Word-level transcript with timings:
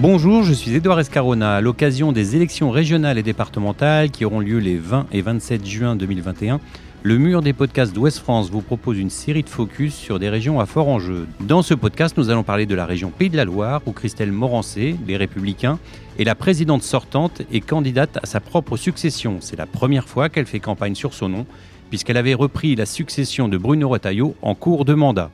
Bonjour, 0.00 0.44
je 0.44 0.52
suis 0.52 0.72
Édouard 0.72 1.00
Escarona. 1.00 1.56
À 1.56 1.60
l'occasion 1.60 2.12
des 2.12 2.36
élections 2.36 2.70
régionales 2.70 3.18
et 3.18 3.24
départementales 3.24 4.12
qui 4.12 4.24
auront 4.24 4.38
lieu 4.38 4.58
les 4.58 4.76
20 4.76 5.08
et 5.10 5.22
27 5.22 5.66
juin 5.66 5.96
2021, 5.96 6.60
le 7.02 7.18
mur 7.18 7.42
des 7.42 7.52
podcasts 7.52 7.92
d'Ouest 7.92 8.20
France 8.20 8.48
vous 8.48 8.60
propose 8.60 8.96
une 8.96 9.10
série 9.10 9.42
de 9.42 9.48
focus 9.48 9.96
sur 9.96 10.20
des 10.20 10.28
régions 10.28 10.60
à 10.60 10.66
fort 10.66 10.86
enjeu. 10.86 11.26
Dans 11.40 11.62
ce 11.62 11.74
podcast, 11.74 12.16
nous 12.16 12.30
allons 12.30 12.44
parler 12.44 12.64
de 12.64 12.76
la 12.76 12.86
région 12.86 13.10
Pays 13.10 13.28
de 13.28 13.36
la 13.36 13.44
Loire, 13.44 13.82
où 13.86 13.92
Christelle 13.92 14.30
Morancé, 14.30 14.94
les 15.04 15.16
Républicains, 15.16 15.80
est 16.16 16.24
la 16.24 16.36
présidente 16.36 16.84
sortante 16.84 17.42
et 17.50 17.60
candidate 17.60 18.20
à 18.22 18.26
sa 18.26 18.38
propre 18.38 18.76
succession. 18.76 19.38
C'est 19.40 19.58
la 19.58 19.66
première 19.66 20.08
fois 20.08 20.28
qu'elle 20.28 20.46
fait 20.46 20.60
campagne 20.60 20.94
sur 20.94 21.12
son 21.12 21.28
nom, 21.28 21.46
puisqu'elle 21.90 22.18
avait 22.18 22.34
repris 22.34 22.76
la 22.76 22.86
succession 22.86 23.48
de 23.48 23.58
Bruno 23.58 23.88
Retailleau 23.88 24.36
en 24.42 24.54
cours 24.54 24.84
de 24.84 24.94
mandat. 24.94 25.32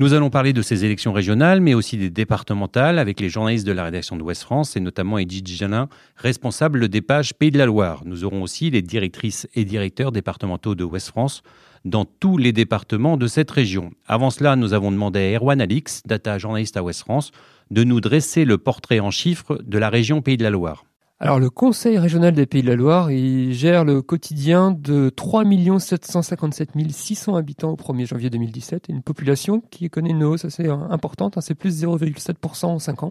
Nous 0.00 0.12
allons 0.12 0.28
parler 0.28 0.52
de 0.52 0.60
ces 0.60 0.84
élections 0.84 1.12
régionales, 1.12 1.60
mais 1.60 1.72
aussi 1.72 1.96
des 1.96 2.10
départementales, 2.10 2.98
avec 2.98 3.20
les 3.20 3.28
journalistes 3.28 3.64
de 3.64 3.70
la 3.70 3.84
rédaction 3.84 4.16
d'Ouest 4.16 4.42
France, 4.42 4.76
et 4.76 4.80
notamment 4.80 5.18
Edith 5.18 5.46
Janin, 5.46 5.88
responsable 6.16 6.88
des 6.88 7.00
pages 7.00 7.32
Pays 7.32 7.52
de 7.52 7.58
la 7.58 7.66
Loire. 7.66 8.02
Nous 8.04 8.24
aurons 8.24 8.42
aussi 8.42 8.70
les 8.70 8.82
directrices 8.82 9.46
et 9.54 9.64
directeurs 9.64 10.10
départementaux 10.10 10.74
de 10.74 10.82
Ouest 10.82 11.10
France 11.10 11.44
dans 11.84 12.04
tous 12.04 12.38
les 12.38 12.52
départements 12.52 13.16
de 13.16 13.28
cette 13.28 13.52
région. 13.52 13.92
Avant 14.08 14.30
cela, 14.30 14.56
nous 14.56 14.72
avons 14.72 14.90
demandé 14.90 15.20
à 15.20 15.38
Erwan 15.38 15.60
Alix, 15.60 16.02
data 16.04 16.38
journaliste 16.38 16.76
à 16.76 16.82
Ouest 16.82 17.02
France, 17.02 17.30
de 17.70 17.84
nous 17.84 18.00
dresser 18.00 18.44
le 18.44 18.58
portrait 18.58 18.98
en 18.98 19.12
chiffres 19.12 19.60
de 19.64 19.78
la 19.78 19.90
région 19.90 20.22
Pays 20.22 20.36
de 20.36 20.42
la 20.42 20.50
Loire. 20.50 20.84
Alors 21.24 21.40
le 21.40 21.48
Conseil 21.48 21.96
régional 21.96 22.34
des 22.34 22.44
Pays 22.44 22.60
de 22.60 22.66
la 22.66 22.76
Loire, 22.76 23.08
gère 23.08 23.86
le 23.86 24.02
quotidien 24.02 24.72
de 24.72 25.08
3 25.08 25.44
757 25.78 26.72
600 26.90 27.36
habitants 27.36 27.70
au 27.70 27.76
1er 27.76 28.06
janvier 28.06 28.28
2017 28.28 28.90
et 28.90 28.92
une 28.92 29.00
population 29.00 29.62
qui 29.70 29.88
connaît 29.88 30.10
une 30.10 30.22
hausse 30.22 30.44
assez 30.44 30.68
importante, 30.68 31.38
hein, 31.38 31.40
c'est 31.40 31.54
plus 31.54 31.82
0,7% 31.82 32.66
en 32.66 32.78
5 32.78 33.04
ans. 33.04 33.10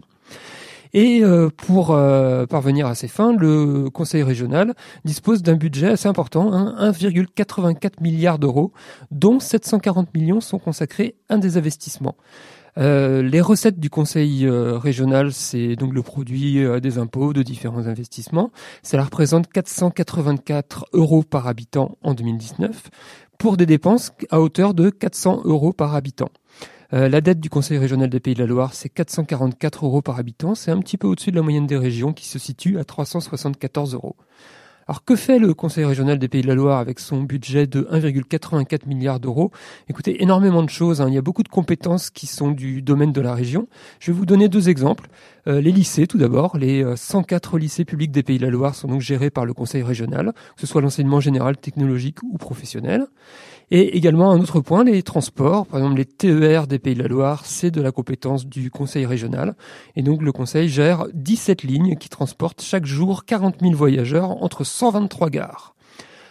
Et 0.92 1.24
euh, 1.24 1.48
pour 1.56 1.90
euh, 1.90 2.46
parvenir 2.46 2.86
à 2.86 2.94
ces 2.94 3.08
fins, 3.08 3.34
le 3.36 3.90
Conseil 3.90 4.22
régional 4.22 4.74
dispose 5.04 5.42
d'un 5.42 5.56
budget 5.56 5.88
assez 5.88 6.06
important, 6.06 6.52
1,84 6.52 7.66
hein, 7.66 7.90
milliards 8.00 8.38
d'euros, 8.38 8.72
dont 9.10 9.40
740 9.40 10.14
millions 10.14 10.40
sont 10.40 10.60
consacrés 10.60 11.16
à 11.28 11.36
des 11.36 11.56
investissements. 11.56 12.14
Euh, 12.76 13.22
les 13.22 13.40
recettes 13.40 13.78
du 13.78 13.90
conseil 13.90 14.46
euh, 14.46 14.78
régional, 14.78 15.32
c'est 15.32 15.76
donc 15.76 15.94
le 15.94 16.02
produit 16.02 16.62
euh, 16.64 16.80
des 16.80 16.98
impôts 16.98 17.32
de 17.32 17.42
différents 17.42 17.86
investissements. 17.86 18.50
Ça 18.82 19.02
représente 19.02 19.48
484 19.48 20.86
euros 20.92 21.22
par 21.22 21.46
habitant 21.46 21.96
en 22.02 22.14
2019 22.14 22.90
pour 23.38 23.56
des 23.56 23.66
dépenses 23.66 24.12
à 24.30 24.40
hauteur 24.40 24.74
de 24.74 24.90
400 24.90 25.42
euros 25.44 25.72
par 25.72 25.94
habitant. 25.94 26.30
la 26.92 27.20
dette 27.20 27.40
du 27.40 27.50
Conseil 27.50 27.78
régional 27.78 28.08
des 28.08 28.20
Pays 28.20 28.34
de 28.34 28.40
la 28.40 28.46
Loire, 28.46 28.72
c'est 28.74 28.88
444 28.88 29.86
euros 29.86 30.02
par 30.02 30.20
habitant. 30.20 30.54
C'est 30.54 30.70
un 30.70 30.78
petit 30.78 30.96
peu 30.96 31.08
au-dessus 31.08 31.32
de 31.32 31.36
la 31.36 31.42
moyenne 31.42 31.66
des 31.66 31.76
régions 31.76 32.12
qui 32.12 32.26
se 32.28 32.38
situe 32.38 32.78
à 32.78 32.84
374 32.84 33.94
euros. 33.94 34.14
Alors 34.86 35.04
que 35.04 35.16
fait 35.16 35.38
le 35.38 35.54
Conseil 35.54 35.84
régional 35.84 36.18
des 36.18 36.28
Pays 36.28 36.42
de 36.42 36.46
la 36.46 36.54
Loire 36.54 36.78
avec 36.78 36.98
son 36.98 37.22
budget 37.22 37.66
de 37.66 37.82
1,84 37.90 38.86
milliard 38.86 39.18
d'euros? 39.18 39.50
Écoutez, 39.88 40.22
énormément 40.22 40.62
de 40.62 40.68
choses. 40.68 41.00
Hein. 41.00 41.08
Il 41.08 41.14
y 41.14 41.18
a 41.18 41.22
beaucoup 41.22 41.42
de 41.42 41.48
compétences 41.48 42.10
qui 42.10 42.26
sont 42.26 42.50
du 42.50 42.82
domaine 42.82 43.12
de 43.12 43.20
la 43.20 43.34
région. 43.34 43.66
Je 43.98 44.12
vais 44.12 44.18
vous 44.18 44.26
donner 44.26 44.48
deux 44.48 44.68
exemples. 44.68 45.08
Euh, 45.46 45.60
les 45.60 45.72
lycées, 45.72 46.06
tout 46.06 46.18
d'abord. 46.18 46.58
Les 46.58 46.84
104 46.96 47.54
euh, 47.54 47.58
lycées 47.58 47.84
publics 47.84 48.12
des 48.12 48.22
Pays 48.22 48.38
de 48.38 48.44
la 48.44 48.50
Loire 48.50 48.74
sont 48.74 48.88
donc 48.88 49.00
gérés 49.00 49.30
par 49.30 49.46
le 49.46 49.54
Conseil 49.54 49.82
régional, 49.82 50.32
que 50.54 50.60
ce 50.60 50.66
soit 50.66 50.82
l'enseignement 50.82 51.20
général, 51.20 51.56
technologique 51.56 52.22
ou 52.22 52.36
professionnel. 52.36 53.06
Et 53.70 53.96
également 53.96 54.30
un 54.30 54.40
autre 54.40 54.60
point, 54.60 54.84
les 54.84 55.02
transports. 55.02 55.66
Par 55.66 55.80
exemple, 55.80 55.96
les 55.96 56.04
TER 56.04 56.66
des 56.66 56.78
Pays 56.78 56.94
de 56.94 57.02
la 57.02 57.08
Loire, 57.08 57.46
c'est 57.46 57.70
de 57.70 57.80
la 57.80 57.92
compétence 57.92 58.46
du 58.46 58.70
Conseil 58.70 59.06
régional. 59.06 59.54
Et 59.96 60.02
donc 60.02 60.22
le 60.22 60.32
Conseil 60.32 60.68
gère 60.68 61.06
17 61.14 61.62
lignes 61.62 61.96
qui 61.96 62.08
transportent 62.08 62.62
chaque 62.62 62.86
jour 62.86 63.24
40 63.24 63.56
000 63.60 63.74
voyageurs 63.74 64.42
entre 64.42 64.64
123 64.64 65.30
gares. 65.30 65.74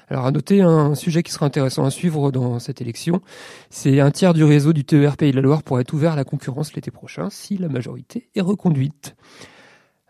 Alors 0.09 0.25
à 0.25 0.31
noter 0.31 0.61
un 0.61 0.95
sujet 0.95 1.23
qui 1.23 1.31
sera 1.31 1.45
intéressant 1.45 1.85
à 1.85 1.91
suivre 1.91 2.31
dans 2.31 2.59
cette 2.59 2.81
élection, 2.81 3.21
c'est 3.69 3.99
un 3.99 4.11
tiers 4.11 4.33
du 4.33 4.43
réseau 4.43 4.73
du 4.73 4.83
TER 4.83 5.17
Pays 5.17 5.31
de 5.31 5.37
la 5.37 5.41
Loire 5.41 5.63
pourrait 5.63 5.81
être 5.81 5.93
ouvert 5.93 6.13
à 6.13 6.15
la 6.15 6.23
concurrence 6.23 6.73
l'été 6.75 6.91
prochain 6.91 7.29
si 7.31 7.57
la 7.57 7.69
majorité 7.69 8.29
est 8.35 8.41
reconduite. 8.41 9.15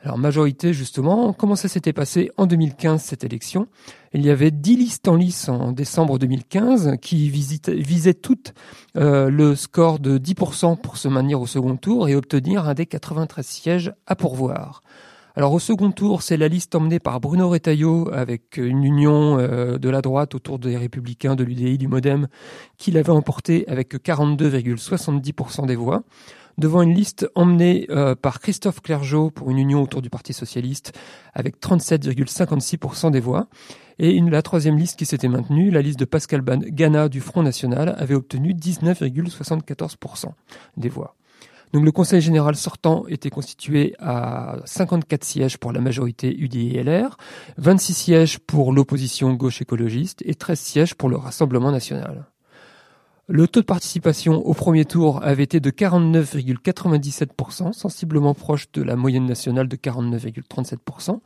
Alors 0.03 0.17
majorité 0.17 0.73
justement, 0.73 1.31
comment 1.31 1.55
ça 1.55 1.69
s'était 1.69 1.93
passé 1.93 2.29
en 2.35 2.45
2015 2.45 3.01
cette 3.01 3.23
élection? 3.23 3.67
Il 4.13 4.25
y 4.25 4.29
avait 4.29 4.51
10 4.51 4.75
listes 4.75 5.07
en 5.07 5.15
lice 5.15 5.47
en 5.47 5.71
décembre 5.71 6.19
2015 6.19 6.97
qui 7.01 7.29
visaient 7.29 8.13
toutes 8.13 8.53
euh, 8.97 9.29
le 9.29 9.55
score 9.55 9.99
de 9.99 10.17
10% 10.17 10.77
pour 10.77 10.97
se 10.97 11.07
maintenir 11.07 11.39
au 11.39 11.47
second 11.47 11.77
tour 11.77 12.09
et 12.09 12.15
obtenir 12.15 12.67
un 12.67 12.73
des 12.73 12.85
93 12.85 13.45
sièges 13.45 13.93
à 14.05 14.17
pourvoir. 14.17 14.83
Alors 15.35 15.53
au 15.53 15.59
second 15.59 15.91
tour, 15.91 16.21
c'est 16.21 16.37
la 16.37 16.49
liste 16.49 16.75
emmenée 16.75 16.99
par 16.99 17.21
Bruno 17.21 17.49
Retailleau 17.49 18.09
avec 18.13 18.57
une 18.57 18.83
union 18.83 19.39
euh, 19.39 19.77
de 19.77 19.89
la 19.89 20.01
droite 20.01 20.35
autour 20.35 20.59
des 20.59 20.75
Républicains, 20.75 21.35
de 21.35 21.45
l'UDI, 21.45 21.77
du 21.77 21.87
MoDem, 21.87 22.27
qui 22.77 22.91
l'avait 22.91 23.09
emporté 23.09 23.65
avec 23.69 23.95
42,70% 23.95 25.65
des 25.65 25.77
voix 25.77 26.03
devant 26.57 26.81
une 26.81 26.93
liste 26.93 27.27
emmenée 27.35 27.87
euh, 27.89 28.15
par 28.15 28.39
Christophe 28.39 28.81
Clergeau 28.81 29.31
pour 29.31 29.49
une 29.51 29.57
union 29.57 29.81
autour 29.81 30.01
du 30.01 30.09
Parti 30.09 30.33
socialiste 30.33 30.93
avec 31.33 31.59
37,56% 31.59 33.11
des 33.11 33.19
voix. 33.19 33.47
Et 33.99 34.11
une, 34.11 34.29
la 34.29 34.41
troisième 34.41 34.77
liste 34.77 34.97
qui 34.97 35.05
s'était 35.05 35.27
maintenue, 35.27 35.69
la 35.69 35.81
liste 35.81 35.99
de 35.99 36.05
Pascal 36.05 36.41
Gana 36.41 37.09
du 37.09 37.21
Front 37.21 37.43
National, 37.43 37.95
avait 37.97 38.15
obtenu 38.15 38.53
19,74% 38.53 40.29
des 40.77 40.89
voix. 40.89 41.15
Donc 41.73 41.83
le 41.85 41.91
Conseil 41.91 42.21
général 42.21 42.55
sortant 42.55 43.05
était 43.07 43.31
constitué 43.31 43.95
à 43.99 44.57
54 44.65 45.23
sièges 45.23 45.57
pour 45.57 45.71
la 45.71 45.81
majorité 45.81 46.35
UDI-LR, 46.39 47.17
26 47.57 47.93
sièges 47.93 48.39
pour 48.39 48.73
l'opposition 48.73 49.33
gauche 49.33 49.61
écologiste 49.61 50.21
et 50.25 50.35
13 50.35 50.59
sièges 50.59 50.93
pour 50.93 51.09
le 51.09 51.17
Rassemblement 51.17 51.71
national. 51.71 52.27
Le 53.29 53.47
taux 53.47 53.61
de 53.61 53.65
participation 53.65 54.45
au 54.45 54.53
premier 54.53 54.83
tour 54.83 55.23
avait 55.23 55.43
été 55.43 55.61
de 55.61 55.69
49,97%, 55.69 57.71
sensiblement 57.71 58.33
proche 58.33 58.69
de 58.73 58.83
la 58.83 58.97
moyenne 58.97 59.25
nationale 59.25 59.69
de 59.69 59.77
49,37%. 59.77 61.21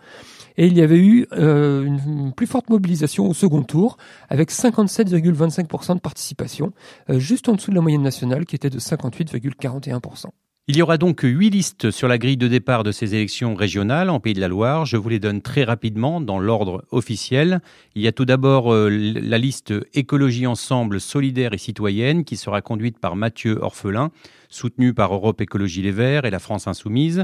Et 0.58 0.68
il 0.68 0.78
y 0.78 0.84
avait 0.84 1.00
eu 1.00 1.26
euh, 1.34 1.84
une 1.84 2.34
plus 2.34 2.46
forte 2.46 2.70
mobilisation 2.70 3.28
au 3.28 3.34
second 3.34 3.64
tour, 3.64 3.98
avec 4.30 4.52
57,25% 4.52 5.96
de 5.96 6.00
participation, 6.00 6.72
euh, 7.10 7.18
juste 7.18 7.50
en 7.50 7.54
dessous 7.54 7.72
de 7.72 7.76
la 7.76 7.82
moyenne 7.82 8.04
nationale 8.04 8.46
qui 8.46 8.56
était 8.56 8.70
de 8.70 8.80
58,41%. 8.80 10.28
Il 10.70 10.76
y 10.76 10.82
aura 10.82 10.98
donc 10.98 11.22
huit 11.24 11.50
listes 11.50 11.92
sur 11.92 12.10
la 12.10 12.18
grille 12.18 12.36
de 12.36 12.50
départ 12.50 12.84
de 12.84 12.92
ces 12.92 13.16
élections 13.16 13.56
régionales 13.56 14.10
en 14.10 14.20
Pays 14.20 14.34
de 14.34 14.42
la 14.42 14.50
Loire. 14.50 14.86
Je 14.86 14.98
vous 14.98 15.08
les 15.08 15.18
donne 15.18 15.42
très 15.42 15.64
rapidement 15.64 16.20
dans 16.20 16.40
l'ordre 16.40 16.84
officiel. 16.92 17.62
Il 17.96 18.02
y 18.02 18.08
a 18.10 18.12
tout 18.12 18.26
d'abord 18.26 18.74
euh, 18.74 18.90
la 18.90 19.38
liste 19.38 19.74
Écologie 19.94 20.46
Ensemble 20.46 21.00
solidaire 21.00 21.54
et 21.54 21.58
citoyenne 21.58 22.26
qui 22.26 22.36
sera 22.36 22.62
conduite 22.62 23.00
par 23.00 23.16
Mathieu 23.16 23.60
Orphelin, 23.62 24.12
soutenu 24.50 24.94
par 24.94 25.14
Europe 25.14 25.40
Écologie 25.40 25.84
Les 25.84 25.92
Verts 25.92 26.26
et 26.26 26.32
la 26.32 26.40
France 26.40 26.68
Insoumise. 26.68 27.24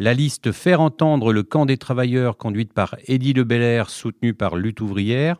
La 0.00 0.12
liste 0.12 0.50
Faire 0.50 0.80
entendre 0.80 1.32
le 1.32 1.44
camp 1.44 1.66
des 1.66 1.76
travailleurs 1.76 2.38
conduite 2.38 2.72
par 2.72 2.96
Édile 3.06 3.36
Le 3.48 3.84
soutenu 3.86 4.34
par 4.34 4.56
Lutte 4.56 4.80
ouvrière 4.80 5.36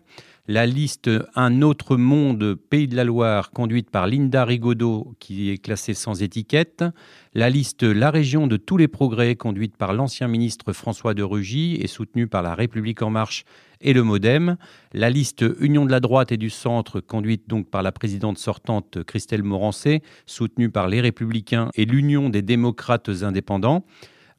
la 0.51 0.67
liste 0.67 1.09
Un 1.37 1.63
autre 1.63 1.97
monde 1.97 2.57
Pays 2.57 2.89
de 2.89 2.97
la 2.97 3.05
Loire, 3.05 3.53
conduite 3.53 3.89
par 3.89 4.09
Linda 4.09 4.45
Rigaudot, 4.45 5.15
qui 5.21 5.49
est 5.49 5.59
classée 5.59 5.95
sans 5.95 6.25
étiquette, 6.25 6.83
la 7.35 7.49
liste 7.49 7.85
La 7.85 8.11
région 8.11 8.49
de 8.49 8.57
tous 8.57 8.77
les 8.77 8.89
progrès, 8.89 9.37
conduite 9.37 9.77
par 9.77 9.93
l'ancien 9.93 10.27
ministre 10.27 10.73
François 10.73 11.15
de 11.15 11.23
Rugy 11.23 11.77
et 11.81 11.87
soutenue 11.87 12.27
par 12.27 12.43
La 12.43 12.57
République 12.57 13.01
en 13.01 13.11
marche 13.11 13.45
et 13.81 13.93
le 13.93 14.03
Modem, 14.03 14.57
la 14.93 15.09
liste 15.09 15.45
Union 15.61 15.85
de 15.85 15.93
la 15.93 16.01
droite 16.01 16.33
et 16.33 16.37
du 16.37 16.51
centre, 16.51 16.99
conduite 16.99 17.49
donc 17.49 17.71
par 17.71 17.85
la 17.85 17.93
présidente 17.93 18.37
sortante 18.37 19.05
Christelle 19.05 19.45
Morancé, 19.45 20.03
soutenue 20.27 20.69
par 20.69 20.89
les 20.89 21.01
Républicains 21.01 21.71
et 21.77 21.85
l'Union 21.85 22.29
des 22.29 22.43
démocrates 22.43 23.23
indépendants, 23.23 23.85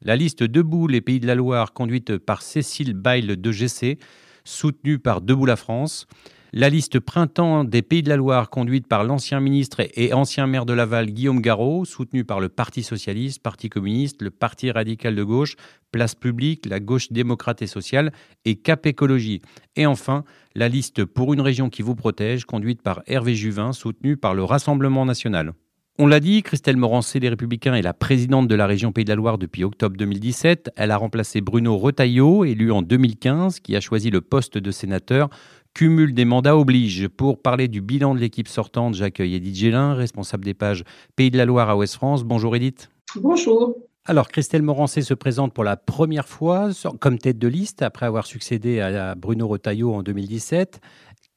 la 0.02 0.16
liste 0.16 0.42
Debout 0.42 0.88
les 0.88 1.00
Pays 1.00 1.20
de 1.20 1.26
la 1.26 1.36
Loire, 1.36 1.72
conduite 1.72 2.18
par 2.18 2.42
Cécile 2.42 2.92
Bail 2.92 3.38
de 3.38 3.50
GC, 3.50 3.98
soutenue 4.44 4.98
par 4.98 5.20
Debout 5.20 5.46
la 5.46 5.56
France. 5.56 6.06
La 6.54 6.68
liste 6.68 7.00
Printemps 7.00 7.64
des 7.64 7.80
Pays 7.80 8.02
de 8.02 8.10
la 8.10 8.16
Loire, 8.16 8.50
conduite 8.50 8.86
par 8.86 9.04
l'ancien 9.04 9.40
ministre 9.40 9.80
et 9.94 10.12
ancien 10.12 10.46
maire 10.46 10.66
de 10.66 10.74
Laval 10.74 11.06
Guillaume 11.06 11.40
Garot, 11.40 11.86
soutenue 11.86 12.24
par 12.24 12.40
le 12.40 12.50
Parti 12.50 12.82
socialiste, 12.82 13.42
Parti 13.42 13.70
communiste, 13.70 14.20
le 14.20 14.30
Parti 14.30 14.70
radical 14.70 15.14
de 15.14 15.24
gauche, 15.24 15.56
Place 15.92 16.14
publique, 16.14 16.66
la 16.66 16.78
gauche 16.78 17.10
démocrate 17.10 17.62
et 17.62 17.66
sociale 17.66 18.12
et 18.44 18.56
Cap 18.56 18.84
écologie. 18.84 19.40
Et 19.76 19.86
enfin, 19.86 20.24
la 20.54 20.68
liste 20.68 21.06
Pour 21.06 21.32
une 21.32 21.40
région 21.40 21.70
qui 21.70 21.80
vous 21.80 21.94
protège, 21.94 22.44
conduite 22.44 22.82
par 22.82 23.02
Hervé 23.06 23.34
Juvin, 23.34 23.72
soutenue 23.72 24.18
par 24.18 24.34
le 24.34 24.44
Rassemblement 24.44 25.06
national. 25.06 25.54
On 25.98 26.06
l'a 26.06 26.20
dit, 26.20 26.42
Christelle 26.42 26.78
Morancé 26.78 27.20
des 27.20 27.28
Républicains 27.28 27.74
est 27.74 27.82
la 27.82 27.92
présidente 27.92 28.48
de 28.48 28.54
la 28.54 28.66
région 28.66 28.92
Pays 28.92 29.04
de 29.04 29.10
la 29.10 29.14
Loire 29.14 29.36
depuis 29.36 29.62
octobre 29.62 29.94
2017. 29.98 30.70
Elle 30.74 30.90
a 30.90 30.96
remplacé 30.96 31.42
Bruno 31.42 31.76
Retailleau, 31.76 32.46
élu 32.46 32.72
en 32.72 32.80
2015, 32.80 33.60
qui 33.60 33.76
a 33.76 33.80
choisi 33.80 34.08
le 34.08 34.22
poste 34.22 34.56
de 34.56 34.70
sénateur. 34.70 35.28
Cumul 35.74 36.14
des 36.14 36.24
mandats 36.24 36.56
oblige. 36.56 37.08
Pour 37.08 37.42
parler 37.42 37.68
du 37.68 37.82
bilan 37.82 38.14
de 38.14 38.20
l'équipe 38.20 38.48
sortante, 38.48 38.94
j'accueille 38.94 39.34
Edith 39.34 39.54
Gélin, 39.54 39.92
responsable 39.92 40.46
des 40.46 40.54
pages 40.54 40.82
Pays 41.14 41.30
de 41.30 41.36
la 41.36 41.44
Loire 41.44 41.68
à 41.68 41.76
Ouest 41.76 41.96
France. 41.96 42.24
Bonjour 42.24 42.56
Edith. 42.56 42.90
Bonjour. 43.16 43.76
Alors, 44.06 44.28
Christelle 44.28 44.62
Morancé 44.62 45.02
se 45.02 45.12
présente 45.12 45.52
pour 45.52 45.62
la 45.62 45.76
première 45.76 46.26
fois 46.26 46.70
comme 47.00 47.18
tête 47.18 47.38
de 47.38 47.48
liste 47.48 47.82
après 47.82 48.06
avoir 48.06 48.24
succédé 48.24 48.80
à 48.80 49.14
Bruno 49.14 49.46
Retailleau 49.46 49.92
en 49.92 50.02
2017. 50.02 50.80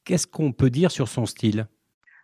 Qu'est-ce 0.04 0.26
qu'on 0.26 0.52
peut 0.52 0.70
dire 0.70 0.90
sur 0.90 1.08
son 1.08 1.26
style? 1.26 1.66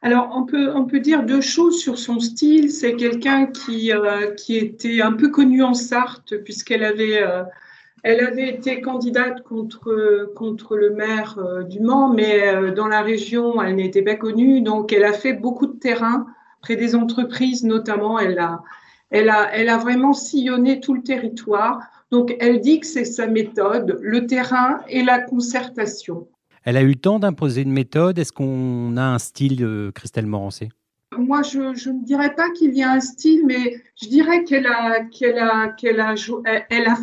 Alors, 0.04 0.32
on 0.34 0.44
peut, 0.44 0.72
on 0.74 0.84
peut 0.84 0.98
dire 0.98 1.22
deux 1.22 1.40
choses 1.40 1.78
sur 1.80 1.96
son 1.96 2.18
style. 2.18 2.72
C'est 2.72 2.96
quelqu'un 2.96 3.46
qui, 3.46 3.92
euh, 3.92 4.34
qui 4.34 4.56
était 4.56 5.00
un 5.00 5.12
peu 5.12 5.28
connu 5.28 5.62
en 5.62 5.74
Sarthe, 5.74 6.36
puisqu'elle 6.42 6.82
avait, 6.82 7.22
euh, 7.22 7.44
avait 8.04 8.48
été 8.48 8.80
candidate 8.80 9.44
contre, 9.44 10.32
contre 10.34 10.76
le 10.76 10.90
maire 10.90 11.38
euh, 11.38 11.62
du 11.62 11.78
Mans, 11.78 12.12
mais 12.12 12.72
dans 12.72 12.88
la 12.88 13.02
région, 13.02 13.62
elle 13.62 13.76
n'était 13.76 14.02
pas 14.02 14.16
connue. 14.16 14.60
Donc, 14.60 14.92
elle 14.92 15.04
a 15.04 15.12
fait 15.12 15.34
beaucoup 15.34 15.68
de 15.68 15.78
terrain 15.78 16.26
près 16.62 16.74
des 16.74 16.96
entreprises, 16.96 17.62
notamment. 17.62 18.18
Elle 18.18 18.40
a, 18.40 18.64
elle 19.10 19.30
a, 19.30 19.54
elle 19.54 19.68
a 19.68 19.78
vraiment 19.78 20.14
sillonné 20.14 20.80
tout 20.80 20.94
le 20.94 21.02
territoire. 21.04 21.80
Donc, 22.10 22.34
elle 22.40 22.60
dit 22.60 22.80
que 22.80 22.86
c'est 22.86 23.04
sa 23.04 23.28
méthode, 23.28 23.98
le 24.02 24.26
terrain 24.26 24.80
et 24.88 25.04
la 25.04 25.20
concertation. 25.20 26.26
Elle 26.64 26.76
a 26.76 26.82
eu 26.82 26.88
le 26.88 26.94
temps 26.94 27.18
d'imposer 27.18 27.62
une 27.62 27.72
méthode. 27.72 28.18
Est-ce 28.18 28.32
qu'on 28.32 28.96
a 28.96 29.02
un 29.02 29.18
style, 29.18 29.64
euh, 29.64 29.90
Christelle 29.92 30.26
Morancé 30.26 30.70
moi, 31.18 31.42
je, 31.42 31.58
ne 31.60 32.04
dirais 32.06 32.34
pas 32.34 32.48
qu'il 32.52 32.74
y 32.74 32.82
a 32.82 32.90
un 32.90 33.00
style, 33.00 33.44
mais 33.44 33.82
je 34.02 34.08
dirais 34.08 34.44
qu'elle 34.44 34.66
a, 34.66 35.04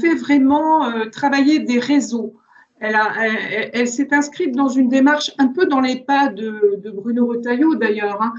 fait 0.02 0.16
vraiment 0.16 0.86
euh, 0.86 1.06
travailler 1.12 1.60
des 1.60 1.78
réseaux. 1.78 2.34
Elle, 2.80 3.88
s'est 3.88 4.12
inscrite 4.12 4.56
dans 4.56 4.70
une 4.70 4.90
démarche 4.90 5.32
un 5.38 5.50
peu 5.50 5.68
dans 5.68 5.80
les 5.80 5.98
pas 5.98 6.30
de, 6.30 6.82
Bruno 6.92 7.28
Retailleau 7.28 7.76
d'ailleurs, 7.76 8.20
hein, 8.20 8.34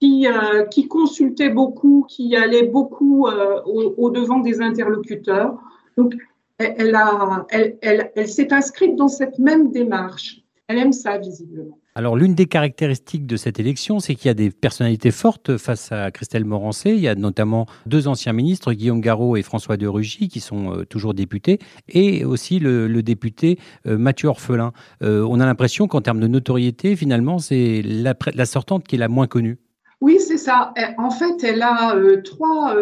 qui, 0.00 0.26
euh, 0.26 0.64
qui 0.64 0.88
consultait 0.88 1.50
beaucoup, 1.50 2.04
qui 2.08 2.34
allait 2.34 2.66
beaucoup 2.66 3.28
au, 3.28 4.10
devant 4.10 4.40
des 4.40 4.60
interlocuteurs. 4.60 5.56
Donc, 5.96 6.14
elle 6.58 8.28
s'est 8.28 8.52
inscrite 8.52 8.96
dans 8.96 9.06
cette 9.06 9.38
même 9.38 9.70
démarche. 9.70 10.41
Elle 10.72 10.78
aime 10.78 10.92
ça, 10.92 11.18
visiblement. 11.18 11.78
Alors, 11.94 12.16
l'une 12.16 12.34
des 12.34 12.46
caractéristiques 12.46 13.26
de 13.26 13.36
cette 13.36 13.60
élection, 13.60 14.00
c'est 14.00 14.14
qu'il 14.14 14.28
y 14.28 14.30
a 14.30 14.34
des 14.34 14.50
personnalités 14.50 15.10
fortes 15.10 15.58
face 15.58 15.92
à 15.92 16.10
Christelle 16.10 16.46
Morancé. 16.46 16.92
Il 16.92 17.00
y 17.00 17.08
a 17.08 17.14
notamment 17.14 17.66
deux 17.84 18.08
anciens 18.08 18.32
ministres, 18.32 18.72
Guillaume 18.72 19.02
Garot 19.02 19.36
et 19.36 19.42
François 19.42 19.76
de 19.76 19.86
Rugy, 19.86 20.28
qui 20.28 20.40
sont 20.40 20.72
euh, 20.72 20.84
toujours 20.86 21.12
députés, 21.12 21.58
et 21.90 22.24
aussi 22.24 22.58
le, 22.58 23.02
député 23.02 23.58
euh, 23.86 23.98
Mathieu 23.98 24.28
Orphelin. 24.28 24.72
Euh, 25.02 25.26
on 25.28 25.40
a 25.40 25.44
l'impression 25.44 25.88
qu'en 25.88 26.00
termes 26.00 26.20
de 26.20 26.26
notoriété, 26.26 26.96
finalement, 26.96 27.38
c'est 27.38 27.82
la, 27.84 28.14
la, 28.34 28.46
sortante 28.46 28.86
qui 28.86 28.94
est 28.94 28.98
la 28.98 29.08
moins 29.08 29.26
connue. 29.26 29.58
Oui, 30.00 30.18
c'est 30.18 30.38
ça. 30.38 30.72
En 30.96 31.10
fait, 31.10 31.44
elle 31.44 31.60
a 31.60 31.94
trois, 32.24 32.74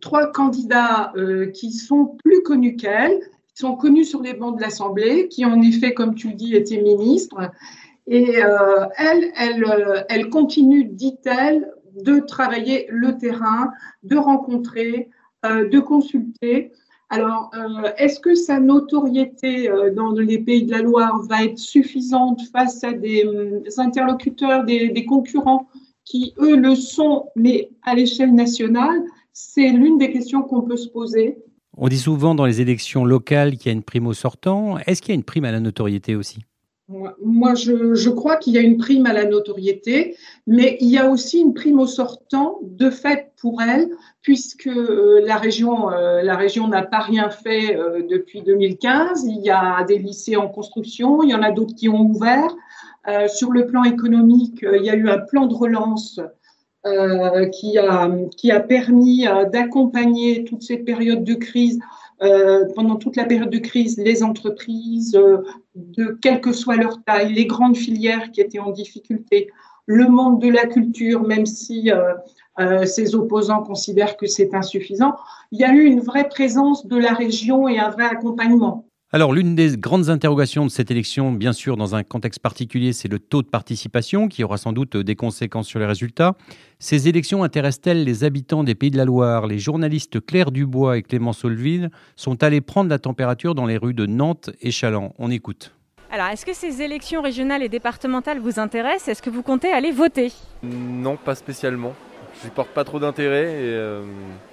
trois 0.00 0.32
candidats 0.32 1.12
qui 1.54 1.70
sont 1.70 2.16
plus 2.24 2.42
connus 2.42 2.74
qu'elle 2.74 3.20
sont 3.56 3.74
connus 3.74 4.04
sur 4.04 4.22
les 4.22 4.34
bancs 4.34 4.56
de 4.56 4.60
l'Assemblée, 4.60 5.28
qui 5.28 5.44
en 5.44 5.60
effet, 5.62 5.94
comme 5.94 6.14
tu 6.14 6.28
le 6.28 6.34
dis, 6.34 6.54
étaient 6.54 6.80
ministres. 6.80 7.50
Et 8.06 8.42
euh, 8.44 8.86
elle, 8.98 9.32
elle, 9.36 9.64
euh, 9.64 10.02
elle 10.08 10.28
continue, 10.28 10.84
dit-elle, 10.84 11.72
de 12.04 12.20
travailler 12.20 12.86
le 12.90 13.16
terrain, 13.16 13.70
de 14.02 14.16
rencontrer, 14.16 15.08
euh, 15.46 15.68
de 15.68 15.80
consulter. 15.80 16.72
Alors, 17.08 17.52
est-ce 17.98 18.18
que 18.18 18.34
sa 18.34 18.58
notoriété 18.58 19.70
dans 19.94 20.10
les 20.10 20.38
pays 20.40 20.64
de 20.64 20.72
la 20.72 20.82
Loire 20.82 21.22
va 21.28 21.44
être 21.44 21.58
suffisante 21.58 22.40
face 22.52 22.82
à 22.82 22.92
des, 22.92 23.24
interlocuteurs, 23.78 24.64
des, 24.64 24.88
des, 24.88 25.04
concurrents 25.06 25.68
qui, 26.04 26.34
eux, 26.40 26.56
le 26.56 26.74
sont, 26.74 27.28
mais 27.36 27.70
à 27.84 27.94
l'échelle 27.94 28.34
nationale? 28.34 29.04
C'est 29.32 29.68
l'une 29.68 29.98
des 29.98 30.10
questions 30.10 30.42
qu'on 30.42 30.62
peut 30.62 30.76
se 30.76 30.88
poser. 30.88 31.38
On 31.78 31.88
dit 31.88 31.98
souvent 31.98 32.34
dans 32.34 32.46
les 32.46 32.62
élections 32.62 33.04
locales 33.04 33.56
qu'il 33.56 33.66
y 33.66 33.68
a 33.68 33.72
une 33.72 33.82
prime 33.82 34.06
au 34.06 34.14
sortant. 34.14 34.78
Est-ce 34.86 35.02
qu'il 35.02 35.10
y 35.10 35.12
a 35.12 35.16
une 35.16 35.24
prime 35.24 35.44
à 35.44 35.52
la 35.52 35.60
notoriété 35.60 36.16
aussi? 36.16 36.38
Moi, 36.88 37.54
je, 37.54 38.08
crois 38.08 38.36
qu'il 38.36 38.54
y 38.54 38.58
a 38.58 38.60
une 38.60 38.78
prime 38.78 39.06
à 39.06 39.12
la 39.12 39.24
notoriété, 39.24 40.16
mais 40.46 40.78
il 40.80 40.88
y 40.88 40.98
a 40.98 41.10
aussi 41.10 41.40
une 41.40 41.52
prime 41.52 41.80
au 41.80 41.86
sortant 41.88 42.60
de 42.62 42.90
fait 42.90 43.32
pour 43.40 43.60
elle, 43.60 43.90
puisque 44.22 44.68
euh, 44.68 45.20
la 45.26 45.36
région, 45.36 45.90
euh, 45.90 46.22
la 46.22 46.36
région 46.36 46.68
n'a 46.68 46.82
pas 46.82 47.00
rien 47.00 47.28
fait 47.28 47.76
euh, 47.76 48.02
depuis 48.08 48.42
2015. 48.42 49.24
Il 49.24 49.44
y 49.44 49.50
a 49.50 49.82
des 49.82 49.98
lycées 49.98 50.36
en 50.36 50.48
construction, 50.48 51.24
il 51.24 51.30
y 51.30 51.34
en 51.34 51.42
a 51.42 51.50
d'autres 51.50 51.74
qui 51.74 51.88
ont 51.88 52.02
ouvert. 52.02 52.54
sur 53.28 53.52
le 53.52 53.66
plan 53.66 53.84
économique, 53.84 54.64
il 54.80 54.84
y 54.84 54.90
a 54.90 54.94
eu 54.94 55.08
un 55.08 55.18
plan 55.18 55.46
de 55.46 55.54
relance 55.54 56.20
euh, 56.86 57.46
qui, 57.46 57.78
a, 57.78 58.60
permis 58.60 59.26
euh, 59.26 59.44
d'accompagner 59.44 60.44
toute 60.44 60.62
cette 60.62 60.84
période 60.84 61.24
de 61.24 61.34
crise, 61.34 61.80
euh, 62.22 62.64
pendant 62.76 62.94
toute 62.94 63.16
la 63.16 63.24
période 63.24 63.50
de 63.50 63.58
crise, 63.58 63.98
les 63.98 64.22
entreprises, 64.22 65.18
de 65.74 66.18
quelle 66.22 66.40
que 66.40 66.52
soit 66.52 66.76
leur 66.76 67.02
taille, 67.02 67.32
les 67.32 67.46
grandes 67.46 67.76
filières 67.76 68.30
qui 68.30 68.40
étaient 68.40 68.60
en 68.60 68.70
difficulté, 68.70 69.50
le 69.86 70.06
monde 70.08 70.40
de 70.40 70.48
la 70.48 70.66
culture, 70.66 71.22
même 71.22 71.46
si 71.46 71.90
ses 72.84 73.14
opposants 73.14 73.62
considèrent 73.62 74.16
que 74.16 74.26
c'est 74.26 74.54
insuffisant, 74.54 75.14
il 75.52 75.60
y 75.60 75.64
a 75.64 75.72
eu 75.72 75.84
une 75.84 76.00
vraie 76.00 76.28
présence 76.28 76.86
de 76.86 76.96
la 76.96 77.12
région 77.12 77.68
et 77.68 77.78
un 77.78 77.90
vrai 77.90 78.04
accompagnement. 78.04 78.85
Alors, 79.12 79.32
l'une 79.32 79.54
des 79.54 79.76
grandes 79.76 80.10
interrogations 80.10 80.66
de 80.66 80.70
cette 80.70 80.90
élection, 80.90 81.30
bien 81.30 81.52
sûr, 81.52 81.76
dans 81.76 81.94
un 81.94 82.02
contexte 82.02 82.40
particulier, 82.40 82.92
c'est 82.92 83.06
le 83.06 83.20
taux 83.20 83.40
de 83.40 83.46
participation 83.46 84.26
qui 84.26 84.42
aura 84.42 84.56
sans 84.56 84.72
doute 84.72 84.96
des 84.96 85.14
conséquences 85.14 85.68
sur 85.68 85.78
les 85.78 85.86
résultats. 85.86 86.34
Ces 86.80 87.06
élections 87.06 87.44
intéressent-elles 87.44 88.02
les 88.02 88.24
habitants 88.24 88.64
des 88.64 88.74
Pays 88.74 88.90
de 88.90 88.96
la 88.96 89.04
Loire? 89.04 89.46
Les 89.46 89.60
journalistes 89.60 90.20
Claire 90.26 90.50
Dubois 90.50 90.98
et 90.98 91.02
Clément 91.02 91.32
Solville 91.32 91.90
sont 92.16 92.42
allés 92.42 92.60
prendre 92.60 92.90
la 92.90 92.98
température 92.98 93.54
dans 93.54 93.64
les 93.64 93.76
rues 93.76 93.94
de 93.94 94.06
Nantes 94.06 94.50
et 94.60 94.72
Chaland. 94.72 95.14
On 95.18 95.30
écoute. 95.30 95.72
Alors, 96.10 96.26
est-ce 96.26 96.44
que 96.44 96.52
ces 96.52 96.82
élections 96.82 97.22
régionales 97.22 97.62
et 97.62 97.68
départementales 97.68 98.40
vous 98.40 98.58
intéressent? 98.58 99.06
Est-ce 99.06 99.22
que 99.22 99.30
vous 99.30 99.42
comptez 99.42 99.70
aller 99.70 99.92
voter? 99.92 100.32
Non, 100.64 101.16
pas 101.16 101.36
spécialement. 101.36 101.94
Je 102.42 102.48
porte 102.48 102.70
pas 102.70 102.82
trop 102.82 102.98
d'intérêt 102.98 103.44
et 103.44 103.70
euh, 103.70 104.02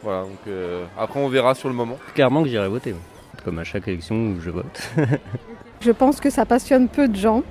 voilà. 0.03 0.21
Donc, 0.21 0.39
euh, 0.47 0.85
après, 0.95 1.19
on 1.19 1.27
verra 1.27 1.55
sur 1.55 1.69
le 1.69 1.75
moment. 1.75 1.97
Clairement 2.13 2.43
que 2.43 2.49
j'irai 2.49 2.67
voter 2.69 2.93
comme 3.43 3.59
à 3.59 3.63
chaque 3.63 3.87
élection 3.87 4.15
où 4.15 4.41
je 4.41 4.49
vote. 4.49 4.89
je 5.81 5.91
pense 5.91 6.19
que 6.19 6.29
ça 6.29 6.45
passionne 6.45 6.87
peu 6.87 7.07
de 7.07 7.15
gens 7.15 7.43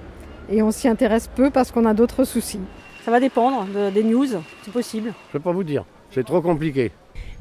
et 0.51 0.63
on 0.63 0.71
s'y 0.71 0.89
intéresse 0.89 1.29
peu 1.29 1.51
parce 1.51 1.71
qu'on 1.71 1.85
a 1.85 1.95
d'autres 1.95 2.25
soucis. 2.25 2.61
Ça 3.05 3.11
va 3.11 3.21
dépendre 3.21 3.67
des 3.93 4.05
news, 4.05 4.27
c'est 4.63 4.73
possible. 4.73 5.13
Je 5.13 5.29
ne 5.29 5.33
peux 5.33 5.41
pas 5.41 5.53
vous 5.53 5.65
dire, 5.65 5.85
c'est 6.11 6.25
trop 6.25 6.41
compliqué. 6.41 6.93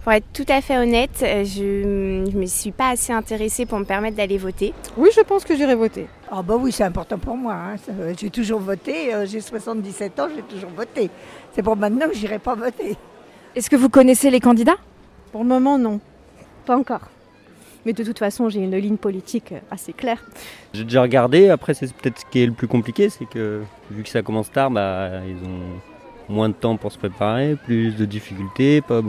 Pour 0.04 0.14
être 0.14 0.26
tout 0.34 0.46
à 0.48 0.62
fait 0.62 0.80
honnête, 0.80 1.22
euh, 1.22 1.46
je 1.46 2.26
ne 2.26 2.40
me 2.40 2.48
suis 2.48 2.72
pas 2.72 2.90
assez 2.90 3.14
intéressée 3.14 3.68
pour 3.68 3.78
me 3.78 3.84
permettre 3.84 4.18
d'aller 4.18 4.40
voter. 4.40 4.74
Oui, 4.98 5.10
je 5.16 5.22
pense 5.22 5.44
que 5.44 5.56
j'irai 5.56 5.76
voter. 5.76 6.08
Ah 6.32 6.42
bah 6.42 6.56
oui, 6.60 6.72
c'est 6.72 6.84
important 6.84 7.20
pour 7.20 7.38
moi. 7.38 7.54
Hein. 7.54 7.76
J'ai 8.20 8.32
toujours 8.32 8.60
voté, 8.62 9.14
euh, 9.14 9.28
j'ai 9.28 9.42
77 9.42 10.20
ans, 10.20 10.28
j'ai 10.36 10.42
toujours 10.42 10.72
voté. 10.72 11.12
C'est 11.54 11.62
pour 11.62 11.76
maintenant 11.76 12.08
que 12.08 12.16
j'irai 12.16 12.40
pas 12.40 12.56
voter. 12.56 12.98
Est-ce 13.56 13.70
que 13.70 13.76
vous 13.76 13.90
connaissez 13.90 14.32
les 14.32 14.40
candidats? 14.40 14.78
Pour 15.32 15.44
le 15.44 15.50
moment, 15.50 15.78
non. 15.78 16.00
Pas 16.66 16.78
encore. 16.78 17.11
Mais 17.86 17.94
de 17.94 18.04
toute 18.04 18.20
façon, 18.20 18.50
j'ai 18.50 18.60
une 18.60 18.76
ligne 18.76 18.98
politique 18.98 19.54
assez 19.70 19.94
claire. 19.94 20.24
J'ai 20.74 20.84
déjà 20.84 21.02
regardé. 21.02 21.50
Après, 21.50 21.74
c'est 21.74 21.92
peut-être 21.94 22.20
ce 22.20 22.26
qui 22.30 22.42
est 22.42 22.46
le 22.46 22.52
plus 22.52 22.68
compliqué, 22.68 23.10
c'est 23.10 23.26
que 23.26 23.62
vu 23.90 24.04
que 24.04 24.10
ça 24.10 24.22
commence 24.22 24.52
tard, 24.52 24.72
bah, 24.72 25.10
ils 25.28 25.48
ont 25.48 25.80
moins 26.30 26.50
de 26.50 26.54
temps 26.54 26.78
pour 26.78 26.92
se 26.92 26.98
préparer, 26.98 27.56
plus 27.56 27.96
de 27.96 28.06
difficultés, 28.06 28.82
pas, 28.82 29.02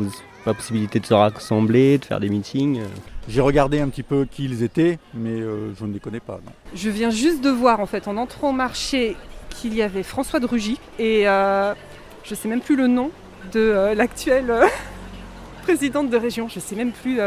pas 0.44 0.54
possibilité 0.54 1.00
de 1.00 1.06
se 1.06 1.14
rassembler, 1.14 1.98
de 1.98 2.04
faire 2.04 2.20
des 2.20 2.28
meetings. 2.28 2.80
J'ai 3.28 3.40
regardé 3.40 3.80
un 3.80 3.88
petit 3.88 4.02
peu 4.02 4.26
qui 4.28 4.44
ils 4.44 4.62
étaient, 4.62 4.98
mais 5.14 5.40
euh, 5.40 5.72
je 5.78 5.84
ne 5.84 5.92
les 5.92 6.00
connais 6.00 6.20
pas. 6.20 6.40
Je 6.74 6.90
viens 6.90 7.10
juste 7.10 7.42
de 7.42 7.50
voir, 7.50 7.80
en 7.80 7.86
fait, 7.86 8.08
en 8.08 8.16
entrant 8.16 8.50
au 8.50 8.52
marché, 8.52 9.16
qu'il 9.50 9.74
y 9.74 9.82
avait 9.82 10.02
François 10.02 10.40
de 10.40 10.46
Rugy 10.46 10.78
et 10.98 11.28
euh, 11.28 11.74
je 12.24 12.34
ne 12.34 12.36
sais 12.36 12.48
même 12.48 12.60
plus 12.60 12.76
le 12.76 12.86
nom 12.86 13.10
de 13.52 13.60
euh, 13.60 13.94
l'actuelle 13.94 14.52
présidente 15.62 16.10
de 16.10 16.16
région. 16.16 16.48
Je 16.48 16.56
ne 16.56 16.60
sais 16.60 16.74
même 16.74 16.92
plus 16.92 17.20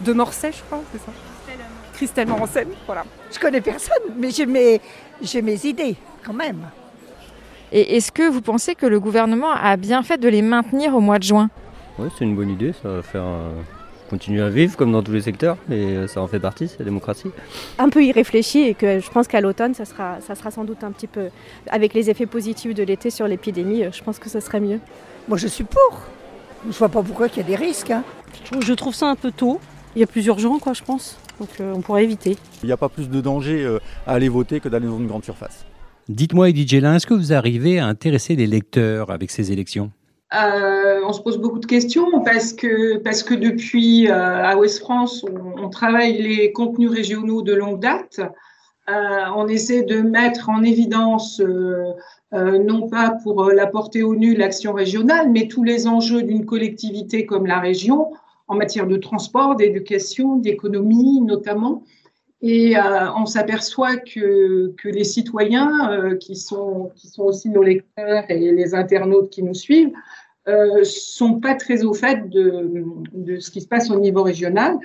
de 0.00 0.12
Morcey, 0.12 0.52
je 0.52 0.62
crois, 0.62 0.82
c'est 0.92 0.98
ça 0.98 1.12
Christelle 1.94 2.26
Morancet, 2.26 2.66
voilà. 2.86 3.04
Je 3.32 3.38
connais 3.38 3.60
personne, 3.60 4.02
mais 4.18 4.30
j'ai 4.30 4.46
mes, 4.46 4.80
j'ai 5.22 5.42
mes 5.42 5.64
idées 5.64 5.94
quand 6.24 6.32
même. 6.32 6.58
Et 7.70 7.96
est-ce 7.96 8.10
que 8.10 8.28
vous 8.28 8.40
pensez 8.40 8.74
que 8.74 8.86
le 8.86 8.98
gouvernement 8.98 9.52
a 9.52 9.76
bien 9.76 10.02
fait 10.02 10.18
de 10.18 10.28
les 10.28 10.42
maintenir 10.42 10.94
au 10.94 11.00
mois 11.00 11.18
de 11.18 11.24
juin? 11.24 11.50
Oui, 11.98 12.08
c'est 12.18 12.24
une 12.24 12.34
bonne 12.34 12.50
idée, 12.50 12.72
ça 12.82 12.88
va 12.88 13.02
faire 13.02 13.22
euh, 13.22 13.52
continuer 14.10 14.42
à 14.42 14.48
vivre 14.48 14.76
comme 14.76 14.90
dans 14.90 15.04
tous 15.04 15.12
les 15.12 15.22
secteurs, 15.22 15.56
et 15.70 15.74
euh, 15.74 16.08
ça 16.08 16.20
en 16.20 16.26
fait 16.26 16.40
partie, 16.40 16.66
c'est 16.66 16.80
la 16.80 16.84
démocratie. 16.84 17.30
Un 17.78 17.88
peu 17.88 18.04
irréfléchi 18.04 18.62
et 18.62 18.74
que 18.74 18.98
je 18.98 19.10
pense 19.10 19.28
qu'à 19.28 19.40
l'automne, 19.40 19.74
ça 19.74 19.84
sera, 19.84 20.16
ça 20.20 20.34
sera 20.34 20.50
sans 20.50 20.64
doute 20.64 20.82
un 20.82 20.90
petit 20.90 21.06
peu, 21.06 21.28
avec 21.68 21.94
les 21.94 22.10
effets 22.10 22.26
positifs 22.26 22.74
de 22.74 22.82
l'été 22.82 23.10
sur 23.10 23.28
l'épidémie, 23.28 23.84
je 23.92 24.02
pense 24.02 24.18
que 24.18 24.28
ce 24.28 24.40
serait 24.40 24.60
mieux. 24.60 24.80
Moi 25.28 25.38
je 25.38 25.46
suis 25.46 25.64
pour. 25.64 26.00
Je 26.64 26.68
ne 26.68 26.72
vois 26.74 26.88
pas 26.88 27.02
pourquoi 27.02 27.28
il 27.28 27.36
y 27.36 27.40
a 27.40 27.44
des 27.44 27.56
risques. 27.56 27.90
Hein. 27.90 28.02
Je 28.60 28.72
trouve 28.72 28.94
ça 28.94 29.06
un 29.08 29.16
peu 29.16 29.30
tôt. 29.30 29.60
Il 29.96 30.00
y 30.00 30.02
a 30.02 30.08
plusieurs 30.08 30.38
gens, 30.40 30.58
quoi, 30.58 30.72
je 30.72 30.82
pense. 30.82 31.16
Donc 31.38 31.48
euh, 31.60 31.72
on 31.74 31.80
pourrait 31.80 32.04
éviter. 32.04 32.36
Il 32.62 32.66
n'y 32.66 32.72
a 32.72 32.76
pas 32.76 32.88
plus 32.88 33.08
de 33.08 33.20
danger 33.20 33.64
euh, 33.64 33.78
à 34.06 34.14
aller 34.14 34.28
voter 34.28 34.58
que 34.58 34.68
d'aller 34.68 34.86
dans 34.86 34.98
une 34.98 35.06
grande 35.06 35.24
surface. 35.24 35.64
Dites-moi, 36.08 36.50
Edith 36.50 36.68
Gélin, 36.68 36.96
est-ce 36.96 37.06
que 37.06 37.14
vous 37.14 37.32
arrivez 37.32 37.78
à 37.78 37.86
intéresser 37.86 38.34
les 38.34 38.46
lecteurs 38.46 39.10
avec 39.10 39.30
ces 39.30 39.52
élections? 39.52 39.90
On 40.36 41.12
se 41.12 41.20
pose 41.20 41.38
beaucoup 41.38 41.60
de 41.60 41.66
questions 41.66 42.22
parce 42.24 42.52
que, 42.52 42.98
parce 42.98 43.22
que 43.22 43.34
depuis 43.34 44.08
à 44.08 44.58
Ouest 44.58 44.80
France, 44.80 45.24
on, 45.62 45.68
travaille 45.68 46.20
les 46.20 46.50
contenus 46.50 46.90
régionaux 46.90 47.42
de 47.42 47.54
longue 47.54 47.78
date. 47.78 48.20
on 48.88 49.46
essaie 49.46 49.84
de 49.84 50.00
mettre 50.00 50.50
en 50.50 50.64
évidence, 50.64 51.40
non 52.32 52.88
pas 52.88 53.16
pour 53.22 53.44
la 53.52 53.68
porter 53.68 54.02
au 54.02 54.16
nu 54.16 54.34
l'action 54.34 54.72
régionale, 54.72 55.30
mais 55.30 55.46
tous 55.46 55.62
les 55.62 55.86
enjeux 55.86 56.24
d'une 56.24 56.44
collectivité 56.44 57.26
comme 57.26 57.46
la 57.46 57.60
région 57.60 58.08
en 58.46 58.56
matière 58.56 58.86
de 58.86 58.96
transport, 58.96 59.56
d'éducation, 59.56 60.36
d'économie 60.36 61.20
notamment. 61.20 61.82
Et 62.46 62.76
euh, 62.76 63.10
on 63.16 63.24
s'aperçoit 63.24 63.96
que, 63.96 64.74
les 64.84 65.04
citoyens, 65.04 65.90
euh, 65.90 66.16
qui, 66.16 66.36
sont, 66.36 66.92
qui 66.94 67.08
sont 67.08 67.22
aussi 67.22 67.48
nos 67.48 67.62
lecteurs 67.62 68.24
et 68.28 68.52
les 68.52 68.74
internautes 68.74 69.30
qui 69.30 69.42
nous 69.42 69.54
suivent, 69.54 69.92
euh, 70.46 70.84
sont 70.84 71.40
pas 71.40 71.54
très 71.54 71.84
au 71.84 71.94
fait 71.94 72.28
de, 72.28 72.84
de, 73.14 73.38
ce 73.38 73.50
qui 73.50 73.62
se 73.62 73.66
passe 73.66 73.90
au 73.90 73.98
niveau 73.98 74.22
régional, 74.22 74.76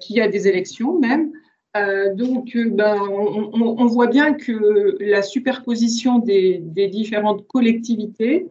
qu'il 0.00 0.16
y 0.16 0.20
a 0.20 0.28
des 0.28 0.46
élections 0.46 0.98
même. 0.98 1.32
Donc, 2.14 2.54
ben, 2.54 2.98
on, 3.10 3.50
on, 3.54 3.86
voit 3.86 4.06
bien 4.06 4.34
que 4.34 4.96
la 5.00 5.22
superposition 5.22 6.18
des, 6.18 6.58
des 6.62 6.88
différentes 6.88 7.46
collectivités 7.48 8.46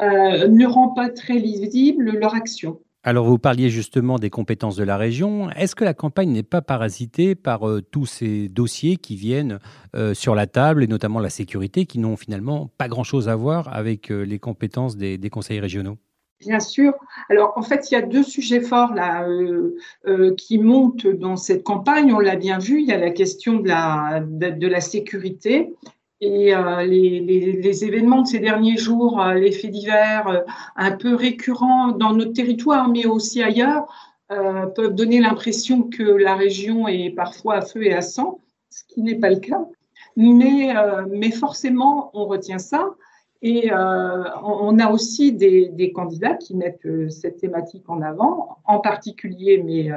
ne 0.00 0.66
rend 0.66 0.88
pas 0.90 1.10
très 1.10 1.34
lisible 1.34 2.12
leur 2.12 2.34
action. 2.34 2.80
Alors 3.04 3.26
vous 3.26 3.38
parliez 3.38 3.70
justement 3.70 4.18
des 4.18 4.28
compétences 4.28 4.74
de 4.74 4.82
la 4.82 4.96
région. 4.96 5.50
Est-ce 5.50 5.76
que 5.76 5.84
la 5.84 5.94
campagne 5.94 6.30
n'est 6.30 6.42
pas 6.42 6.62
parasitée 6.62 7.36
par 7.36 7.68
euh, 7.68 7.80
tous 7.80 8.06
ces 8.06 8.48
dossiers 8.48 8.96
qui 8.96 9.14
viennent 9.14 9.60
euh, 9.94 10.14
sur 10.14 10.34
la 10.34 10.46
table, 10.46 10.82
et 10.82 10.88
notamment 10.88 11.20
la 11.20 11.30
sécurité, 11.30 11.86
qui 11.86 12.00
n'ont 12.00 12.16
finalement 12.16 12.70
pas 12.76 12.88
grand-chose 12.88 13.28
à 13.28 13.36
voir 13.36 13.72
avec 13.72 14.10
euh, 14.10 14.22
les 14.22 14.40
compétences 14.40 14.96
des, 14.96 15.18
conseils 15.30 15.60
régionaux? 15.60 15.96
Bien 16.40 16.58
sûr. 16.58 16.92
Alors, 17.30 17.52
en 17.56 17.62
fait, 17.62 17.90
il 17.90 17.94
y 17.94 17.96
a 17.96 18.02
deux 18.02 18.22
sujets 18.22 18.60
forts 18.60 18.92
qui 20.36 20.58
montent 20.58 21.06
dans 21.06 21.36
cette 21.36 21.64
campagne. 21.64 22.12
On 22.12 22.20
l'a 22.20 22.36
bien 22.36 22.58
vu. 22.58 22.80
Il 22.80 22.86
y 22.86 22.92
a 22.92 22.98
la 22.98 23.10
question 23.10 23.54
de 23.54 24.66
la 24.66 24.80
sécurité 24.80 25.74
et 26.20 26.54
euh, 26.54 26.84
les, 26.84 27.84
événements 27.84 28.22
de 28.22 28.26
ces 28.26 28.40
derniers 28.40 28.76
jours, 28.76 29.20
euh, 29.20 29.34
les 29.34 29.52
faits 29.52 29.70
divers 29.70 30.26
euh, 30.28 30.40
un 30.76 30.92
peu 30.92 31.14
récurrents 31.14 31.92
dans 31.92 32.12
notre 32.12 32.32
territoire, 32.32 32.88
mais 32.88 33.06
aussi 33.06 33.42
ailleurs, 33.42 33.86
peuvent 34.74 34.94
donner 34.94 35.20
l'impression 35.20 35.84
que 35.84 36.02
la 36.02 36.34
région 36.34 36.86
est 36.86 37.08
parfois 37.08 37.54
à 37.54 37.60
feu 37.62 37.84
et 37.84 37.94
à 37.94 38.02
sang, 38.02 38.40
ce 38.68 38.82
qui 38.86 39.00
n'est 39.00 39.14
pas 39.14 39.30
le 39.30 39.40
cas. 39.40 39.64
Mais, 40.16 40.74
mais 41.10 41.30
forcément, 41.30 42.10
on 42.12 42.26
retient 42.26 42.58
ça. 42.58 42.90
Et 43.40 43.70
on 43.72 44.78
a 44.80 44.90
aussi 44.90 45.32
des, 45.32 45.70
des, 45.70 45.92
candidats 45.92 46.34
qui 46.34 46.54
mettent 46.54 46.86
cette 47.08 47.38
thématique 47.38 47.88
en 47.88 48.02
avant, 48.02 48.58
en 48.66 48.80
particulier, 48.80 49.62
mais 49.64 49.88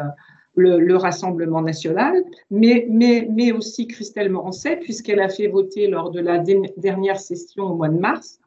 le, 0.56 0.96
Rassemblement 0.96 1.62
national, 1.62 2.24
mais, 2.50 2.86
mais, 2.90 3.28
mais 3.32 3.52
aussi 3.52 3.88
Christelle 3.88 4.30
Morancet, 4.30 4.78
puisqu'elle 4.78 5.22
a 5.22 5.30
fait 5.30 5.48
voter 5.48 5.88
lors 5.88 6.12
de 6.12 6.20
la 6.20 6.40
dernière 6.78 7.20
session 7.20 7.64
au 7.64 7.76
mois 7.76 7.90
de 7.90 7.98
mars 7.98 8.40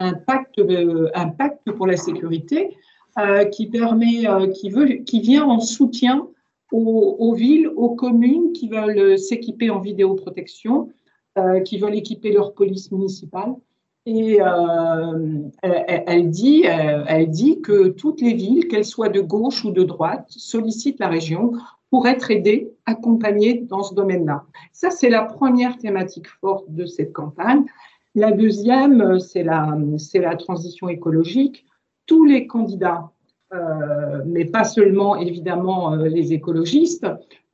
un 0.00 0.14
pacte, 0.14 0.58
euh, 0.58 1.10
un 1.14 1.28
pacte 1.28 1.70
pour 1.72 1.86
la 1.86 1.96
sécurité 1.96 2.76
euh, 3.18 3.44
qui 3.44 3.66
permet, 3.66 4.26
euh, 4.26 4.48
qui, 4.48 4.70
veut, 4.70 4.86
qui 4.86 5.20
vient 5.20 5.44
en 5.44 5.60
soutien 5.60 6.26
aux, 6.72 7.16
aux 7.18 7.34
villes, 7.34 7.68
aux 7.68 7.94
communes 7.94 8.52
qui 8.52 8.68
veulent 8.68 9.18
s'équiper 9.18 9.70
en 9.70 9.80
vidéoprotection, 9.80 10.90
qui 11.64 11.78
veulent 11.78 11.96
équiper 11.96 12.30
leur 12.30 12.54
police 12.54 12.92
municipale. 12.92 13.56
Et 14.06 14.38
euh, 14.40 15.48
elle, 15.62 16.28
dit, 16.28 16.64
euh, 16.66 17.04
elle 17.06 17.30
que 17.62 17.88
toutes 17.88 18.20
les 18.20 18.34
villes, 18.34 18.68
qu'elles 18.68 18.84
soient 18.84 19.08
de 19.08 19.20
gauche 19.20 19.64
ou 19.64 19.70
de 19.70 19.82
droite, 19.82 20.26
sollicitent 20.28 21.00
la 21.00 21.08
région 21.08 21.52
pour 21.90 22.06
être 22.06 22.30
aidées, 22.30 22.72
accompagnées 22.86 23.60
dans 23.60 23.82
ce 23.82 23.94
domaine-là. 23.94 24.44
Ça, 24.72 24.90
c'est 24.90 25.08
la 25.08 25.22
première 25.22 25.78
thématique 25.78 26.28
forte 26.28 26.70
de 26.70 26.84
cette 26.84 27.12
campagne. 27.12 27.64
La 28.14 28.30
deuxième, 28.30 29.18
c'est 29.20 29.42
la, 29.42 29.76
c'est 29.96 30.20
la 30.20 30.36
transition 30.36 30.88
écologique. 30.88 31.64
Tous 32.06 32.24
les 32.24 32.46
candidats, 32.46 33.10
euh, 33.54 34.22
mais 34.26 34.44
pas 34.44 34.64
seulement 34.64 35.16
évidemment 35.16 35.94
euh, 35.94 36.08
les 36.08 36.32
écologistes, 36.32 37.06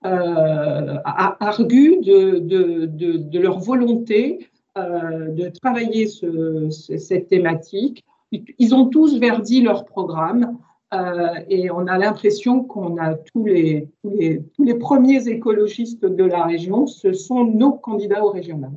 euh, 0.05 0.97
arguent 1.05 2.01
de, 2.01 3.39
leur 3.39 3.59
volonté 3.59 4.39
euh, 4.39 4.50
de 4.77 5.49
travailler 5.61 6.07
cette 6.07 7.29
thématique. 7.29 8.05
Ils 8.33 8.75
ont 8.75 8.87
tous 8.87 9.19
verdi 9.19 9.61
leur 9.61 9.85
programme 9.85 10.57
euh, 10.93 11.35
et 11.49 11.71
on 11.71 11.87
a 11.87 11.99
l'impression 11.99 12.65
qu'on 12.65 12.99
a 12.99 13.15
tous 13.15 13.45
les, 13.45 13.89
tous 14.03 14.11
les, 14.11 14.43
tous 14.55 14.65
les 14.65 14.75
premiers 14.75 15.29
écologistes 15.29 16.05
de 16.05 16.25
la 16.25 16.45
région, 16.45 16.87
ce 16.87 17.13
sont 17.13 17.45
nos 17.45 17.73
candidats 17.73 18.25
au 18.25 18.31
régional. 18.31 18.73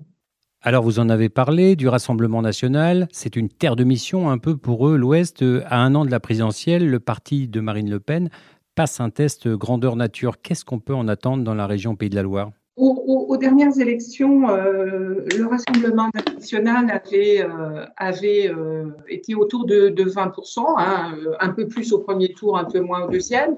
Alors 0.62 0.84
vous 0.84 1.00
en 1.00 1.10
avez 1.10 1.28
parlé 1.30 1.76
du 1.76 1.88
Rassemblement 1.88 2.42
national, 2.42 3.08
c'est 3.12 3.36
une 3.36 3.50
terre 3.50 3.76
de 3.76 3.84
mission 3.84 4.30
un 4.30 4.38
peu 4.38 4.56
pour 4.56 4.88
eux, 4.88 4.96
l'Ouest. 4.96 5.44
À 5.66 5.80
un 5.84 5.96
an 5.96 6.06
de 6.06 6.12
la 6.12 6.20
présidentielle, 6.20 6.88
le 6.88 7.00
parti 7.00 7.48
de 7.48 7.60
Marine 7.60 7.90
Le 7.90 8.00
Pen 8.00 8.30
passe 8.76 9.00
un 9.00 9.10
test 9.10 9.48
grandeur 9.50 9.96
nature. 9.96 10.40
Qu'est-ce 10.42 10.64
qu'on 10.64 10.80
peut 10.80 10.96
en 10.96 11.08
attendre 11.08 11.44
dans 11.44 11.56
la 11.56 11.68
région 11.68 11.96
Pays 11.96 12.10
de 12.10 12.16
la 12.16 12.24
Loire? 12.24 12.52
Aux, 12.76 13.38
dernières 13.38 13.80
élections, 13.80 14.50
euh, 14.50 15.26
le 15.38 15.46
Rassemblement 15.46 16.10
national 16.34 16.90
avait, 16.90 17.42
euh, 17.42 17.86
avait 17.98 18.50
euh, 18.50 18.86
été 19.08 19.36
autour 19.36 19.66
de, 19.66 19.90
20%, 19.90 20.76
hein, 20.78 21.16
un 21.40 21.50
peu 21.50 21.68
plus 21.68 21.94
au 21.94 22.00
premier 22.00 22.34
tour, 22.34 22.58
un 22.58 22.66
peu 22.66 22.80
moins 22.80 23.06
au 23.06 23.10
deuxième. 23.10 23.58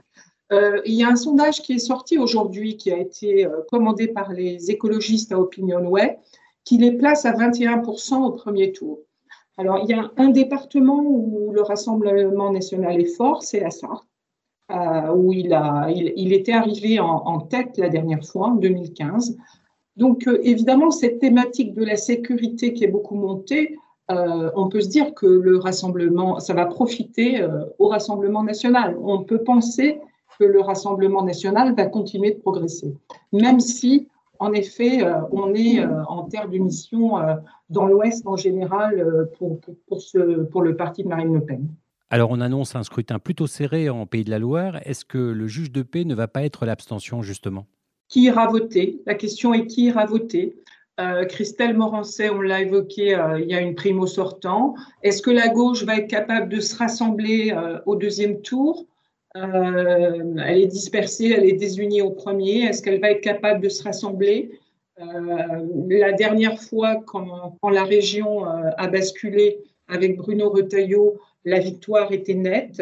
il 0.52 0.94
y 0.94 1.04
a 1.04 1.10
un 1.10 1.16
sondage 1.16 1.62
qui 1.62 1.74
est 1.74 1.80
sorti 1.80 2.18
aujourd'hui, 2.18 2.78
qui 2.78 2.92
a 2.92 2.98
été 2.98 3.48
commandé 3.72 4.08
par 4.08 4.32
les 4.32 4.70
écologistes 4.70 5.32
à 5.32 5.40
OpinionWay, 5.40 6.20
qui 6.64 6.78
les 6.78 6.92
place 6.92 7.26
à 7.26 7.32
21% 7.32 8.24
au 8.24 8.32
premier 8.32 8.72
tour. 8.72 9.00
Alors, 9.58 9.80
il 9.84 9.90
y 9.90 9.94
a 9.94 10.12
un 10.18 10.30
département 10.30 11.02
où 11.02 11.52
le 11.54 11.62
Rassemblement 11.62 12.52
national 12.52 13.00
est 13.00 13.16
fort, 13.16 13.44
c'est 13.44 13.62
la 13.62 13.72
Sarthe. 13.72 14.06
Euh, 14.72 15.14
où 15.14 15.32
il, 15.32 15.54
a, 15.54 15.92
il, 15.92 16.34
était 16.34 16.52
arrivé 16.52 17.00
en, 17.00 17.40
tête 17.40 17.78
la 17.78 17.88
dernière 17.88 18.26
fois, 18.26 18.48
en 18.48 18.56
2015. 18.56 19.38
Donc, 19.96 20.28
euh, 20.28 20.40
évidemment, 20.42 20.90
cette 20.90 21.20
thématique 21.20 21.76
de 21.76 21.86
la 21.86 21.96
sécurité 21.96 22.74
qui 22.74 22.84
est 22.84 22.88
beaucoup 22.88 23.14
montée, 23.14 23.78
euh, 24.10 24.50
on 24.56 24.68
peut 24.68 24.82
se 24.82 24.90
dire 24.90 25.14
que 25.14 25.28
le 25.28 25.60
rassemblement, 25.60 26.40
ça 26.40 26.56
va 26.56 26.66
profiter 26.66 27.46
au 27.78 27.90
Rassemblement 27.90 28.42
national. 28.42 28.98
On 29.04 29.24
peut 29.24 29.44
penser 29.44 30.00
que 30.40 30.46
le 30.46 30.62
Rassemblement 30.62 31.22
national 31.22 31.76
va 31.76 31.86
continuer 31.86 32.32
de 32.32 32.40
progresser, 32.40 32.92
même 33.32 33.60
si, 33.60 34.08
en 34.40 34.52
effet, 34.52 35.04
on 35.32 35.54
est 35.54 35.86
en 35.86 36.24
terre 36.24 36.50
de 36.50 36.58
mission 36.58 37.18
dans 37.70 37.86
l'Ouest 37.86 38.26
en 38.26 38.36
général 38.36 39.30
pour, 39.38 39.60
pour, 40.50 40.62
le 40.64 40.76
parti 40.76 41.04
de 41.04 41.08
Marine 41.08 41.36
Le 41.36 41.42
Pen. 41.42 41.68
Alors 42.16 42.32
on 42.32 42.40
annonce 42.40 42.78
un 42.78 42.84
scrutin 42.84 43.20
plutôt 43.20 43.46
serré 43.46 43.90
en 43.90 44.06
Pays 44.06 44.24
de 44.24 44.30
la 44.30 44.40
Loire. 44.40 44.80
Est-ce 44.86 45.04
que 45.04 45.18
le 45.18 45.48
juge 45.48 45.70
de 45.70 45.82
paix 45.82 46.06
ne 46.06 46.16
va 46.16 46.30
pas 46.30 46.46
être 46.46 46.66
l'abstention 46.66 47.22
justement? 47.22 47.66
Qui 48.08 48.22
ira 48.22 48.48
voter? 48.48 49.02
La 49.06 49.16
question 49.16 49.54
est 49.54 49.68
qui 49.68 49.88
ira 49.88 50.06
voter? 50.06 50.56
Euh, 51.02 51.26
Christelle 51.26 51.76
Morancet, 51.76 52.30
on 52.30 52.40
l'a 52.40 52.62
évoqué, 52.62 53.14
euh, 53.14 53.42
il 53.42 53.50
y 53.50 53.54
a 53.54 53.60
une 53.60 53.76
prime 53.76 54.00
au 54.00 54.08
sortant. 54.08 54.76
Est-ce 55.04 55.22
que 55.22 55.30
la 55.30 55.50
gauche 55.50 55.84
va 55.84 55.98
être 55.98 56.08
capable 56.08 56.48
de 56.48 56.62
se 56.62 56.78
rassembler 56.78 57.52
euh, 57.54 57.80
au 57.86 57.98
deuxième 57.98 58.40
tour? 58.40 58.86
Elle 59.34 60.62
est 60.62 60.68
dispersée, 60.68 61.36
elle 61.36 61.44
est 61.44 61.60
désunie 61.60 62.02
au 62.02 62.12
premier. 62.12 62.62
Est-ce 62.62 62.82
qu'elle 62.82 63.02
va 63.02 63.12
être 63.12 63.20
capable 63.20 63.60
de 63.60 63.68
se 63.68 63.84
rassembler? 63.84 64.58
La 64.98 66.14
dernière 66.14 66.62
fois, 66.62 66.96
quand, 67.06 67.58
quand 67.62 67.70
la 67.70 67.84
région 67.84 68.46
a 68.46 68.88
basculé 68.88 69.58
avec 69.90 70.16
Bruno 70.16 70.50
Retailleau, 70.50 71.20
la 71.46 71.60
victoire 71.60 72.12
était 72.12 72.34
nette. 72.34 72.82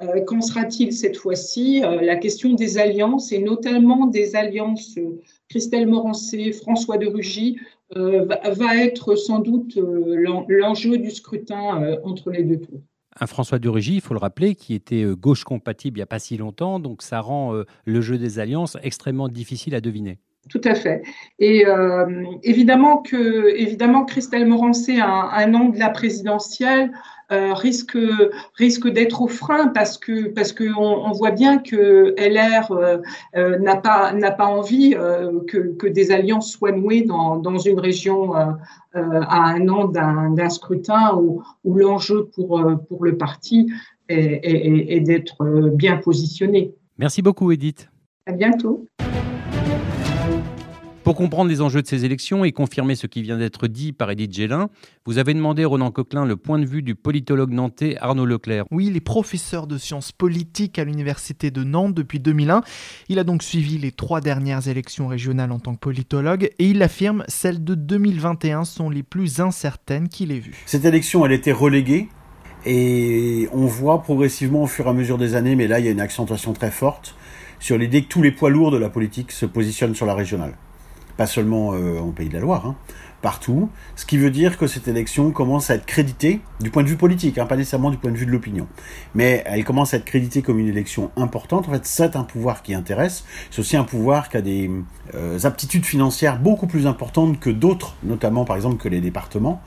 Euh, 0.00 0.20
qu'en 0.24 0.40
sera-t-il 0.40 0.92
cette 0.92 1.16
fois-ci? 1.16 1.82
Euh, 1.84 2.00
La 2.02 2.16
question 2.16 2.54
des 2.54 2.78
alliances, 2.78 3.32
et 3.32 3.40
notamment 3.40 4.06
des 4.06 4.36
alliances 4.36 4.96
euh, 4.96 5.20
Christelle 5.48 5.88
Morancé, 5.88 6.52
François 6.52 6.98
de 6.98 7.06
Rugy, 7.06 7.58
va, 7.96 8.76
être 8.76 9.16
sans 9.16 9.38
doute 9.38 9.78
l'enjeu 9.78 10.98
du 10.98 11.10
scrutin 11.10 11.96
entre 12.04 12.30
les 12.30 12.44
deux 12.44 12.58
tours. 12.60 12.82
Un 13.18 13.26
François 13.26 13.58
de 13.58 13.66
Rugy, 13.66 13.94
il 13.94 14.00
faut 14.02 14.12
le 14.12 14.20
rappeler, 14.20 14.54
qui 14.54 14.74
était 14.74 15.06
gauche 15.16 15.42
compatible 15.42 15.96
il 15.96 16.00
n'y 16.00 16.02
a 16.02 16.06
pas 16.06 16.18
si 16.18 16.36
longtemps, 16.36 16.80
donc 16.80 17.00
ça 17.00 17.20
rend 17.20 17.64
le 17.86 18.00
jeu 18.02 18.18
des 18.18 18.40
alliances 18.40 18.76
extrêmement 18.82 19.28
difficile 19.28 19.74
à 19.74 19.80
deviner. 19.80 20.18
Tout 20.48 20.60
à 20.64 20.74
fait. 20.74 21.02
Et 21.38 21.66
euh, 21.66 22.24
évidemment 22.42 22.98
que 22.98 23.54
évidemment 23.56 24.04
Christelle 24.04 24.46
Morancé, 24.46 25.00
un, 25.00 25.28
un 25.32 25.54
an 25.54 25.68
de 25.68 25.78
la 25.78 25.90
présidentielle, 25.90 26.90
euh, 27.30 27.52
risque 27.52 27.98
risque 28.54 28.88
d'être 28.88 29.20
au 29.20 29.28
frein 29.28 29.68
parce 29.68 29.98
que 29.98 30.28
parce 30.28 30.52
que 30.52 30.64
on, 30.78 31.12
voit 31.12 31.30
bien 31.30 31.58
que 31.58 32.14
LR 32.16 32.72
euh, 32.72 32.96
euh, 33.36 33.58
n'a 33.58 33.76
pas 33.76 34.14
n'a 34.14 34.30
pas 34.30 34.46
envie 34.46 34.96
que, 35.46 35.74
que 35.76 35.86
des 35.86 36.10
alliances 36.10 36.50
soient 36.50 36.72
nouées 36.72 37.02
dans, 37.02 37.36
dans 37.36 37.58
une 37.58 37.78
région 37.80 38.32
à 38.32 38.56
un 38.94 39.68
an 39.68 39.88
d'un 39.88 40.48
scrutin 40.48 41.16
où, 41.16 41.42
où 41.64 41.74
l'enjeu 41.74 42.30
pour 42.34 42.64
pour 42.88 43.04
le 43.04 43.18
parti 43.18 43.70
est, 44.08 44.16
est, 44.16 44.96
est 44.96 45.00
d'être 45.00 45.44
bien 45.74 45.98
positionné. 45.98 46.72
Merci 46.96 47.20
beaucoup 47.20 47.52
Edith. 47.52 47.90
À 48.24 48.32
bientôt. 48.32 48.86
Pour 51.08 51.16
comprendre 51.16 51.48
les 51.48 51.62
enjeux 51.62 51.80
de 51.80 51.86
ces 51.86 52.04
élections 52.04 52.44
et 52.44 52.52
confirmer 52.52 52.94
ce 52.94 53.06
qui 53.06 53.22
vient 53.22 53.38
d'être 53.38 53.66
dit 53.66 53.94
par 53.94 54.10
Edith 54.10 54.30
Gélin, 54.30 54.68
vous 55.06 55.16
avez 55.16 55.32
demandé 55.32 55.64
Ronan 55.64 55.90
Coquelin 55.90 56.26
le 56.26 56.36
point 56.36 56.58
de 56.58 56.66
vue 56.66 56.82
du 56.82 56.94
politologue 56.94 57.50
nantais 57.50 57.96
Arnaud 57.98 58.26
Leclerc. 58.26 58.66
Oui, 58.70 58.88
il 58.88 58.96
est 58.98 59.00
professeur 59.00 59.66
de 59.66 59.78
sciences 59.78 60.12
politiques 60.12 60.78
à 60.78 60.84
l'université 60.84 61.50
de 61.50 61.64
Nantes 61.64 61.94
depuis 61.94 62.20
2001. 62.20 62.60
Il 63.08 63.18
a 63.18 63.24
donc 63.24 63.42
suivi 63.42 63.78
les 63.78 63.90
trois 63.90 64.20
dernières 64.20 64.68
élections 64.68 65.06
régionales 65.06 65.50
en 65.50 65.58
tant 65.58 65.76
que 65.76 65.78
politologue 65.78 66.50
et 66.58 66.66
il 66.66 66.82
affirme 66.82 67.24
celles 67.26 67.64
de 67.64 67.74
2021 67.74 68.66
sont 68.66 68.90
les 68.90 69.02
plus 69.02 69.40
incertaines 69.40 70.10
qu'il 70.10 70.30
ait 70.30 70.40
vues. 70.40 70.62
Cette 70.66 70.84
élection, 70.84 71.24
elle 71.24 71.32
était 71.32 71.52
reléguée 71.52 72.10
et 72.66 73.48
on 73.54 73.64
voit 73.64 74.02
progressivement 74.02 74.64
au 74.64 74.66
fur 74.66 74.84
et 74.84 74.90
à 74.90 74.92
mesure 74.92 75.16
des 75.16 75.36
années, 75.36 75.56
mais 75.56 75.68
là 75.68 75.78
il 75.78 75.86
y 75.86 75.88
a 75.88 75.92
une 75.92 76.00
accentuation 76.00 76.52
très 76.52 76.70
forte 76.70 77.14
sur 77.60 77.78
l'idée 77.78 78.02
que 78.02 78.08
tous 78.08 78.20
les 78.20 78.30
poids 78.30 78.50
lourds 78.50 78.70
de 78.70 78.76
la 78.76 78.90
politique 78.90 79.32
se 79.32 79.46
positionnent 79.46 79.94
sur 79.94 80.04
la 80.04 80.14
régionale 80.14 80.52
pas 81.18 81.26
seulement 81.26 81.74
euh, 81.74 81.98
en 81.98 82.12
Pays 82.12 82.28
de 82.28 82.34
la 82.34 82.40
Loire, 82.40 82.64
hein, 82.64 82.76
partout, 83.22 83.68
ce 83.96 84.06
qui 84.06 84.16
veut 84.16 84.30
dire 84.30 84.56
que 84.56 84.68
cette 84.68 84.86
élection 84.86 85.32
commence 85.32 85.68
à 85.68 85.74
être 85.74 85.84
créditée 85.84 86.40
du 86.60 86.70
point 86.70 86.84
de 86.84 86.88
vue 86.88 86.96
politique, 86.96 87.38
hein, 87.38 87.44
pas 87.46 87.56
nécessairement 87.56 87.90
du 87.90 87.96
point 87.96 88.12
de 88.12 88.16
vue 88.16 88.24
de 88.24 88.30
l'opinion, 88.30 88.68
mais 89.16 89.42
elle 89.44 89.64
commence 89.64 89.92
à 89.92 89.96
être 89.96 90.04
créditée 90.04 90.42
comme 90.42 90.60
une 90.60 90.68
élection 90.68 91.10
importante. 91.16 91.68
En 91.68 91.72
fait, 91.72 91.84
c'est 91.86 92.14
un 92.14 92.22
pouvoir 92.22 92.62
qui 92.62 92.72
intéresse, 92.72 93.24
c'est 93.50 93.58
aussi 93.58 93.76
un 93.76 93.82
pouvoir 93.82 94.28
qui 94.28 94.36
a 94.36 94.42
des 94.42 94.70
euh, 95.16 95.40
aptitudes 95.42 95.84
financières 95.84 96.38
beaucoup 96.38 96.68
plus 96.68 96.86
importantes 96.86 97.40
que 97.40 97.50
d'autres, 97.50 97.96
notamment 98.04 98.44
par 98.44 98.54
exemple 98.54 98.76
que 98.76 98.88
les 98.88 99.00
départements. 99.00 99.60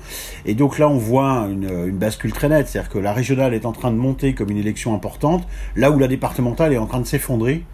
Et 0.46 0.55
donc 0.55 0.79
là, 0.79 0.88
on 0.88 0.98
voit 0.98 1.50
une, 1.51 1.91
bascule 1.91 2.31
très 2.31 2.48
nette, 2.48 2.70
c'est-à-dire 2.70 2.89
que 2.89 2.98
la 2.98 3.12
régionale 3.12 3.53
est 3.53 3.65
en 3.65 3.74
train 3.74 3.91
de 3.91 3.98
monter 3.98 4.34
comme 4.34 4.51
une 4.51 4.58
élection 4.58 4.96
importante, 4.96 5.46
là 5.75 5.91
où 5.91 6.00
la 6.00 6.08
départementale 6.08 6.72
est 6.72 6.77
en 6.77 6.88
train 6.88 7.01
de 7.01 7.08
s'effondrer 7.08 7.65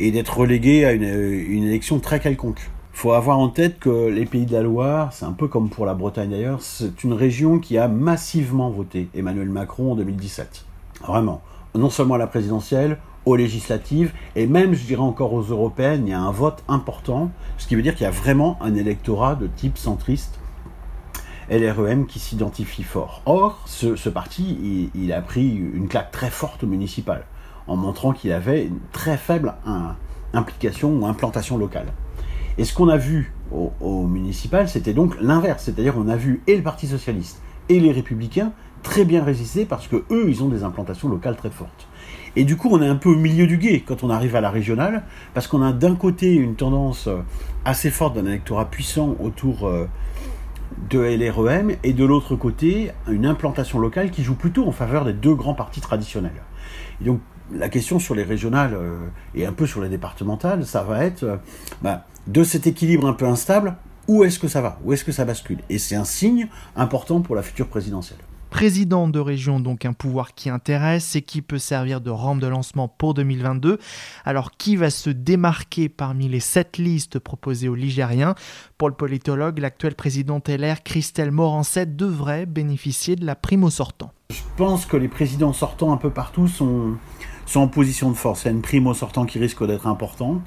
et 0.00 0.10
d'être 0.10 0.36
reléguée 0.36 0.84
à 0.84 0.92
une 0.92 1.62
élection 1.62 2.00
très 2.00 2.18
quelconque 2.18 2.60
faut 2.96 3.12
avoir 3.12 3.38
en 3.38 3.50
tête 3.50 3.78
que 3.78 4.08
les 4.08 4.24
Pays 4.24 4.46
de 4.46 4.54
la 4.54 4.62
Loire, 4.62 5.12
c'est 5.12 5.26
un 5.26 5.34
peu 5.34 5.48
comme 5.48 5.68
pour 5.68 5.84
la 5.84 5.92
Bretagne 5.92 6.30
d'ailleurs, 6.30 6.62
c'est 6.62 7.04
une 7.04 7.12
région 7.12 7.58
qui 7.58 7.76
a 7.76 7.88
massivement 7.88 8.70
voté 8.70 9.10
Emmanuel 9.14 9.50
Macron 9.50 9.92
en 9.92 9.96
2017. 9.96 10.64
Vraiment. 11.06 11.42
Non 11.74 11.90
seulement 11.90 12.14
à 12.14 12.18
la 12.18 12.26
présidentielle, 12.26 12.96
aux 13.26 13.36
législatives, 13.36 14.14
et 14.34 14.46
même, 14.46 14.72
je 14.72 14.86
dirais 14.86 15.02
encore 15.02 15.34
aux 15.34 15.42
européennes, 15.42 16.06
il 16.06 16.10
y 16.10 16.14
a 16.14 16.20
un 16.20 16.30
vote 16.30 16.64
important, 16.68 17.30
ce 17.58 17.66
qui 17.66 17.76
veut 17.76 17.82
dire 17.82 17.94
qu'il 17.94 18.04
y 18.04 18.08
a 18.08 18.10
vraiment 18.10 18.56
un 18.62 18.74
électorat 18.74 19.34
de 19.34 19.46
type 19.46 19.76
centriste 19.76 20.40
LREM 21.50 22.06
qui 22.06 22.18
s'identifie 22.18 22.82
fort. 22.82 23.20
Or, 23.26 23.60
ce, 23.66 24.08
parti, 24.08 24.90
il, 24.94 25.12
a 25.12 25.20
pris 25.20 25.54
une 25.54 25.86
claque 25.88 26.12
très 26.12 26.30
forte 26.30 26.62
municipale, 26.62 27.26
en 27.66 27.76
montrant 27.76 28.12
qu'il 28.12 28.32
avait 28.32 28.64
une 28.64 28.80
très 28.90 29.18
faible 29.18 29.52
implication 30.32 30.98
ou 30.98 31.04
implantation 31.04 31.58
locale. 31.58 31.92
Et 32.58 32.64
ce 32.64 32.72
qu'on 32.74 32.88
a 32.88 32.96
vu 32.96 33.32
au, 33.52 34.06
municipal, 34.06 34.68
c'était 34.68 34.94
donc 34.94 35.16
l'inverse. 35.20 35.64
C'est-à-dire 35.64 35.94
on 35.96 36.08
a 36.08 36.16
vu 36.16 36.40
et 36.46 36.56
le 36.56 36.62
Parti 36.62 36.86
socialiste 36.86 37.40
et 37.68 37.80
les 37.80 37.92
républicains 37.92 38.52
très 38.82 39.04
bien 39.04 39.24
résister 39.24 39.64
parce 39.64 39.88
que 39.88 40.04
eux, 40.10 40.26
ils 40.28 40.42
ont 40.42 40.48
des 40.48 40.62
implantations 40.62 41.08
locales 41.08 41.36
très 41.36 41.50
fortes. 41.50 41.88
Et 42.36 42.44
du 42.44 42.56
coup, 42.56 42.68
on 42.70 42.82
est 42.82 42.86
un 42.86 42.96
peu 42.96 43.08
au 43.08 43.16
milieu 43.16 43.46
du 43.46 43.56
guet 43.56 43.82
quand 43.84 44.04
on 44.04 44.10
arrive 44.10 44.36
à 44.36 44.40
la 44.40 44.50
régionale, 44.50 45.04
parce 45.34 45.46
qu'on 45.46 45.62
a 45.62 45.72
d'un 45.72 45.96
côté 45.96 46.34
une 46.34 46.54
tendance 46.54 47.08
assez 47.64 47.90
forte 47.90 48.14
d'un 48.14 48.26
électorat 48.26 48.66
puissant 48.66 49.16
autour 49.20 49.66
euh, 49.66 49.88
de 50.90 51.00
LREM, 51.00 51.72
et 51.82 51.94
de 51.94 52.04
l'autre 52.04 52.36
côté, 52.36 52.92
une 53.08 53.24
implantation 53.24 53.78
locale 53.78 54.10
qui 54.10 54.22
joue 54.22 54.34
plutôt 54.34 54.68
en 54.68 54.72
faveur 54.72 55.06
des 55.06 55.14
deux 55.14 55.34
grands 55.34 55.54
partis 55.54 55.80
traditionnels. 55.80 56.42
Et 57.00 57.04
donc, 57.04 57.20
la 57.52 57.68
question 57.68 57.98
sur 57.98 58.14
les 58.14 58.24
régionales 58.24 58.74
euh, 58.74 58.98
et 59.34 59.46
un 59.46 59.52
peu 59.52 59.66
sur 59.66 59.80
les 59.80 59.88
départementales, 59.88 60.66
ça 60.66 60.82
va 60.82 61.04
être 61.04 61.40
bah, 61.80 62.04
de 62.26 62.44
cet 62.44 62.66
équilibre 62.66 63.06
un 63.06 63.12
peu 63.12 63.26
instable, 63.26 63.76
où 64.08 64.24
est-ce 64.24 64.38
que 64.38 64.48
ça 64.48 64.60
va? 64.60 64.78
Où 64.84 64.92
est-ce 64.92 65.04
que 65.04 65.12
ça 65.12 65.24
bascule? 65.24 65.58
Et 65.68 65.78
c'est 65.78 65.96
un 65.96 66.04
signe 66.04 66.48
important 66.76 67.20
pour 67.20 67.34
la 67.34 67.42
future 67.42 67.68
présidentielle. 67.68 68.18
Président 68.50 69.08
de 69.08 69.18
région, 69.18 69.60
donc 69.60 69.84
un 69.84 69.92
pouvoir 69.92 70.34
qui 70.34 70.48
intéresse 70.48 71.16
et 71.16 71.22
qui 71.22 71.42
peut 71.42 71.58
servir 71.58 72.00
de 72.00 72.10
rampe 72.10 72.38
de 72.40 72.46
lancement 72.46 72.88
pour 72.88 73.12
2022. 73.12 73.78
Alors 74.24 74.52
qui 74.52 74.76
va 74.76 74.88
se 74.88 75.10
démarquer 75.10 75.88
parmi 75.88 76.28
les 76.28 76.40
sept 76.40 76.78
listes 76.78 77.18
proposées 77.18 77.68
aux 77.68 77.74
Ligériens? 77.74 78.34
Pour 78.78 78.88
le 78.88 78.94
politologue, 78.94 79.58
l'actuel 79.58 79.94
président 79.94 80.40
LR, 80.46 80.84
Christelle 80.84 81.32
Morancet, 81.32 81.86
devrait 81.86 82.46
bénéficier 82.46 83.16
de 83.16 83.26
la 83.26 83.34
prime 83.34 83.64
au 83.64 83.70
sortant. 83.70 84.12
Je 84.30 84.42
pense 84.56 84.86
que 84.86 84.96
les 84.96 85.08
présidents 85.08 85.52
sortants 85.52 85.92
un 85.92 85.98
peu 85.98 86.10
partout 86.10 86.48
sont, 86.48 86.94
sont 87.46 87.60
en 87.60 87.68
position 87.68 88.10
de 88.10 88.16
force. 88.16 88.42
Il 88.42 88.46
y 88.46 88.48
a 88.48 88.52
une 88.52 88.60
prime 88.60 88.86
au 88.86 88.94
sortant 88.94 89.24
qui 89.24 89.38
risque 89.38 89.64
d'être 89.66 89.86
importante. 89.86 90.42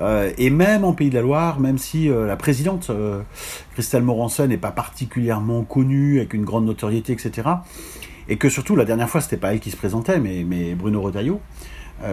Euh, 0.00 0.30
et 0.38 0.50
même 0.50 0.84
en 0.84 0.92
Pays 0.92 1.10
de 1.10 1.14
la 1.14 1.22
Loire, 1.22 1.58
même 1.58 1.78
si 1.78 2.08
euh, 2.08 2.26
la 2.26 2.36
présidente 2.36 2.88
euh, 2.90 3.22
Christelle 3.72 4.02
Morançon 4.02 4.46
n'est 4.46 4.58
pas 4.58 4.70
particulièrement 4.70 5.62
connue, 5.62 6.18
avec 6.18 6.34
une 6.34 6.44
grande 6.44 6.66
notoriété, 6.66 7.12
etc. 7.12 7.48
Et 8.28 8.36
que 8.36 8.48
surtout, 8.48 8.76
la 8.76 8.84
dernière 8.84 9.08
fois, 9.08 9.20
c'était 9.20 9.36
pas 9.36 9.52
elle 9.52 9.60
qui 9.60 9.70
se 9.70 9.76
présentait, 9.76 10.20
mais, 10.20 10.74
Bruno 10.74 11.00
Retailleau. 11.02 11.40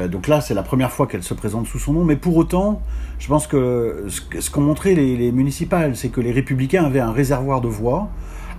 donc 0.09 0.27
là, 0.27 0.41
c'est 0.41 0.53
la 0.53 0.63
première 0.63 0.91
fois 0.91 1.07
qu'elle 1.07 1.23
se 1.23 1.33
présente 1.33 1.67
sous 1.67 1.79
son 1.79 1.93
nom. 1.93 2.03
Mais 2.03 2.17
pour 2.17 2.35
autant, 2.35 2.81
je 3.19 3.27
pense 3.27 3.47
que 3.47 4.07
ce, 4.09 4.49
qu'ont 4.49 4.61
montré 4.61 4.93
les, 4.93 5.15
les 5.15 5.31
municipales, 5.31 5.95
c'est 5.95 6.09
que 6.09 6.19
les 6.19 6.33
républicains 6.33 6.83
avaient 6.83 6.99
un 6.99 7.13
réservoir 7.13 7.61
de 7.61 7.69
voix 7.69 8.09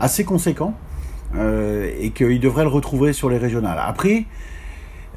assez 0.00 0.24
conséquent. 0.24 0.74
et 1.38 2.10
qu'ils 2.10 2.40
devraient 2.40 2.64
le 2.64 2.70
retrouver 2.70 3.12
sur 3.14 3.30
les 3.30 3.38
régionales. 3.38 3.78
Après, 3.82 4.26
euh, 4.26 4.51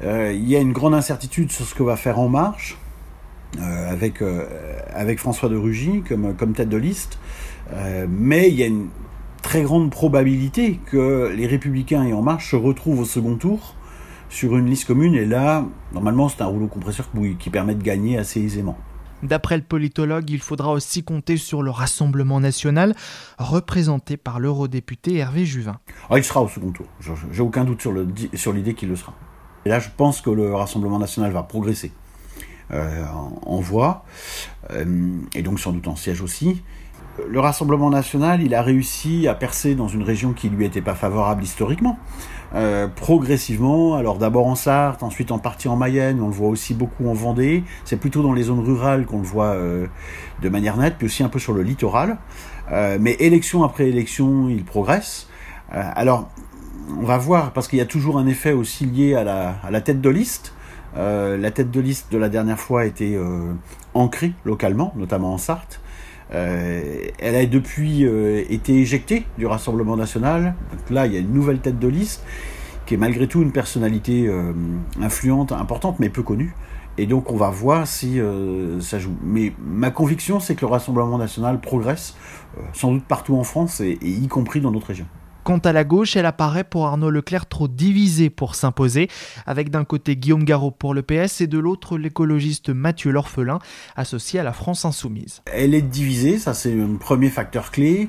il 0.02 0.48
y 0.48 0.56
a 0.56 0.60
une 0.60 0.72
grande 0.72 0.94
incertitude 0.94 1.50
sur 1.50 1.64
ce 1.64 1.74
que 1.74 1.82
va 1.82 1.96
faire 1.96 2.18
En 2.18 2.28
Marche, 2.28 2.76
euh, 3.58 3.90
avec, 3.90 4.20
euh, 4.20 4.44
avec 4.92 5.18
François 5.18 5.48
de 5.48 5.56
Rugy 5.56 6.02
comme, 6.06 6.34
comme 6.34 6.52
tête 6.52 6.68
de 6.68 6.76
liste, 6.76 7.18
mais 8.08 8.48
il 8.48 8.54
y 8.54 8.62
a 8.62 8.66
une 8.66 8.88
très 9.42 9.62
grande 9.62 9.90
probabilité 9.90 10.78
que 10.86 11.32
les 11.34 11.46
Républicains 11.46 12.04
et 12.04 12.12
En 12.12 12.22
Marche 12.22 12.50
se 12.50 12.56
retrouvent 12.56 13.00
au 13.00 13.04
second 13.04 13.36
tour 13.36 13.74
sur 14.28 14.56
une 14.56 14.66
liste 14.66 14.86
commune, 14.86 15.14
et 15.14 15.24
là, 15.24 15.64
normalement, 15.94 16.28
c'est 16.28 16.42
un 16.42 16.46
rouleau 16.46 16.66
compresseur 16.66 17.08
qui 17.38 17.48
permet 17.48 17.74
de 17.74 17.82
gagner 17.82 18.18
assez 18.18 18.40
aisément. 18.40 18.76
D'après 19.22 19.56
le 19.56 19.62
politologue, 19.62 20.28
il 20.28 20.40
faudra 20.40 20.72
aussi 20.72 21.02
compter 21.02 21.36
sur 21.36 21.62
le 21.62 21.70
Rassemblement 21.70 22.40
national, 22.40 22.94
représenté 23.38 24.16
par 24.16 24.40
l'eurodéputé 24.40 25.16
Hervé 25.16 25.46
Juvin. 25.46 25.78
Ah, 26.10 26.18
il 26.18 26.24
sera 26.24 26.42
au 26.42 26.48
second 26.48 26.72
tour, 26.72 26.86
j'ai 27.32 27.42
aucun 27.42 27.64
doute 27.64 27.80
sur 27.80 27.92
l'idée 27.92 28.28
sur 28.34 28.52
qu'il 28.52 28.88
le 28.88 28.96
sera. 28.96 29.14
Et 29.66 29.68
là, 29.68 29.80
je 29.80 29.88
pense 29.96 30.20
que 30.20 30.30
le 30.30 30.54
Rassemblement 30.54 31.00
national 31.00 31.32
va 31.32 31.42
progresser 31.42 31.90
euh, 32.72 33.04
en, 33.44 33.58
voix, 33.58 34.04
euh, 34.70 34.84
et 35.34 35.42
donc 35.42 35.58
sans 35.58 35.72
doute 35.72 35.88
en 35.88 35.96
siège 35.96 36.22
aussi. 36.22 36.62
Le 37.28 37.40
Rassemblement 37.40 37.90
national, 37.90 38.42
il 38.42 38.54
a 38.54 38.62
réussi 38.62 39.26
à 39.26 39.34
percer 39.34 39.74
dans 39.74 39.88
une 39.88 40.04
région 40.04 40.34
qui 40.34 40.50
lui 40.50 40.64
était 40.64 40.82
pas 40.82 40.94
favorable 40.94 41.42
historiquement, 41.42 41.98
euh, 42.54 42.86
progressivement. 42.86 43.96
Alors 43.96 44.18
d'abord 44.18 44.46
en 44.46 44.54
Sarthe, 44.54 45.02
ensuite 45.02 45.32
en 45.32 45.40
partie 45.40 45.66
en 45.66 45.74
Mayenne, 45.74 46.20
on 46.22 46.28
le 46.28 46.32
voit 46.32 46.48
aussi 46.48 46.72
beaucoup 46.72 47.08
en 47.08 47.14
Vendée. 47.14 47.64
C'est 47.84 47.96
plutôt 47.96 48.22
dans 48.22 48.34
les 48.34 48.44
zones 48.44 48.64
rurales 48.64 49.04
qu'on 49.04 49.18
le 49.18 49.26
voit 49.26 49.56
de 50.42 50.48
manière 50.48 50.76
nette, 50.76 50.94
puis 50.96 51.06
aussi 51.06 51.24
un 51.24 51.28
peu 51.28 51.40
sur 51.40 51.54
le 51.54 51.64
littoral. 51.64 52.18
mais 52.70 53.16
élection 53.18 53.64
après 53.64 53.88
élection, 53.88 54.48
il 54.48 54.64
progresse. 54.64 55.26
alors 55.72 56.28
on 56.88 57.04
va 57.04 57.18
voir, 57.18 57.52
parce 57.52 57.68
qu'il 57.68 57.78
y 57.78 57.82
a 57.82 57.86
toujours 57.86 58.18
un 58.18 58.26
effet 58.26 58.52
aussi 58.52 58.86
lié 58.86 59.14
à 59.14 59.24
la, 59.24 59.80
tête 59.80 60.00
de 60.00 60.10
liste. 60.10 60.52
Euh, 60.96 61.36
la 61.36 61.50
tête 61.50 61.70
de 61.70 61.80
liste 61.80 62.10
de 62.10 62.18
la 62.18 62.28
dernière 62.28 62.58
fois 62.58 62.86
été 62.86 63.16
euh, 63.16 63.52
ancrée 63.94 64.32
localement, 64.44 64.92
notamment 64.96 65.34
en 65.34 65.38
Sarthe. 65.38 65.80
Euh, 66.32 67.06
elle 67.18 67.34
a 67.34 67.46
depuis 67.46 68.02
été 68.02 68.74
éjectée 68.74 69.24
du 69.38 69.46
Rassemblement 69.46 69.96
national. 69.96 70.54
Donc 70.72 70.90
là, 70.90 71.06
il 71.06 71.12
y 71.12 71.16
a 71.16 71.20
une 71.20 71.32
nouvelle 71.32 71.60
tête 71.60 71.78
de 71.78 71.88
liste 71.88 72.24
qui 72.86 72.94
est 72.94 72.98
malgré 72.98 73.26
tout 73.26 73.42
une 73.42 73.52
personnalité 73.52 74.30
influente, 75.02 75.50
importante, 75.52 75.98
mais 75.98 76.08
peu 76.08 76.22
connue. 76.22 76.54
Et 76.98 77.06
donc 77.06 77.30
on 77.30 77.36
va 77.36 77.50
voir 77.50 77.86
si 77.86 78.20
ça 78.80 78.98
joue. 78.98 79.14
Mais 79.22 79.52
ma 79.58 79.90
conviction, 79.90 80.40
c'est 80.40 80.54
que 80.54 80.60
le 80.60 80.68
Rassemblement 80.68 81.18
national 81.18 81.60
progresse, 81.60 82.16
sans 82.72 82.92
doute 82.92 83.04
partout 83.04 83.36
en 83.36 83.44
France, 83.44 83.80
et 83.80 83.98
y 84.02 84.28
compris 84.28 84.60
dans 84.60 84.70
notre 84.70 84.86
région. 84.86 85.06
Quant 85.46 85.58
à 85.58 85.72
la 85.72 85.84
gauche, 85.84 86.16
elle 86.16 86.26
apparaît 86.26 86.64
pour 86.64 86.88
Arnaud 86.88 87.08
Leclerc 87.08 87.46
trop 87.46 87.68
divisée 87.68 88.30
pour 88.30 88.56
s'imposer, 88.56 89.08
avec 89.46 89.70
d'un 89.70 89.84
côté 89.84 90.16
Guillaume 90.16 90.42
Garot 90.42 90.72
pour 90.72 90.92
le 90.92 91.02
PS 91.02 91.40
et 91.40 91.46
de 91.46 91.60
l'autre 91.60 91.98
l'écologiste 91.98 92.70
Mathieu 92.70 93.12
L'Orphelin, 93.12 93.60
associé 93.94 94.40
à 94.40 94.42
la 94.42 94.52
France 94.52 94.84
Insoumise. 94.84 95.42
Elle 95.46 95.74
est 95.74 95.82
divisée, 95.82 96.38
ça 96.38 96.52
c'est 96.52 96.72
un 96.72 96.96
premier 96.96 97.30
facteur 97.30 97.70
clé. 97.70 98.08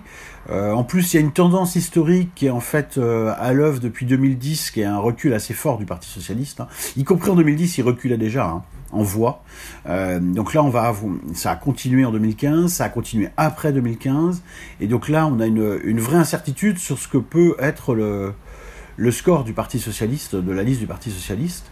Euh, 0.49 0.71
en 0.71 0.83
plus, 0.83 1.13
il 1.13 1.17
y 1.17 1.19
a 1.19 1.21
une 1.21 1.31
tendance 1.31 1.75
historique 1.75 2.31
qui 2.33 2.47
est 2.47 2.49
en 2.49 2.59
fait 2.59 2.97
euh, 2.97 3.31
à 3.37 3.53
l'œuvre 3.53 3.81
depuis 3.81 4.07
2010, 4.07 4.71
qui 4.71 4.81
est 4.81 4.85
un 4.85 4.97
recul 4.97 5.31
assez 5.35 5.53
fort 5.53 5.77
du 5.77 5.85
Parti 5.85 6.09
socialiste. 6.09 6.61
Hein. 6.61 6.67
Y 6.95 7.03
compris 7.03 7.29
en 7.29 7.35
2010, 7.35 7.77
il 7.77 7.83
reculait 7.83 8.17
déjà. 8.17 8.47
Hein 8.47 8.63
en. 9.03 9.43
Euh, 9.87 10.19
donc 10.19 10.53
là, 10.53 10.63
on 10.63 10.69
va 10.69 10.93
ça 11.33 11.51
a 11.51 11.55
continué 11.55 12.05
en 12.05 12.11
2015, 12.11 12.71
ça 12.71 12.85
a 12.85 12.89
continué 12.89 13.29
après 13.37 13.71
2015, 13.71 14.41
et 14.79 14.87
donc 14.87 15.09
là, 15.09 15.27
on 15.27 15.39
a 15.39 15.45
une, 15.45 15.99
vraie 15.99 16.17
incertitude 16.17 16.77
sur 16.77 16.97
ce 16.97 17.07
que 17.07 17.17
peut 17.17 17.55
être 17.59 17.95
le, 17.95 18.33
le 18.95 19.11
score 19.11 19.43
du 19.43 19.53
Parti 19.53 19.79
socialiste, 19.79 20.35
de 20.35 20.51
la 20.51 20.63
liste 20.63 20.79
du 20.79 20.87
Parti 20.87 21.11
socialiste. 21.11 21.71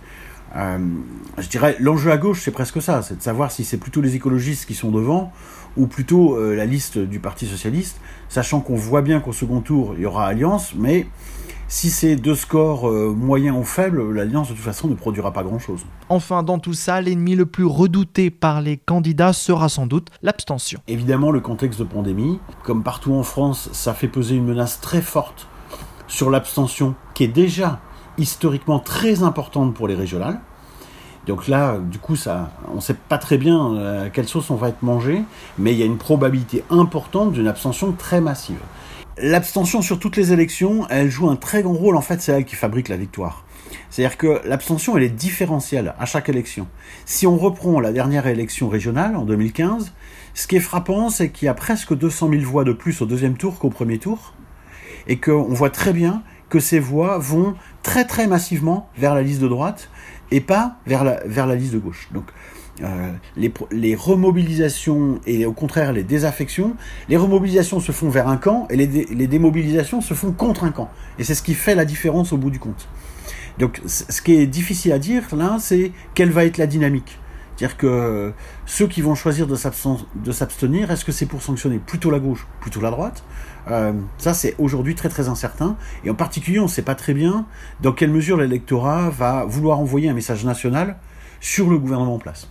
Euh, 0.55 0.77
je 1.37 1.49
dirais, 1.49 1.75
l'enjeu 1.79 2.11
à 2.11 2.17
gauche, 2.17 2.41
c'est 2.41 2.51
presque 2.51 2.81
ça, 2.81 3.01
c'est 3.01 3.17
de 3.17 3.21
savoir 3.21 3.51
si 3.51 3.65
c'est 3.65 3.77
plutôt 3.77 4.01
les 4.01 4.15
écologistes 4.15 4.65
qui 4.65 4.73
sont 4.73 4.91
devant, 4.91 5.33
ou 5.75 5.87
plutôt 5.87 6.37
euh, 6.37 6.55
la 6.55 6.65
liste 6.65 6.97
du 6.97 7.19
Parti 7.19 7.45
socialiste, 7.45 7.97
sachant 8.29 8.61
qu'on 8.61 8.75
voit 8.75 9.01
bien 9.01 9.19
qu'au 9.19 9.33
second 9.33 9.59
tour, 9.59 9.95
il 9.97 10.03
y 10.03 10.05
aura 10.05 10.27
alliance, 10.27 10.73
mais 10.75 11.07
si 11.67 11.89
c'est 11.89 12.15
deux 12.15 12.35
scores 12.35 12.89
euh, 12.89 13.13
moyens 13.15 13.57
ou 13.57 13.63
faibles, 13.63 14.11
l'alliance 14.13 14.49
de 14.49 14.53
toute 14.53 14.63
façon 14.63 14.87
ne 14.87 14.93
produira 14.95 15.31
pas 15.31 15.43
grand-chose. 15.43 15.85
Enfin, 16.09 16.43
dans 16.43 16.59
tout 16.59 16.73
ça, 16.73 17.01
l'ennemi 17.01 17.35
le 17.35 17.45
plus 17.45 17.65
redouté 17.65 18.29
par 18.29 18.61
les 18.61 18.77
candidats 18.77 19.33
sera 19.33 19.69
sans 19.69 19.87
doute 19.87 20.09
l'abstention. 20.21 20.79
Évidemment, 20.87 21.31
le 21.31 21.39
contexte 21.39 21.79
de 21.79 21.85
pandémie, 21.85 22.39
comme 22.63 22.83
partout 22.83 23.13
en 23.13 23.23
France, 23.23 23.69
ça 23.71 23.93
fait 23.93 24.07
peser 24.07 24.35
une 24.35 24.45
menace 24.45 24.79
très 24.79 25.01
forte 25.01 25.47
sur 26.07 26.29
l'abstention, 26.29 26.95
qui 27.13 27.23
est 27.23 27.29
déjà 27.29 27.79
historiquement 28.17 28.79
très 28.79 29.23
importante 29.23 29.73
pour 29.73 29.87
les 29.87 29.95
régionales. 29.95 30.39
Donc 31.25 31.47
là, 31.47 31.79
du 31.79 31.97
coup, 31.97 32.15
ça, 32.15 32.51
on 32.71 32.75
ne 32.75 32.81
sait 32.81 32.93
pas 32.93 33.17
très 33.17 33.37
bien 33.37 33.73
euh, 33.73 34.05
à 34.05 34.09
quelle 34.09 34.27
sauce 34.27 34.51
on 34.51 34.55
va 34.55 34.69
être 34.69 34.83
mangé, 34.83 35.23
mais 35.57 35.73
il 35.73 35.79
y 35.79 35.83
a 35.83 35.85
une 35.85 35.97
probabilité 35.97 36.63
importante 36.69 37.31
d'une 37.31 37.47
abstention 37.47 37.91
très 37.93 38.21
massive. 38.21 38.59
L'abstention 39.17 39.81
sur 39.81 39.97
toutes 39.97 40.17
les 40.17 40.33
élections, 40.33 40.87
elle 40.89 41.09
joue 41.09 41.29
un 41.29 41.37
très 41.37 41.63
grand 41.63 41.73
rôle. 41.73 41.95
En 41.95 42.01
fait, 42.01 42.21
c'est 42.21 42.33
elle 42.33 42.43
qui 42.43 42.55
fabrique 42.55 42.89
la 42.89 42.97
victoire. 42.97 43.45
C'est-à-dire 43.89 44.17
que 44.17 44.41
l'abstention, 44.45 44.97
elle 44.97 45.03
est 45.03 45.09
différentielle 45.09 45.95
à 45.97 46.05
chaque 46.05 46.27
élection. 46.27 46.67
Si 47.05 47.25
on 47.25 47.37
reprend 47.37 47.79
la 47.79 47.93
dernière 47.93 48.27
élection 48.27 48.67
régionale 48.67 49.15
en 49.15 49.23
2015, 49.23 49.93
ce 50.33 50.47
qui 50.47 50.57
est 50.57 50.59
frappant, 50.59 51.09
c'est 51.09 51.29
qu'il 51.29 51.45
y 51.45 51.49
a 51.49 51.53
presque 51.53 51.95
200 51.95 52.29
000 52.29 52.41
voix 52.43 52.65
de 52.65 52.73
plus 52.73 53.01
au 53.01 53.05
deuxième 53.05 53.37
tour 53.37 53.57
qu'au 53.57 53.69
premier 53.69 53.99
tour, 53.99 54.33
et 55.07 55.17
qu'on 55.17 55.53
voit 55.53 55.69
très 55.69 55.93
bien 55.93 56.21
que 56.49 56.59
ces 56.59 56.79
voix 56.79 57.17
vont 57.17 57.55
très 57.83 58.05
très 58.05 58.27
massivement 58.27 58.89
vers 58.97 59.15
la 59.15 59.21
liste 59.21 59.39
de 59.39 59.47
droite 59.47 59.89
et 60.31 60.41
pas 60.41 60.75
vers 60.85 61.05
la, 61.05 61.21
vers 61.25 61.47
la 61.47 61.55
liste 61.55 61.73
de 61.73 61.79
gauche. 61.79 62.09
Donc 62.11 62.25
euh, 62.83 63.11
les, 63.37 63.53
les, 63.71 63.95
remobilisations 63.95 65.21
et 65.25 65.45
au 65.45 65.53
contraire 65.53 65.93
les 65.93 66.03
désaffections, 66.03 66.75
les 67.07 67.15
remobilisations 67.15 67.79
se 67.79 67.93
font 67.93 68.09
vers 68.09 68.27
un 68.27 68.35
camp 68.35 68.67
et 68.69 68.75
les, 68.75 69.27
démobilisations 69.27 70.01
se 70.01 70.13
font 70.13 70.33
contre 70.33 70.65
un 70.65 70.71
camp. 70.71 70.89
Et 71.17 71.23
c'est 71.23 71.35
ce 71.35 71.43
qui 71.43 71.53
fait 71.53 71.75
la 71.75 71.85
différence 71.85 72.33
au 72.33 72.37
bout 72.37 72.49
du 72.49 72.59
compte. 72.59 72.89
Donc 73.59 73.81
ce 73.85 74.21
qui 74.21 74.35
est 74.35 74.47
difficile 74.47 74.91
à 74.91 74.99
dire 74.99 75.23
là, 75.35 75.57
c'est 75.59 75.93
quelle 76.13 76.31
va 76.31 76.43
être 76.43 76.57
la 76.57 76.67
dynamique. 76.67 77.17
C'est-à-dire 77.55 77.77
que 77.77 78.33
ceux 78.65 78.87
qui 78.87 79.01
vont 79.01 79.15
choisir 79.15 79.47
de 79.47 79.55
s'abstenir, 79.55 80.91
est-ce 80.91 81.05
que 81.05 81.13
c'est 81.13 81.25
pour 81.25 81.41
sanctionner 81.41 81.79
plutôt 81.79 82.11
la 82.11 82.19
gauche, 82.19 82.45
plutôt 82.59 82.81
la 82.81 82.91
droite? 82.91 83.23
Euh, 83.71 83.93
Ça, 84.17 84.33
c'est 84.33 84.55
aujourd'hui 84.57 84.95
très 84.95 85.07
très 85.07 85.29
incertain. 85.29 85.77
Et 86.03 86.09
en 86.09 86.15
particulier, 86.15 86.59
on 86.59 86.63
ne 86.63 86.67
sait 86.67 86.81
pas 86.81 86.95
très 86.95 87.13
bien 87.13 87.45
dans 87.81 87.93
quelle 87.93 88.11
mesure 88.11 88.35
l'électorat 88.35 89.09
va 89.09 89.45
vouloir 89.45 89.79
envoyer 89.79 90.09
un 90.09 90.13
message 90.13 90.43
national 90.43 90.97
sur 91.39 91.69
le 91.69 91.77
gouvernement 91.77 92.15
en 92.15 92.19
place. 92.19 92.49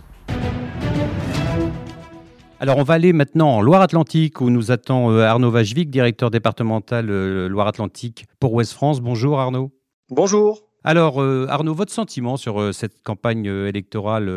Alors 2.65 2.77
on 2.77 2.83
va 2.83 2.95
aller 2.95 3.13
maintenant 3.13 3.57
en 3.57 3.61
Loire-Atlantique 3.61 4.41
où 4.41 4.49
nous 4.49 4.71
attend 4.71 5.11
euh, 5.11 5.21
Arnaud 5.21 5.51
Vajvik, 5.51 5.89
directeur 5.89 6.31
départemental 6.31 7.09
euh, 7.09 7.47
Loire-Atlantique 7.47 8.25
pour 8.39 8.53
Ouest 8.53 8.73
France. 8.73 9.01
Bonjour 9.01 9.39
Arnaud. 9.39 9.71
Bonjour. 10.09 10.63
Alors 10.83 11.21
euh, 11.21 11.45
Arnaud, 11.49 11.75
votre 11.75 11.91
sentiment 11.91 12.37
sur 12.37 12.73
cette 12.73 13.03
campagne 13.03 13.45
électorale 13.45 14.31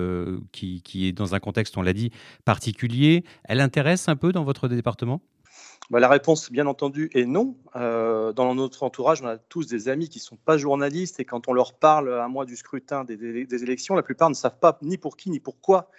qui, 0.53 0.83
est 1.07 1.12
dans 1.12 1.35
un 1.35 1.38
contexte, 1.38 1.79
on 1.79 1.83
l'a 1.83 1.92
dit, 1.92 2.11
particulier, 2.44 3.24
elle 3.44 3.61
intéresse 3.61 4.09
un 4.09 4.16
peu 4.16 4.33
dans 4.33 4.44
votre 4.44 4.68
département? 4.68 5.22
Bah, 5.90 6.01
la 6.01 6.09
réponse, 6.09 6.51
bien 6.53 6.66
entendu, 6.66 7.11
est 7.14 7.24
non. 7.24 7.57
dans 7.74 8.55
notre 8.55 8.83
entourage, 8.83 9.22
on 9.22 9.27
a 9.27 9.38
tous 9.38 9.66
des 9.66 9.88
amis 9.88 10.09
qui 10.09 10.18
ne 10.18 10.22
sont 10.22 10.37
pas 10.37 10.59
journalistes 10.59 11.20
et 11.20 11.24
quand 11.24 11.48
on 11.48 11.53
leur 11.53 11.74
parle 11.74 12.12
un 12.12 12.29
mois 12.29 12.44
du 12.44 12.57
scrutin 12.57 13.05
des, 13.05 13.62
élections, 13.62 13.94
la 13.94 14.03
plupart 14.03 14.29
ne 14.29 14.35
savent 14.35 14.59
pas 14.59 14.79
ni 14.83 14.98
pour 14.98 15.16
qui 15.16 15.31
ni 15.31 15.40
pourquoi 15.40 15.90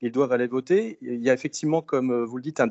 ils 0.00 0.12
doivent 0.12 0.32
aller 0.32 0.46
voter. 0.46 0.98
Il 1.00 1.22
y 1.22 1.30
a 1.30 1.32
effectivement, 1.32 1.80
comme 1.80 2.10
euh, 2.10 2.24
vous 2.24 2.36
le 2.36 2.42
dites, 2.42 2.60
un 2.60 2.68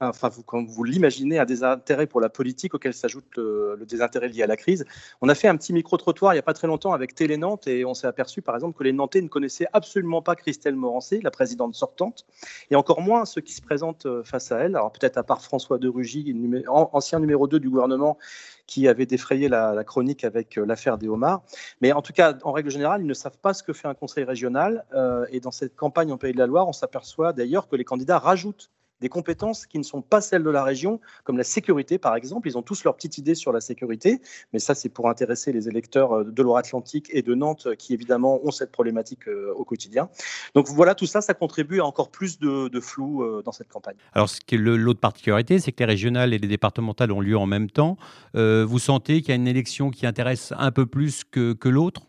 enfin, 0.00 0.30
comme 0.44 0.66
vous 0.66 0.84
l'imaginez, 0.84 1.38
un 1.38 1.44
désintérêt 1.44 2.06
pour 2.06 2.20
la 2.20 2.28
politique 2.28 2.74
auquel 2.74 2.92
s'ajoute 2.92 3.24
le, 3.36 3.78
désintérêt 3.86 4.28
lié 4.28 4.42
à 4.42 4.46
la 4.46 4.56
crise. 4.56 4.84
On 5.22 5.28
a 5.28 5.34
fait 5.34 5.48
un 5.48 5.56
petit 5.56 5.72
micro-trottoir 5.72 6.34
il 6.34 6.36
n'y 6.36 6.40
a 6.40 6.42
pas 6.42 6.54
très 6.54 6.66
longtemps 6.66 6.92
avec 6.92 7.14
Télé 7.14 7.36
Nantes 7.36 7.66
et 7.66 7.84
on 7.84 7.94
s'est 7.94 8.06
aperçu, 8.06 8.42
par 8.42 8.54
exemple, 8.54 8.76
que 8.76 8.84
les 8.84 8.92
Nantais 8.92 9.22
ne 9.22 9.28
connaissaient 9.28 9.66
absolument 9.72 10.20
pas 10.20 10.34
Christelle 10.34 10.76
Morancé, 10.76 11.20
la 11.22 11.30
présidente 11.30 11.74
sortante, 11.74 12.26
et 12.70 12.76
encore 12.76 13.00
moins 13.00 13.24
ceux 13.24 13.40
qui 13.40 13.54
se 13.54 13.62
présentent 13.62 14.06
euh, 14.06 14.22
face 14.24 14.52
à 14.52 14.58
elle. 14.58 14.76
Alors 14.76 14.92
peut-être 14.92 15.16
à 15.16 15.22
part 15.22 15.42
François 15.42 15.78
de 15.78 15.88
Rugy, 15.88 16.34
ancien 16.68 17.20
numéro 17.20 17.46
2 17.46 17.60
du 17.60 17.70
gouvernement, 17.70 18.18
qui 18.66 18.88
avait 18.88 19.06
défrayé 19.06 19.48
la, 19.48 19.84
chronique 19.84 20.24
avec 20.24 20.58
euh, 20.58 20.64
l'affaire 20.64 20.98
des 20.98 21.08
homards. 21.08 21.42
Mais 21.80 21.92
en 21.92 22.02
tout 22.02 22.12
cas, 22.12 22.36
en 22.42 22.52
règle 22.52 22.70
générale, 22.70 23.02
ils 23.02 23.06
ne 23.06 23.14
savent 23.14 23.38
pas 23.38 23.54
ce 23.54 23.62
que 23.62 23.72
fait 23.72 23.88
un 23.88 23.94
conseil 23.94 24.24
régional. 24.24 24.84
Euh, 24.94 25.26
et 25.30 25.40
dans 25.40 25.50
cette 25.50 25.76
campagne 25.76 26.12
en 26.12 26.18
Pays 26.18 26.32
de 26.32 26.38
la 26.38 26.46
Loire, 26.46 26.68
on 26.68 26.72
s'aperçoit 26.72 27.32
d'ailleurs 27.32 27.68
que 27.68 27.76
les 27.76 27.84
candidats 27.84 28.18
rajoutent 28.18 28.70
des 29.00 29.08
compétences 29.08 29.66
qui 29.66 29.78
ne 29.78 29.82
sont 29.82 30.02
pas 30.02 30.20
celles 30.20 30.42
de 30.42 30.50
la 30.50 30.62
région, 30.62 31.00
comme 31.24 31.36
la 31.36 31.44
sécurité 31.44 31.98
par 31.98 32.16
exemple. 32.16 32.48
Ils 32.48 32.56
ont 32.58 32.62
tous 32.62 32.84
leur 32.84 32.94
petite 32.96 33.18
idée 33.18 33.34
sur 33.34 33.52
la 33.52 33.60
sécurité, 33.60 34.20
mais 34.52 34.58
ça 34.58 34.74
c'est 34.74 34.88
pour 34.88 35.08
intéresser 35.08 35.52
les 35.52 35.68
électeurs 35.68 36.12
euh, 36.12 36.24
de 36.24 36.42
Loire-Atlantique 36.42 37.08
et 37.10 37.22
de 37.22 37.34
Nantes 37.34 37.68
qui 37.78 37.94
évidemment 37.94 38.40
ont 38.44 38.50
cette 38.50 38.72
problématique 38.72 39.28
euh, 39.28 39.52
au 39.56 39.64
quotidien. 39.64 40.08
Donc 40.54 40.68
voilà, 40.68 40.94
tout 40.94 41.06
ça, 41.06 41.20
ça 41.20 41.34
contribue 41.34 41.80
à 41.80 41.86
encore 41.86 42.10
plus 42.10 42.38
de, 42.38 42.80
flou 42.80 43.22
euh, 43.22 43.42
dans 43.44 43.52
cette 43.52 43.68
campagne. 43.68 43.96
Alors 44.12 44.28
ce 44.28 44.40
qui 44.40 44.54
est 44.54 44.58
l'autre 44.58 45.00
particularité, 45.00 45.58
c'est 45.58 45.72
que 45.72 45.78
les 45.80 45.86
régionales 45.86 46.34
et 46.34 46.38
les 46.38 46.48
départementales 46.48 47.12
ont 47.12 47.20
lieu 47.20 47.36
en 47.36 47.46
même 47.46 47.70
temps. 47.70 47.96
vous 48.34 48.78
sentez 48.78 49.20
qu'il 49.20 49.30
y 49.30 49.32
a 49.32 49.36
une 49.36 49.48
élection 49.48 49.90
qui 49.90 50.06
intéresse 50.06 50.52
un 50.56 50.70
peu 50.70 50.86
plus 50.86 51.24
que 51.24 51.68
l'autre? 51.68 52.02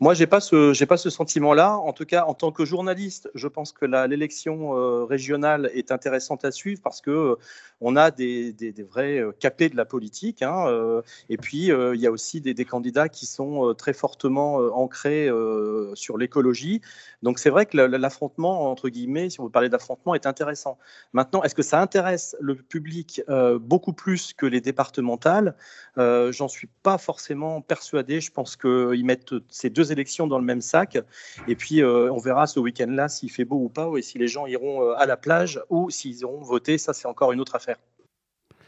Moi, 0.00 0.14
j'ai 0.14 0.26
pas 0.26 0.40
ce, 0.40 0.72
j'ai 0.72 0.86
pas 0.86 0.96
ce 0.96 1.10
sentiment-là. 1.10 1.76
En 1.76 1.92
tout 1.92 2.04
cas, 2.04 2.24
en 2.24 2.34
tant 2.34 2.52
que 2.52 2.64
journaliste, 2.64 3.30
je 3.34 3.48
pense 3.48 3.72
que 3.72 3.84
l'élection 4.06 4.76
euh, 4.76 5.04
régionale 5.04 5.70
est 5.74 5.92
intéressante 5.92 6.44
à 6.44 6.50
suivre 6.50 6.80
parce 6.82 7.00
que 7.00 7.10
euh, 7.10 7.34
on 7.80 7.96
a 7.96 8.10
des, 8.10 8.54
vrais 8.88 9.18
euh, 9.18 9.32
capés 9.32 9.68
de 9.68 9.76
la 9.76 9.84
politique. 9.84 10.42
Hein, 10.42 10.66
et 11.28 11.36
puis, 11.36 11.66
il 11.68 12.00
y 12.00 12.06
a 12.06 12.10
aussi 12.10 12.40
des, 12.40 12.64
candidats 12.64 13.08
qui 13.08 13.26
sont 13.26 13.74
très 13.74 13.92
fortement 13.92 14.56
ancrés 14.56 15.28
sur 15.94 16.18
l'écologie. 16.18 16.80
Donc, 17.22 17.38
c'est 17.38 17.50
vrai 17.50 17.66
que 17.66 17.76
l'affrontement 17.76 18.70
entre 18.70 18.88
guillemets, 18.88 19.30
si 19.30 19.40
on 19.40 19.44
veut 19.44 19.50
parler 19.50 19.68
d'affrontement, 19.68 20.14
est 20.14 20.26
intéressant. 20.26 20.78
Maintenant, 21.12 21.42
est-ce 21.42 21.54
que 21.54 21.62
ça 21.62 21.80
intéresse 21.80 22.36
le 22.40 22.54
public 22.56 23.22
beaucoup 23.60 23.92
plus 23.92 24.32
que 24.32 24.46
les 24.46 24.60
départementales? 24.60 25.54
J'en 25.96 26.48
suis 26.48 26.68
pas 26.82 26.98
forcément 26.98 27.60
persuadé. 27.60 28.20
Je 28.20 28.30
pense 28.30 28.56
qu'ils 28.56 29.04
mettent 29.04 29.34
ces 29.48 29.70
deux 29.70 29.92
élections 29.92 30.26
dans 30.26 30.38
le 30.38 30.44
même 30.44 30.60
sac. 30.60 30.98
Et 31.46 31.54
puis, 31.54 31.82
euh, 31.82 32.12
on 32.12 32.18
verra 32.18 32.46
ce 32.46 32.60
week-end-là 32.60 33.08
s'il 33.08 33.30
fait 33.30 33.44
beau 33.44 33.56
ou 33.56 33.68
pas, 33.68 33.90
et 33.96 34.02
si 34.02 34.18
les 34.18 34.28
gens 34.28 34.46
iront 34.46 34.82
euh, 34.82 34.94
à 34.96 35.06
la 35.06 35.16
plage 35.16 35.60
ou 35.70 35.90
s'ils 35.90 36.20
iront 36.20 36.40
voter. 36.40 36.78
Ça, 36.78 36.92
c'est 36.92 37.06
encore 37.06 37.32
une 37.32 37.40
autre 37.40 37.54
affaire. 37.54 37.67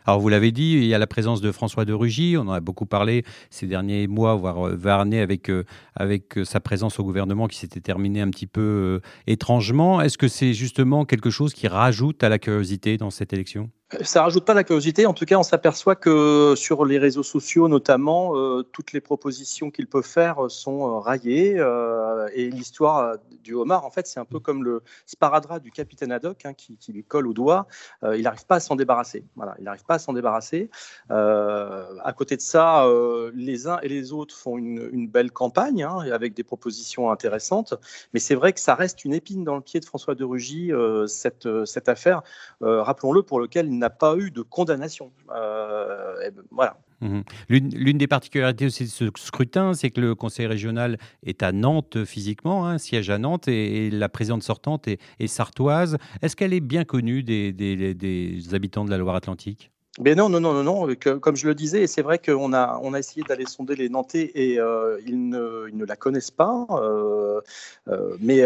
Alors 0.07 0.21
vous 0.21 0.29
l'avez 0.29 0.53
dit, 0.53 0.73
il 0.73 0.85
y 0.85 0.95
a 0.95 0.99
la 0.99 1.07
présence 1.07 1.41
de 1.41 1.53
François 1.53 1.85
de 1.85 1.93
Rugy, 1.93 2.37
on 2.37 2.43
en 2.43 2.53
a 2.53 2.61
beaucoup 2.61 2.87
parlé 2.87 3.25
ces 3.51 3.67
derniers 3.67 4.07
mois, 4.07 4.35
voire 4.35 4.69
euh, 4.69 4.77
Varney 4.77 5.21
avec, 5.21 5.51
avec 5.95 6.39
sa 6.45 6.61
présence 6.61 6.99
au 6.99 7.05
gouvernement 7.05 7.47
qui 7.49 7.59
s'était 7.59 7.81
terminée 7.81 8.21
un 8.21 8.31
petit 8.31 8.47
peu 8.47 9.01
étrangement. 9.27 10.01
Est-ce 10.01 10.19
que 10.19 10.29
c'est 10.29 10.53
justement 10.53 11.05
quelque 11.05 11.31
chose 11.31 11.55
qui 11.55 11.69
rajoute 11.69 12.23
à 12.25 12.29
la 12.29 12.39
curiosité 12.39 12.97
dans 12.97 13.11
cette 13.11 13.33
élection? 13.33 13.71
Ça 14.03 14.23
rajoute 14.23 14.45
pas 14.45 14.55
la 14.55 14.65
curiosité. 14.65 15.07
En 15.07 15.15
tout 15.15 15.25
cas, 15.25 15.37
on 15.37 15.43
s'aperçoit 15.43 15.97
que 15.97 16.55
sur 16.57 16.85
les 16.85 16.99
réseaux 16.99 17.23
sociaux, 17.23 17.69
notamment, 17.69 18.37
euh, 18.37 18.63
toutes 18.63 18.93
les 18.93 19.01
propositions 19.01 19.71
qu'il 19.71 19.89
peut 19.89 20.03
faire 20.03 20.49
sont 20.49 20.87
euh, 20.87 20.99
raillées. 20.99 21.59
Euh, 21.59 22.29
et 22.33 22.51
l'histoire 22.51 23.17
du 23.43 23.55
homard, 23.55 23.85
en 23.85 23.91
fait, 23.91 24.07
c'est 24.07 24.21
un 24.21 24.25
peu 24.25 24.39
comme 24.39 24.63
le 24.63 24.83
sparadrap 25.07 25.61
du 25.61 25.73
capitaine 25.73 26.13
Haddock 26.13 26.45
hein, 26.45 26.55
qui, 26.55 26.79
lui 26.93 27.05
colle 27.05 27.27
au 27.27 27.33
doigt. 27.33 27.67
il 28.03 28.23
n'arrive 28.23 28.47
pas 28.47 28.57
à 28.57 28.61
s'en 28.61 28.77
débarrasser. 28.77 29.25
Voilà, 29.37 29.55
il 29.59 29.65
n'arrive 29.65 29.85
pas 29.85 29.95
à 29.95 29.99
s'en 29.99 30.13
débarrasser. 30.13 30.71
à 31.09 32.13
côté 32.17 32.37
de 32.37 32.41
ça, 32.41 32.87
les 33.35 33.67
uns 33.67 33.79
et 33.83 33.89
les 33.89 34.13
autres 34.13 34.35
font 34.35 34.59
une, 34.59 35.09
belle 35.09 35.31
campagne 35.31 35.83
hein, 35.83 35.99
avec 36.13 36.35
des 36.35 36.43
propositions 36.43 37.11
intéressantes. 37.11 37.75
Mais 38.13 38.21
c'est 38.21 38.35
vrai 38.35 38.53
que 38.53 38.61
ça 38.61 38.75
reste 38.75 39.05
une 39.05 39.15
épine 39.15 39.45
dans 39.45 39.55
le 39.57 39.61
pied 39.61 39.81
de 39.81 39.85
François 39.85 40.15
de 40.15 40.25
Rugy, 40.25 40.73
cette, 41.07 41.49
cette 41.65 41.89
affaire. 41.89 42.23
Rappelons-le, 42.61 43.23
pour 43.23 43.41
lequel 43.41 43.67
il 43.67 43.80
n'a 43.81 43.91
pas 43.91 44.17
eu 44.17 44.31
de 44.31 44.43
condamnation. 44.43 45.11
Ben, 45.29 46.33
voilà. 46.51 46.77
Mmh 47.01 47.21
l'une 47.49 47.97
des 47.97 48.07
particularités 48.07 48.67
aussi 48.67 48.85
de 48.85 48.91
ce 48.91 49.07
scrutin, 49.17 49.73
c'est 49.73 49.91
que 49.91 50.03
le 50.03 50.15
conseil 50.15 50.47
régional 50.47 50.99
est 51.25 51.43
à 51.43 51.51
Nantes 51.51 52.05
physiquement, 52.05 52.67
hein, 52.67 52.77
siège 52.77 53.09
à 53.09 53.17
Nantes, 53.17 53.49
et, 53.49 53.91
la 53.91 54.11
présidente 54.11 54.43
sortante 54.43 54.87
est, 54.87 55.27
sartoise. 55.27 55.97
Est-ce 56.21 56.37
qu'elle 56.37 56.53
est 56.53 56.61
bien 56.61 56.85
connue 56.85 57.23
des 57.23 58.55
habitants 58.55 58.85
de 58.85 58.91
la 58.91 58.99
Loire-Atlantique? 58.99 59.71
Mais 59.99 60.15
non, 60.15 60.29
non, 60.29 60.39
non, 60.39 60.55
non, 60.55 60.63
non. 60.63 60.95
comme 61.21 61.35
je 61.35 61.49
le 61.49 61.55
disais, 61.55 61.89
c'est 61.89 62.03
vrai 62.03 62.21
qu'on 62.21 62.53
a, 62.53 62.79
on 62.81 62.95
a 62.95 63.01
essayé 63.01 63.25
d'aller 63.29 63.45
sonder 63.45 63.75
les 63.75 63.89
Nantais 63.89 64.31
et 64.37 64.61
euh, 64.61 65.01
ils, 65.05 65.29
ne, 65.29 65.67
ils, 65.69 65.77
ne, 65.77 65.85
la 65.85 65.97
connaissent 65.97 66.31
pas. 66.31 66.65
Euh, 66.71 67.41
euh, 67.89 68.17
mais 68.21 68.45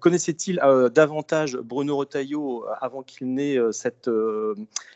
connaissait-il 0.00 0.60
davantage 0.94 1.56
Bruno 1.56 1.96
Retailleau 1.96 2.66
avant 2.78 3.02
qu'il 3.02 3.32
n'ait 3.32 3.56
cette 3.72 4.10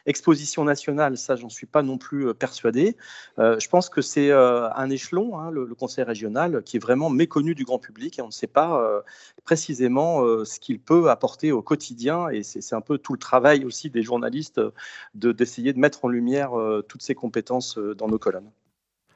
exposition 0.05 0.65
nationale? 0.65 1.17
Ça, 1.17 1.35
j'en 1.35 1.49
suis 1.49 1.67
pas 1.67 1.83
non 1.83 1.97
plus 1.97 2.35
persuadé. 2.35 2.97
je 3.39 3.69
pense 3.69 3.89
que 3.89 4.03
c'est 4.03 4.31
un 4.33 4.91
échelon, 4.91 5.39
hein, 5.39 5.51
le, 5.51 5.67
Conseil 5.77 6.05
régional, 6.05 6.63
qui 6.63 6.77
est 6.77 6.81
vraiment 6.81 7.11
méconnu 7.11 7.55
du 7.55 7.65
grand 7.65 7.79
public 7.79 8.19
et 8.19 8.23
on 8.23 8.27
ne 8.27 8.33
sait 8.33 8.47
pas 8.47 9.03
précisément 9.45 10.23
ce 10.45 10.61
qu'il 10.61 10.79
peut 10.79 11.11
apporter 11.11 11.53
au 11.53 11.63
quotidien. 11.63 12.29
Et 12.29 12.43
c'est 12.43 12.75
un 12.75 12.81
peu 12.81 12.99
tout 12.99 13.15
le 13.15 13.19
travail 13.19 13.65
aussi 13.65 13.89
des 13.89 14.03
journalistes 14.03 14.61
d'essayer 15.15 15.73
de, 15.73 15.79
mettre 15.79 15.86
en 16.03 16.09
lumière 16.09 16.59
euh, 16.59 16.85
toutes 16.87 17.03
ces 17.03 17.15
compétences 17.15 17.79
euh, 17.79 17.95
dans 17.95 18.09
nos 18.09 18.19
colonnes. 18.19 18.51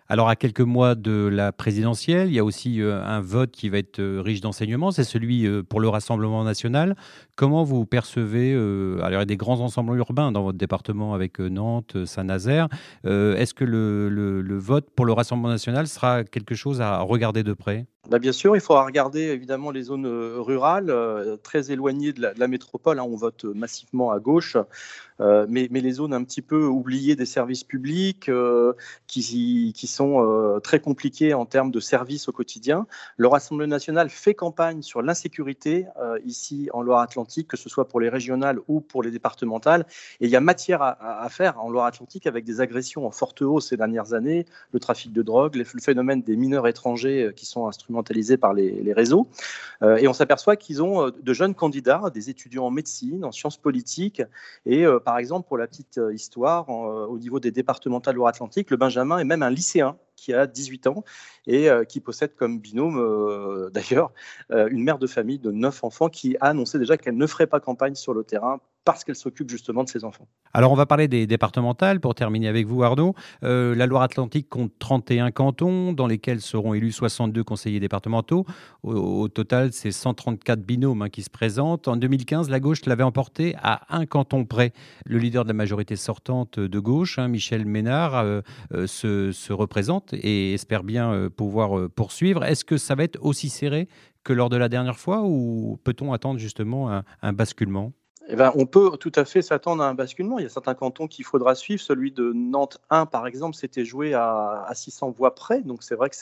Alors, 0.08 0.28
à 0.28 0.34
quelques 0.34 0.60
mois 0.60 0.96
de 0.96 1.28
la 1.28 1.52
présidentielle, 1.52 2.28
il 2.28 2.34
y 2.34 2.40
a 2.40 2.44
aussi 2.44 2.82
euh, 2.82 3.00
un 3.00 3.20
vote 3.20 3.52
qui 3.52 3.68
va 3.68 3.78
être 3.78 4.02
riche 4.02 4.40
d'enseignements, 4.40 4.90
c'est 4.90 5.04
celui 5.04 5.48
pour 5.62 5.78
le 5.78 5.88
Rassemblement 5.88 6.42
national. 6.42 6.96
Comment 7.36 7.62
vous 7.62 7.86
percevez, 7.86 8.52
alors 8.52 9.08
il 9.08 9.12
y 9.12 9.16
a 9.16 9.24
des 9.24 9.36
grands 9.36 9.60
ensembles 9.60 9.96
urbains 9.96 10.32
dans 10.32 10.42
votre 10.42 10.58
département 10.58 11.14
avec 11.14 11.38
Nantes, 11.38 12.04
Saint-Nazaire, 12.06 12.68
est-ce 13.04 13.54
que 13.54 13.64
le, 13.64 14.58
vote 14.58 14.90
pour 14.90 15.06
le 15.06 15.12
Rassemblement 15.12 15.48
national 15.48 15.86
sera 15.86 16.24
quelque 16.24 16.56
chose 16.56 16.80
à 16.80 16.98
regarder 16.98 17.44
de 17.44 17.52
près? 17.52 17.86
Bah, 18.08 18.18
bien 18.18 18.32
sûr, 18.32 18.56
il 18.56 18.60
faudra 18.60 18.84
regarder 18.84 19.20
évidemment 19.20 19.70
les 19.70 19.84
zones 19.84 20.06
rurales, 20.06 20.92
très 21.42 21.70
éloignées 21.70 22.12
de 22.12 22.32
la, 22.36 22.48
métropole. 22.48 22.98
Hein, 22.98 23.04
on 23.04 23.16
vote 23.16 23.44
massivement 23.44 24.10
à 24.10 24.18
gauche. 24.18 24.56
Euh, 25.20 25.46
mais, 25.48 25.68
les 25.68 25.92
zones 25.92 26.14
un 26.14 26.24
petit 26.24 26.42
peu 26.42 26.64
oubliées 26.64 27.16
des 27.16 27.26
services 27.26 27.64
publics, 27.64 28.28
euh, 28.28 28.72
qui, 29.06 29.72
sont 29.86 30.24
euh, 30.24 30.60
très 30.60 30.80
compliquées 30.80 31.34
en 31.34 31.46
termes 31.46 31.70
de 31.70 31.80
services 31.80 32.28
au 32.28 32.32
quotidien. 32.32 32.86
Le 33.16 33.28
Rassemblement 33.28 33.70
national 33.70 34.08
fait 34.08 34.34
campagne 34.34 34.82
sur 34.82 35.02
l'insécurité 35.02 35.86
ici 36.24 36.68
en 36.72 36.82
Loire-Atlantique, 36.82 37.48
que 37.48 37.56
ce 37.56 37.68
soit 37.68 37.88
pour 37.88 38.00
les 38.00 38.08
régionales 38.08 38.58
ou 38.68 38.80
pour 38.80 39.02
les 39.02 39.10
départementales. 39.10 39.86
Et 40.20 40.26
il 40.26 40.30
y 40.30 40.36
a 40.36 40.40
matière 40.40 40.82
à, 40.82 41.28
faire 41.28 41.62
en 41.62 41.70
Loire-Atlantique 41.70 42.26
avec 42.26 42.44
des 42.44 42.60
agressions 42.60 43.06
en 43.06 43.10
forte 43.10 43.42
hausse 43.42 43.68
ces 43.68 43.76
dernières 43.76 44.14
années, 44.14 44.46
le 44.72 44.80
trafic 44.80 45.12
de 45.12 45.22
drogue, 45.22 45.56
le 45.56 45.64
phénomène 45.64 46.22
des 46.22 46.36
mineurs 46.36 46.66
étrangers 46.66 47.32
qui 47.36 47.46
sont 47.46 47.66
par 48.40 48.54
les, 48.54 48.92
réseaux. 48.92 49.28
et 49.82 50.08
on 50.08 50.12
s'aperçoit 50.12 50.56
qu'ils 50.56 50.82
ont 50.82 51.10
de 51.10 51.32
jeunes 51.32 51.54
candidats, 51.54 52.10
des 52.12 52.30
étudiants 52.30 52.66
en 52.66 52.70
médecine, 52.70 53.24
en 53.24 53.32
sciences 53.32 53.56
politiques 53.56 54.22
et 54.66 54.84
par 55.04 55.18
exemple, 55.18 55.48
pour 55.48 55.58
la 55.58 55.66
petite 55.66 55.98
euh, 55.98 56.14
histoire, 56.14 56.68
euh, 56.70 57.06
au 57.06 57.18
niveau 57.18 57.40
des 57.40 57.50
départementales 57.50 58.16
Loire-Atlantique, 58.16 58.70
le 58.70 58.76
Benjamin 58.76 59.18
est 59.18 59.24
même 59.24 59.42
un 59.42 59.50
lycéen 59.50 59.96
qui 60.16 60.34
a 60.34 60.46
18 60.46 60.86
ans 60.86 61.04
et 61.46 61.70
euh, 61.70 61.84
qui 61.84 62.00
possède 62.00 62.34
comme 62.34 62.58
binôme, 62.58 63.70
d'ailleurs, 63.72 64.12
une 64.50 64.82
mère 64.82 64.98
de 64.98 65.06
famille 65.06 65.38
de 65.38 65.50
9 65.50 65.84
enfants 65.84 66.08
qui 66.08 66.36
a 66.40 66.46
annoncé 66.46 66.78
déjà 66.78 66.96
qu'elle 66.96 67.16
ne 67.16 67.26
ferait 67.26 67.46
pas 67.46 67.60
campagne 67.60 67.94
sur 67.94 68.14
le 68.14 68.24
terrain 68.24 68.60
parce 68.84 69.04
qu'elle 69.04 69.16
s'occupe 69.16 69.50
justement 69.50 69.84
de 69.84 69.88
ses 69.88 70.04
enfants. 70.04 70.26
Alors 70.52 70.72
on 70.72 70.74
va 70.74 70.86
parler 70.86 71.06
des 71.06 71.26
départementales 71.26 72.00
pour 72.00 72.14
terminer 72.14 72.48
avec 72.48 72.66
vous 72.66 72.82
Arnaud. 72.82 73.14
Euh, 73.44 73.74
la 73.74 73.86
Loire-Atlantique 73.86 74.48
compte 74.48 74.72
31 74.78 75.30
cantons 75.30 75.92
dans 75.92 76.06
lesquels 76.06 76.40
seront 76.40 76.74
élus 76.74 76.92
62 76.92 77.44
conseillers 77.44 77.80
départementaux. 77.80 78.46
Au, 78.82 79.28
total, 79.28 79.72
c'est 79.72 79.92
134 79.92 80.60
binômes 80.60 81.02
hein, 81.02 81.08
qui 81.08 81.22
se 81.22 81.30
présentent. 81.30 81.88
En 81.88 81.96
2015, 81.96 82.48
la 82.48 82.58
gauche 82.58 82.86
l'avait 82.86 83.02
emporté 83.02 83.54
à 83.62 83.94
un 83.94 84.06
canton 84.06 84.44
près. 84.44 84.72
Le 85.04 85.18
leader 85.18 85.44
de 85.44 85.48
la 85.48 85.54
majorité 85.54 85.96
sortante 85.96 86.58
de 86.58 86.78
gauche, 86.78 87.18
hein, 87.18 87.28
Michel 87.28 87.66
Ménard, 87.66 88.16
euh, 88.16 88.40
euh, 88.72 88.86
se, 88.86 89.52
représente 89.52 90.14
et 90.14 90.54
espère 90.54 90.84
bien 90.84 91.28
pouvoir 91.36 91.90
poursuivre. 91.90 92.44
Est-ce 92.44 92.64
que 92.64 92.76
ça 92.76 92.94
va 92.94 93.02
être 93.02 93.18
aussi 93.20 93.48
serré 93.48 93.88
que 94.22 94.32
lors 94.32 94.48
de 94.48 94.56
la 94.56 94.68
dernière 94.68 94.98
fois 94.98 95.22
ou 95.24 95.78
peut-on 95.82 96.12
attendre 96.12 96.38
justement 96.38 97.02
un 97.22 97.32
basculement? 97.32 97.92
Eh 98.32 98.36
ben, 98.36 98.52
on 98.54 98.64
peut 98.64 98.96
tout 98.96 99.10
à 99.16 99.24
fait 99.24 99.42
s'attendre 99.42 99.82
à 99.82 99.88
un 99.88 99.94
basculement. 99.94 100.38
Il 100.38 100.42
y 100.44 100.46
a 100.46 100.48
certains 100.48 100.74
cantons 100.74 101.08
qu'il 101.08 101.24
faudra 101.24 101.56
suivre. 101.56 101.80
Celui 101.80 102.12
de 102.12 102.32
Nantes 102.32 102.78
1, 102.88 103.06
par 103.06 103.26
exemple, 103.26 103.56
s'était 103.56 103.84
joué 103.84 104.14
à, 104.14 104.70
600 104.72 105.10
voix 105.10 105.34
près. 105.34 105.62
Donc 105.62 105.82
c'est 105.82 105.96
vrai 105.96 106.10
que 106.10 106.16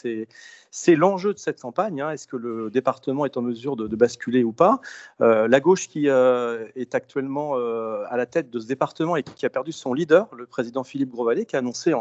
c'est 0.71 0.95
l'enjeu 0.95 1.35
de 1.35 1.39
cette 1.39 1.61
campagne. 1.61 2.01
Hein. 2.01 2.11
Est-ce 2.11 2.27
que 2.27 2.37
le 2.37 2.71
département 2.71 3.27
est 3.27 3.37
en 3.37 3.43
mesure 3.43 3.77
de, 3.77 3.95
basculer 3.95 4.43
ou 4.43 4.53
pas? 4.53 4.81
Euh, 5.21 5.49
La 5.49 5.61
gauche 5.61 5.89
qui 5.89 6.09
euh, 6.09 6.67
est 6.77 6.95
actuellement 6.95 7.59
euh, 7.59 8.05
à 8.09 8.17
la 8.17 8.25
tête 8.25 8.49
de 8.49 8.59
ce 8.59 8.67
département 8.67 9.17
et 9.17 9.23
qui 9.23 9.45
a 9.45 9.51
perdu 9.51 9.73
son 9.73 9.93
leader, 9.93 10.29
le 10.35 10.47
président 10.47 10.85
Philippe 10.85 11.11
Grosvalet, 11.11 11.45
qui 11.45 11.57
a 11.57 11.59
annoncé 11.59 11.93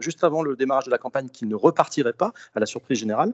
juste 0.00 0.24
avant 0.24 0.42
le 0.42 0.56
démarrage 0.56 0.86
de 0.86 0.90
la 0.90 0.98
campagne 0.98 1.28
qu'il 1.28 1.46
ne 1.46 1.54
repartirait 1.54 2.14
pas, 2.14 2.32
à 2.56 2.60
la 2.60 2.66
surprise 2.66 2.98
générale. 2.98 3.32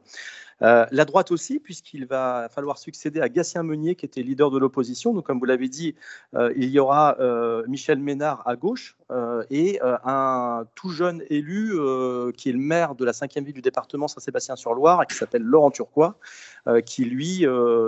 Euh, 0.62 0.86
la 0.90 1.04
droite 1.04 1.30
aussi, 1.30 1.60
puisqu'il 1.60 2.06
va 2.06 2.48
falloir 2.50 2.78
succéder 2.78 3.20
à 3.20 3.28
Gatien 3.28 3.62
Meunier, 3.62 3.94
qui 3.94 4.06
était 4.06 4.22
leader 4.22 4.50
de 4.50 4.58
l'opposition. 4.58 5.14
Donc, 5.14 5.26
comme 5.26 5.38
vous 5.38 5.44
l'avez 5.44 5.68
dit, 5.68 5.94
euh, 6.34 6.52
il 6.56 6.68
y 6.70 6.78
aura 6.78 7.16
euh, 7.20 7.64
Michel 7.68 7.98
Ménard 7.98 8.42
à 8.46 8.56
gauche 8.56 8.96
et 9.50 9.80
un 9.82 10.66
tout 10.74 10.90
jeune 10.90 11.22
élu 11.30 11.70
qui 12.36 12.50
est 12.50 12.52
le 12.52 12.58
maire 12.58 12.94
de 12.94 13.06
la 13.06 13.14
cinquième 13.14 13.42
ville 13.42 13.54
du 13.54 13.62
département, 13.62 14.06
Saint-Sébastien-sur-Loire, 14.06 15.06
qui 15.06 15.16
s'appelle 15.16 15.40
Laurent 15.40 15.70
Turquois, 15.70 16.18
qui 16.84 17.06
lui, 17.06 17.46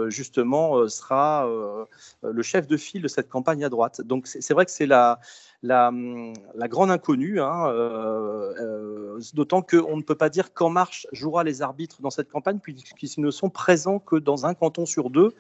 justement, 0.09 0.89
sera 0.89 1.47
le 2.23 2.43
chef 2.43 2.67
de 2.69 2.79
file 2.79 3.03
de 3.03 3.09
cette 3.09 3.29
campagne 3.29 3.63
à 3.65 3.69
droite. 3.69 4.01
Donc, 4.01 4.27
c'est 4.27 4.55
vrai 4.55 4.65
que 4.65 4.71
c'est 4.71 4.87
la 4.87 5.21
la, 5.63 5.93
grande 6.69 6.91
inconnue, 6.91 7.41
hein, 7.41 7.67
euh, 7.69 8.55
euh, 8.59 9.21
d'autant 9.35 9.63
qu'on 9.63 9.97
ne 9.97 10.03
peut 10.03 10.15
pas 10.15 10.29
dire 10.29 10.55
qu'En 10.55 10.71
Marche 10.71 11.07
jouera 11.13 11.45
les 11.45 11.63
arbitres 11.63 12.01
dans 12.01 12.11
cette 12.11 12.31
campagne, 12.31 12.59
puisqu'ils 12.59 13.21
ne 13.21 13.31
sont 13.31 13.51
présents 13.51 13.99
que 13.99 14.17
dans 14.17 14.47
un 14.47 14.55
canton 14.55 14.87
sur 14.87 15.11
deux, 15.11 15.35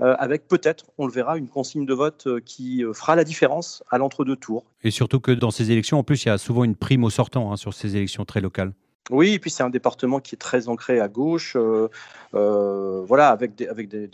euh, 0.00 0.14
avec 0.18 0.48
peut-être, 0.48 0.86
on 0.98 1.06
le 1.06 1.12
verra, 1.12 1.36
une 1.36 1.48
consigne 1.48 1.86
de 1.86 1.94
vote 1.94 2.28
qui 2.44 2.84
fera 2.92 3.16
la 3.16 3.24
différence 3.24 3.82
à 3.90 3.98
l'entre-deux 3.98 4.36
tours. 4.36 4.64
Et 4.82 4.90
surtout 4.90 5.20
que 5.20 5.32
dans 5.32 5.50
ces 5.50 5.70
élections, 5.70 5.98
en 5.98 6.04
plus, 6.04 6.24
il 6.24 6.28
y 6.28 6.30
a 6.30 6.38
souvent 6.38 6.64
une 6.64 6.76
prime 6.76 7.04
au 7.04 7.10
sortant 7.10 7.52
hein, 7.52 7.56
sur 7.56 7.74
ces 7.74 7.96
élections 7.96 8.24
très 8.24 8.40
locales. 8.40 8.72
Oui, 9.10 9.34
et 9.34 9.38
puis 9.38 9.50
c'est 9.50 9.62
un 9.62 9.70
département 9.70 10.18
qui 10.18 10.34
est 10.34 10.38
très 10.38 10.68
ancré 10.68 10.98
à 10.98 11.06
gauche, 11.06 11.54
euh, 11.54 11.88
euh, 12.34 13.02
voilà, 13.06 13.28
avec, 13.28 13.54
des, 13.54 13.68
avec 13.68 13.88
des, 13.88 14.08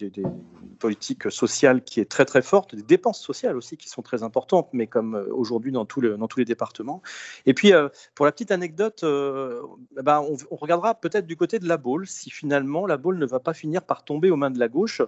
politiques 0.78 1.30
sociales 1.30 1.82
qui 1.82 2.00
est 2.00 2.10
très 2.10 2.24
très 2.24 2.42
forte, 2.42 2.74
des 2.74 2.82
dépenses 2.82 3.20
sociales 3.20 3.56
aussi 3.56 3.76
qui 3.76 3.88
sont 3.88 4.02
très 4.02 4.22
importantes, 4.24 4.68
mais 4.72 4.88
comme 4.88 5.14
euh, 5.14 5.32
aujourd'hui 5.32 5.72
dans, 5.72 5.86
tous 5.86 6.00
les 6.02 6.44
départements. 6.44 7.00
Et 7.46 7.54
puis, 7.54 7.72
pour 8.14 8.26
la 8.26 8.32
petite 8.32 8.50
anecdote, 8.50 9.02
ben, 9.02 10.22
on, 10.50 10.56
regardera 10.56 10.94
peut-être 10.94 11.26
du 11.26 11.36
côté 11.36 11.58
de 11.58 11.68
la 11.68 11.78
Baule, 11.78 12.06
si 12.06 12.28
finalement 12.30 12.86
la 12.86 12.98
Baule 12.98 13.18
ne 13.18 13.26
va 13.26 13.40
pas 13.40 13.54
finir 13.54 13.82
par 13.82 14.04
tomber 14.04 14.30
aux 14.30 14.36
mains 14.36 14.50
de 14.50 14.58
la 14.58 14.68
gauche. 14.68 15.00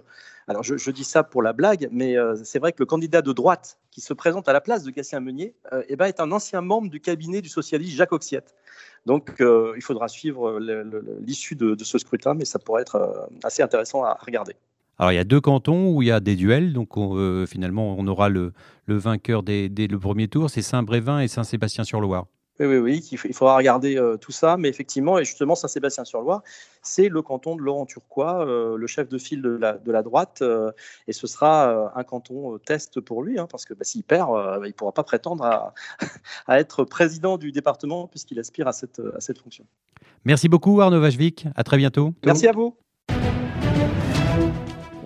Alors 0.47 0.63
je, 0.63 0.77
je 0.77 0.91
dis 0.91 1.03
ça 1.03 1.23
pour 1.23 1.43
la 1.43 1.53
blague, 1.53 1.89
mais 1.91 2.15
c'est 2.43 2.59
vrai 2.59 2.71
que 2.71 2.79
le 2.79 2.85
candidat 2.85 3.21
de 3.21 3.33
droite 3.33 3.77
qui 3.91 4.01
se 4.01 4.13
présente 4.13 4.47
à 4.49 4.53
la 4.53 4.61
place 4.61 4.83
de 4.83 4.91
Gatien 4.91 5.19
Meunier 5.19 5.55
eh 5.87 5.95
ben, 5.95 6.05
est 6.05 6.19
un 6.19 6.31
ancien 6.31 6.61
membre 6.61 6.89
du 6.89 7.01
cabinet 7.01 7.41
du 7.41 7.49
socialiste 7.49 7.95
Jacques 7.95 8.13
Oxiette. 8.13 8.55
Donc, 9.05 9.39
euh, 9.39 9.73
il 9.75 9.81
faudra 9.81 10.07
suivre 10.07 10.59
l'issue 11.21 11.55
de, 11.55 11.75
ce 11.83 11.97
scrutin, 11.97 12.33
mais 12.33 12.45
ça 12.45 12.59
pourrait 12.59 12.81
être 12.81 12.95
euh, 12.95 13.37
assez 13.43 13.61
intéressant 13.61 14.03
à 14.03 14.17
regarder. 14.19 14.53
Alors, 14.97 15.11
il 15.11 15.15
y 15.15 15.19
a 15.19 15.23
deux 15.23 15.41
cantons 15.41 15.93
où 15.93 16.01
il 16.01 16.07
y 16.07 16.11
a 16.11 16.19
des 16.19 16.35
duels, 16.35 16.73
donc 16.73 16.97
euh, 16.97 17.45
finalement, 17.45 17.95
on 17.97 18.07
aura 18.07 18.29
le, 18.29 18.53
vainqueur 18.87 19.43
dès, 19.43 19.69
le 19.69 19.99
premier 19.99 20.27
tour, 20.27 20.49
c'est 20.49 20.61
Saint-Brévin 20.61 21.19
et 21.19 21.27
Saint-Sébastien-sur-Loire. 21.27 22.25
Oui, 22.59 22.67
oui, 22.67 22.77
oui, 22.77 23.09
il 23.11 23.33
faudra 23.33 23.57
regarder 23.57 23.97
euh, 23.97 24.15
tout 24.15 24.31
ça, 24.31 24.55
mais 24.55 24.69
effectivement, 24.69 25.19
et 25.19 25.25
justement, 25.25 25.55
Saint-Sébastien-sur-Loire, 25.55 26.41
c'est 26.81 27.09
le 27.09 27.21
canton 27.21 27.57
de 27.57 27.61
Laurent 27.61 27.85
Turquois, 27.85 28.47
euh, 28.47 28.77
le 28.77 28.87
chef 28.87 29.09
de 29.09 29.17
file 29.17 29.41
de 29.41 29.49
la, 29.49 29.73
de 29.73 29.91
la 29.91 30.03
droite, 30.03 30.39
euh, 30.41 30.71
et 31.07 31.13
ce 31.13 31.27
sera 31.27 31.91
un 31.95 32.03
canton 32.03 32.57
test 32.59 33.01
pour 33.01 33.23
lui, 33.23 33.39
hein, 33.39 33.47
parce 33.49 33.65
que 33.65 33.73
bah, 33.73 33.83
s'il 33.83 34.03
perd, 34.03 34.29
il 34.63 34.67
ne 34.67 34.71
pourra 34.71 34.93
pas 34.93 35.03
prétendre 35.03 35.43
à, 35.43 35.73
à, 36.47 36.59
être 36.59 36.85
président 36.85 37.37
du 37.37 37.51
département, 37.51 38.07
puisqu'il 38.07 38.39
aspire 38.39 38.67
à 38.69 38.73
cette, 38.73 39.01
à 39.15 39.19
cette 39.19 39.39
fonction. 39.39 39.65
Merci 40.23 40.47
beaucoup, 40.47 40.79
Arnaud 40.79 41.01
Vajvik. 41.01 41.47
À 41.55 41.63
très 41.63 41.77
bientôt. 41.77 42.13
Merci 42.23 42.47
à 42.47 42.53
vous. 42.53 42.77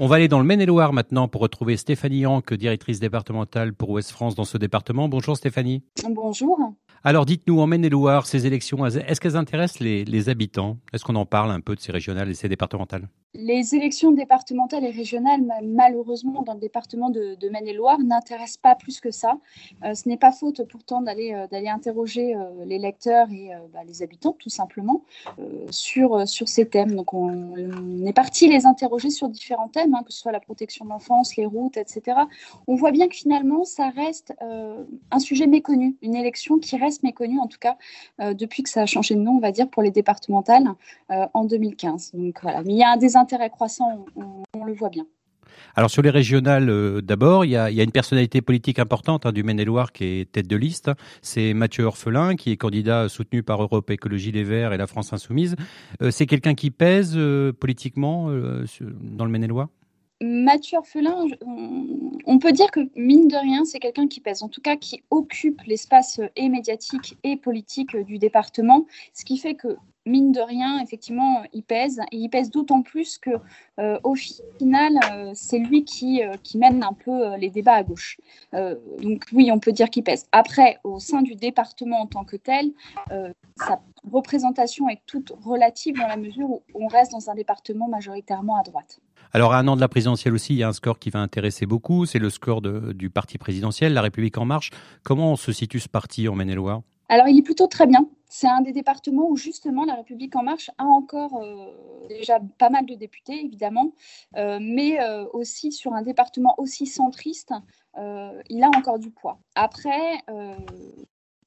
On 0.01 0.07
va 0.07 0.15
aller 0.15 0.29
dans 0.29 0.39
le 0.39 0.45
Maine-et-Loire 0.45 0.93
maintenant 0.93 1.27
pour 1.27 1.41
retrouver 1.41 1.75
Stéphanie 1.75 2.25
Hanck, 2.25 2.53
directrice 2.53 3.01
départementale 3.01 3.73
pour 3.73 3.89
Ouest 3.89 4.11
France 4.11 4.33
dans 4.33 4.45
ce 4.45 4.57
département. 4.57 5.09
Bonjour 5.09 5.35
Stéphanie. 5.35 5.83
Bonjour. 6.09 6.57
Alors 7.03 7.25
dites-nous, 7.25 7.59
en 7.59 7.67
Maine-et-Loire, 7.67 8.25
ces 8.25 8.47
élections, 8.47 8.85
est-ce 8.85 9.19
qu'elles 9.19 9.35
intéressent 9.35 9.81
les, 9.81 10.05
les 10.05 10.29
habitants? 10.29 10.77
Est-ce 10.93 11.03
qu'on 11.03 11.15
en 11.15 11.25
parle 11.25 11.51
un 11.51 11.59
peu 11.59 11.75
de 11.75 11.81
ces 11.81 11.91
régionales 11.91 12.29
et 12.29 12.33
ces 12.33 12.47
départementales? 12.47 13.09
Les 13.35 13.75
élections 13.75 14.11
départementales 14.11 14.83
et 14.83 14.89
régionales, 14.89 15.41
malheureusement, 15.63 16.41
dans 16.41 16.55
le 16.55 16.59
département 16.59 17.11
de, 17.11 17.49
Maine-et-Loire, 17.49 17.99
n'intéressent 17.99 18.57
pas 18.57 18.75
plus 18.75 18.99
que 18.99 19.11
ça. 19.11 19.37
Euh, 19.83 19.93
ce 19.93 20.09
n'est 20.09 20.17
pas 20.17 20.31
faute 20.31 20.63
pourtant 20.63 21.01
d'aller 21.01 21.33
euh, 21.33 21.69
interroger 21.69 22.35
euh, 22.35 22.65
les 22.65 22.79
lecteurs 22.79 23.27
et 23.31 23.51
bah, 23.73 23.79
les 23.85 24.01
habitants, 24.01 24.35
tout 24.37 24.49
simplement, 24.49 25.03
sur, 25.69 26.27
sur 26.27 26.47
ces 26.47 26.67
thèmes. 26.67 26.95
Donc, 26.95 27.13
on, 27.13 28.05
est 28.05 28.13
parti 28.13 28.47
les 28.47 28.65
interroger 28.65 29.09
sur 29.09 29.29
différents 29.29 29.67
thèmes, 29.67 29.93
hein, 29.93 30.03
que 30.05 30.11
ce 30.11 30.19
soit 30.19 30.31
la 30.31 30.39
protection 30.39 30.85
de 30.85 30.89
l'enfance, 30.89 31.35
les 31.35 31.45
routes, 31.45 31.77
etc. 31.77 32.21
On 32.67 32.75
voit 32.75 32.91
bien 32.91 33.07
que 33.07 33.15
finalement, 33.15 33.65
ça 33.65 33.89
reste 33.89 34.33
un 35.11 35.19
sujet 35.19 35.47
méconnu, 35.47 35.97
une 36.01 36.15
élection 36.15 36.57
qui 36.57 36.77
reste 36.77 37.03
méconnue, 37.03 37.39
en 37.39 37.47
tout 37.47 37.59
cas, 37.59 37.77
depuis 38.19 38.63
que 38.63 38.69
ça 38.69 38.81
a 38.81 38.85
changé 38.85 39.15
de 39.15 39.19
nom, 39.19 39.33
on 39.33 39.39
va 39.39 39.51
dire, 39.51 39.69
pour 39.69 39.83
les 39.83 39.91
départementales 39.91 40.65
en 41.09 41.45
2015. 41.45 42.11
Donc, 42.13 42.39
voilà. 42.41 42.63
Mais 42.63 42.73
il 42.73 42.77
y 42.77 42.83
a 42.83 42.91
un 42.91 42.97
des 43.19 43.35
intérêt 43.35 43.49
croissant, 43.49 44.05
on, 44.15 44.65
le 44.65 44.73
voit 44.73 44.89
bien. 44.89 45.05
Alors 45.75 45.89
sur 45.89 46.01
les 46.01 46.09
régionales, 46.09 46.69
euh, 46.69 47.01
d'abord, 47.01 47.43
il 47.43 47.51
y, 47.51 47.57
a 47.57 47.69
une 47.69 47.91
personnalité 47.91 48.41
politique 48.41 48.79
importante 48.79 49.25
hein, 49.25 49.31
du 49.31 49.43
Maine-et-Loire 49.43 49.91
qui 49.91 50.03
est 50.05 50.31
tête 50.31 50.47
de 50.47 50.55
liste. 50.55 50.91
C'est 51.21 51.53
Mathieu 51.53 51.83
Orphelin, 51.83 52.35
qui 52.35 52.51
est 52.51 52.57
candidat 52.57 53.09
soutenu 53.09 53.43
par 53.43 53.61
Europe 53.61 53.89
Écologie 53.89 54.31
Les 54.31 54.43
Verts 54.43 54.73
et 54.73 54.77
la 54.77 54.87
France 54.87 55.11
Insoumise. 55.11 55.55
Euh, 56.01 56.11
c'est 56.11 56.27
quelqu'un 56.27 56.55
qui 56.55 56.71
pèse 56.71 57.13
euh, 57.15 57.51
politiquement 57.51 58.29
dans 59.01 59.25
le 59.25 59.31
Maine-et-Loire? 59.31 59.67
Mathieu 60.21 60.77
Orphelin, 60.77 61.27
on 62.25 62.39
peut 62.39 62.51
dire 62.51 62.71
que 62.71 62.81
mine 62.95 63.29
de 63.29 63.37
rien, 63.37 63.63
c'est 63.63 63.79
quelqu'un 63.79 64.07
qui 64.07 64.19
pèse, 64.19 64.43
en 64.43 64.49
tout 64.49 64.59
cas 64.59 64.75
qui 64.75 65.01
occupe 65.11 65.61
l'espace 65.61 66.19
et 66.35 66.49
médiatique 66.49 67.17
et 67.23 67.37
politique 67.37 67.95
du 67.95 68.17
département, 68.17 68.85
ce 69.13 69.23
qui 69.23 69.37
fait 69.37 69.55
que 69.55 69.77
mine 70.09 70.31
de 70.31 70.41
rien, 70.41 70.79
effectivement, 70.79 71.43
il 71.53 71.63
pèse. 71.63 71.99
Et 72.11 72.17
il 72.17 72.29
pèse 72.29 72.49
d'autant 72.49 72.81
plus 72.81 73.17
que, 73.17 73.31
euh, 73.79 73.99
au 74.03 74.15
final, 74.15 74.93
euh, 75.11 75.31
c'est 75.33 75.59
lui 75.59 75.83
qui, 75.85 76.23
euh, 76.23 76.35
qui 76.43 76.57
mène 76.57 76.83
un 76.83 76.93
peu 76.93 77.35
les 77.37 77.49
débats 77.49 77.75
à 77.75 77.83
gauche. 77.83 78.17
donc 78.53 79.25
oui, 79.31 79.51
on 79.51 79.59
peut 79.59 79.71
dire 79.71 79.89
qu'il 79.89 80.03
pèse. 80.03 80.25
Après, 80.31 80.77
au 80.83 80.99
sein 80.99 81.21
du 81.21 81.35
département 81.35 82.01
en 82.01 82.07
tant 82.07 82.25
que 82.25 82.35
tel, 82.35 82.71
sa 83.57 83.81
représentation 84.11 84.89
est 84.89 85.01
toute 85.05 85.31
relative 85.43 85.95
dans 85.95 86.07
la 86.07 86.17
mesure 86.17 86.49
où 86.49 86.61
on 86.73 86.87
reste 86.87 87.11
dans 87.11 87.29
un 87.29 87.35
département 87.35 87.87
majoritairement 87.87 88.57
à 88.59 88.63
droite. 88.63 88.99
Alors, 89.31 89.53
à 89.53 89.59
un 89.59 89.67
an 89.67 89.75
de 89.75 89.81
la 89.81 89.87
présidentielle 89.87 90.33
aussi, 90.33 90.53
il 90.53 90.57
y 90.57 90.63
a 90.63 90.67
un 90.67 90.73
score 90.73 90.97
qui 90.97 91.11
va 91.11 91.19
intéresser 91.19 91.65
beaucoup, 91.65 92.05
c'est 92.05 92.19
le 92.19 92.29
score 92.29 92.61
du 92.61 93.09
parti 93.09 93.37
présidentiel, 93.37 93.93
La 93.93 94.01
République 94.01 94.37
En 94.37 94.45
Marche. 94.45 94.71
Comment 95.03 95.35
se 95.35 95.51
situe 95.51 95.79
ce 95.79 95.89
parti 95.89 96.27
en 96.27 96.35
Maine-et-Loire? 96.35 96.81
Alors, 97.09 97.27
il 97.27 97.37
est 97.37 97.43
plutôt 97.43 97.67
très 97.67 97.85
bien. 97.85 98.07
C'est 98.31 98.47
un 98.47 98.61
des 98.61 98.71
départements 98.71 99.27
où 99.27 99.35
justement 99.35 99.85
la 99.85 99.95
République 99.95 100.35
en 100.35 100.43
marche 100.43 100.69
a 100.77 100.85
encore 100.85 101.41
euh, 101.41 102.07
déjà 102.07 102.39
pas 102.59 102.69
mal 102.69 102.85
de 102.85 102.93
députés, 102.93 103.43
évidemment, 103.43 103.93
euh, 104.37 104.59
mais 104.61 105.01
euh, 105.01 105.25
aussi 105.33 105.71
sur 105.71 105.93
un 105.93 106.03
département 106.03 106.53
aussi 106.59 106.85
centriste, 106.85 107.53
il 108.49 108.63
a 108.63 108.69
encore 108.77 108.97
du 108.97 109.09
poids. 109.09 109.39
Après, 109.55 110.23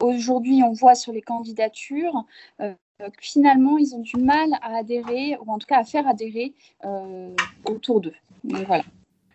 aujourd'hui, 0.01 0.63
on 0.63 0.73
voit 0.73 0.95
sur 0.95 1.11
les 1.11 1.23
candidatures 1.23 2.27
que 2.59 2.75
finalement, 3.23 3.79
ils 3.79 3.95
ont 3.95 4.01
du 4.01 4.17
mal 4.17 4.53
à 4.61 4.77
adhérer, 4.77 5.39
ou 5.41 5.51
en 5.51 5.57
tout 5.57 5.67
cas 5.67 5.79
à 5.79 5.85
faire 5.85 6.07
adhérer 6.07 6.53
autour 7.65 8.03
d'eux. 8.03 8.13
Voilà. 8.45 8.85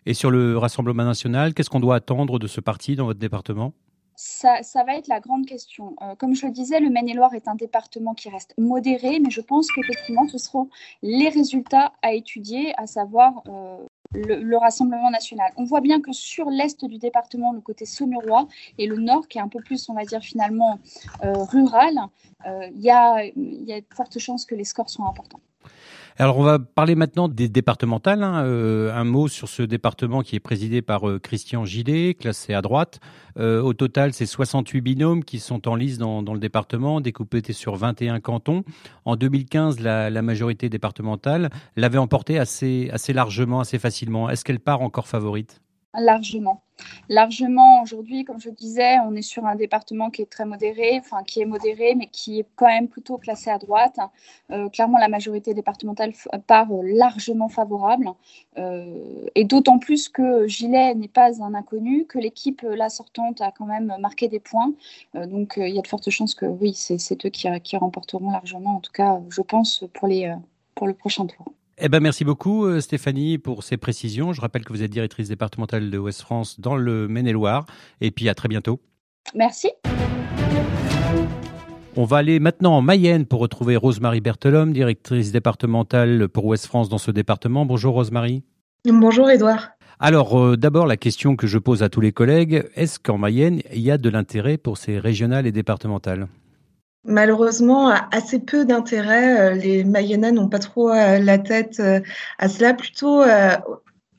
Et 0.06 0.14
sur 0.14 0.30
le 0.30 0.56
Rassemblement 0.58 1.04
national, 1.04 1.54
qu'est-ce 1.54 1.70
qu'on 1.70 1.80
doit 1.80 1.96
attendre 1.96 2.38
de 2.38 2.46
ce 2.46 2.60
parti 2.60 2.94
dans 2.94 3.06
votre 3.06 3.18
département? 3.18 3.72
Ça, 4.20 4.82
va 4.84 4.96
être 4.96 5.06
la 5.06 5.20
grande 5.20 5.46
question. 5.46 5.94
Euh, 6.02 6.16
comme 6.16 6.34
je 6.34 6.44
le 6.44 6.50
disais, 6.50 6.80
le 6.80 6.90
Maine-et-Loire 6.90 7.34
est 7.34 7.46
un 7.46 7.54
département 7.54 8.14
qui 8.14 8.28
reste 8.28 8.52
modéré, 8.58 9.20
mais 9.20 9.30
je 9.30 9.40
pense 9.40 9.70
qu'effectivement, 9.70 10.26
ce 10.26 10.38
seront 10.38 10.68
les 11.02 11.28
résultats 11.28 11.92
à 12.02 12.14
étudier, 12.14 12.74
à 12.76 12.88
savoir 12.88 13.44
euh, 13.46 13.78
le, 14.12 14.56
Rassemblement 14.56 15.10
national. 15.10 15.52
On 15.56 15.62
voit 15.62 15.80
bien 15.80 16.00
que 16.00 16.10
sur 16.10 16.50
l'est 16.50 16.84
du 16.84 16.98
département, 16.98 17.52
le 17.52 17.60
côté 17.60 17.86
saumurois, 17.86 18.48
et 18.76 18.88
le 18.88 18.96
nord, 18.96 19.28
qui 19.28 19.38
est 19.38 19.40
un 19.40 19.46
peu 19.46 19.60
plus, 19.60 19.88
on 19.88 19.94
va 19.94 20.04
dire, 20.04 20.20
finalement 20.20 20.80
euh, 21.22 21.32
rural, 21.44 21.94
il 22.44 22.80
y, 22.80 22.90
a, 22.90 23.24
y 23.24 23.72
a 23.72 23.80
de 23.80 23.86
fortes 23.94 24.18
chances 24.18 24.46
que 24.46 24.56
les 24.56 24.64
scores 24.64 24.90
soient 24.90 25.06
importants. 25.06 25.40
Alors 26.20 26.36
on 26.38 26.42
va 26.42 26.58
parler 26.58 26.96
maintenant 26.96 27.28
des 27.28 27.48
départementales. 27.48 28.24
Hein. 28.24 28.44
Euh, 28.44 28.92
un 28.92 29.04
mot 29.04 29.28
sur 29.28 29.48
ce 29.48 29.62
département 29.62 30.22
qui 30.22 30.34
est 30.34 30.40
présidé 30.40 30.82
par 30.82 31.08
euh, 31.08 31.20
Christian 31.20 31.64
Gillet, 31.64 32.14
classé 32.14 32.54
à 32.54 32.60
droite. 32.60 32.98
Euh, 33.38 33.62
au 33.62 33.72
total, 33.72 34.12
c'est 34.12 34.26
68 34.26 34.80
binômes 34.80 35.22
qui 35.22 35.38
sont 35.38 35.68
en 35.68 35.76
lice 35.76 35.96
dans, 35.96 36.20
le 36.20 36.40
département, 36.40 37.00
découpés 37.00 37.52
sur 37.52 37.76
21 37.76 38.18
cantons. 38.18 38.64
En 39.04 39.14
2015, 39.14 39.78
la, 39.78 40.10
majorité 40.22 40.68
départementale 40.68 41.50
l'avait 41.76 41.98
emporté 41.98 42.36
assez, 42.36 42.90
assez 42.92 43.12
largement, 43.12 43.60
assez 43.60 43.78
facilement. 43.78 44.28
Est-ce 44.28 44.44
qu'elle 44.44 44.58
part 44.58 44.82
encore 44.82 45.06
favorite? 45.06 45.60
Largement. 45.98 46.62
Largement, 47.08 47.82
aujourd'hui, 47.82 48.24
comme 48.24 48.40
je 48.40 48.50
disais, 48.50 48.98
on 49.00 49.14
est 49.14 49.22
sur 49.22 49.46
un 49.46 49.56
département 49.56 50.10
qui 50.10 50.22
est 50.22 50.30
très 50.30 50.44
modéré, 50.44 50.98
enfin 51.00 51.24
qui 51.24 51.40
est 51.40 51.46
modéré, 51.46 51.94
mais 51.96 52.06
qui 52.06 52.40
est 52.40 52.46
quand 52.54 52.66
même 52.66 52.88
plutôt 52.88 53.18
classé 53.18 53.50
à 53.50 53.58
droite. 53.58 53.98
Euh, 54.50 54.68
clairement, 54.68 54.98
la 54.98 55.08
majorité 55.08 55.54
départementale 55.54 56.12
part 56.46 56.68
largement 56.82 57.48
favorable. 57.48 58.10
Euh, 58.58 59.26
et 59.34 59.44
d'autant 59.44 59.78
plus 59.78 60.08
que 60.08 60.46
Gilet 60.46 60.94
n'est 60.94 61.08
pas 61.08 61.42
un 61.42 61.54
inconnu, 61.54 62.06
que 62.06 62.18
l'équipe, 62.18 62.62
la 62.62 62.90
sortante, 62.90 63.40
a 63.40 63.50
quand 63.50 63.66
même 63.66 63.96
marqué 63.98 64.28
des 64.28 64.40
points. 64.40 64.72
Euh, 65.16 65.26
donc, 65.26 65.54
il 65.56 65.74
y 65.74 65.78
a 65.78 65.82
de 65.82 65.88
fortes 65.88 66.10
chances 66.10 66.34
que 66.34 66.46
oui, 66.46 66.74
c'est 66.74 67.26
eux 67.26 67.30
qui, 67.30 67.48
qui, 67.62 67.76
remporteront 67.76 68.30
largement, 68.30 68.76
en 68.76 68.80
tout 68.80 68.92
cas, 68.92 69.20
je 69.30 69.42
pense, 69.42 69.84
pour, 69.94 70.08
les, 70.08 70.32
pour 70.74 70.86
le 70.86 70.94
prochain 70.94 71.26
tour. 71.26 71.52
Eh 71.80 71.88
ben 71.88 72.00
merci 72.00 72.24
beaucoup 72.24 72.64
euh, 72.64 72.80
Stéphanie 72.80 73.38
pour 73.38 73.62
ces 73.62 73.76
précisions. 73.76 74.32
Je 74.32 74.40
rappelle 74.40 74.64
que 74.64 74.72
vous 74.72 74.82
êtes 74.82 74.90
directrice 74.90 75.28
départementale 75.28 75.90
de 75.90 75.98
Ouest 75.98 76.22
France 76.22 76.58
dans 76.58 76.74
le 76.74 77.06
Maine-et-Loire. 77.06 77.66
Et 78.00 78.10
puis 78.10 78.28
à 78.28 78.34
très 78.34 78.48
bientôt. 78.48 78.80
Merci. 79.34 79.70
On 81.96 82.04
va 82.04 82.16
aller 82.16 82.40
maintenant 82.40 82.76
en 82.76 82.82
Mayenne 82.82 83.26
pour 83.26 83.40
retrouver 83.40 83.76
Rosemary 83.76 84.20
Berthelhomme, 84.20 84.72
directrice 84.72 85.30
départementale 85.30 86.28
pour 86.28 86.46
Ouest 86.46 86.66
France 86.66 86.88
dans 86.88 86.98
ce 86.98 87.12
département. 87.12 87.64
Bonjour 87.64 87.94
Rosemary. 87.94 88.42
Bonjour 88.84 89.30
Edouard. 89.30 89.70
Alors 90.00 90.40
euh, 90.40 90.56
d'abord 90.56 90.86
la 90.86 90.96
question 90.96 91.36
que 91.36 91.46
je 91.46 91.58
pose 91.58 91.84
à 91.84 91.88
tous 91.88 92.00
les 92.00 92.12
collègues, 92.12 92.68
est-ce 92.74 92.98
qu'en 92.98 93.18
Mayenne 93.18 93.60
il 93.72 93.80
y 93.80 93.92
a 93.92 93.98
de 93.98 94.08
l'intérêt 94.08 94.56
pour 94.56 94.78
ces 94.78 94.98
régionales 94.98 95.46
et 95.46 95.52
départementales? 95.52 96.26
Malheureusement, 97.08 97.88
assez 98.12 98.38
peu 98.38 98.66
d'intérêt. 98.66 99.40
Euh, 99.40 99.54
les 99.54 99.82
Mayennais 99.82 100.30
n'ont 100.30 100.48
pas 100.48 100.58
trop 100.58 100.90
euh, 100.90 101.18
la 101.18 101.38
tête 101.38 101.80
euh, 101.80 102.00
à 102.38 102.50
cela. 102.50 102.74
Plutôt 102.74 103.22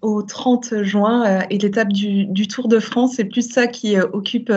au 0.01 0.23
30 0.23 0.81
juin 0.81 1.41
et 1.49 1.59
l'étape 1.59 1.93
du, 1.93 2.47
Tour 2.47 2.67
de 2.67 2.79
France, 2.79 3.13
c'est 3.17 3.25
plus 3.25 3.47
ça 3.47 3.67
qui 3.67 3.99
occupe 3.99 4.51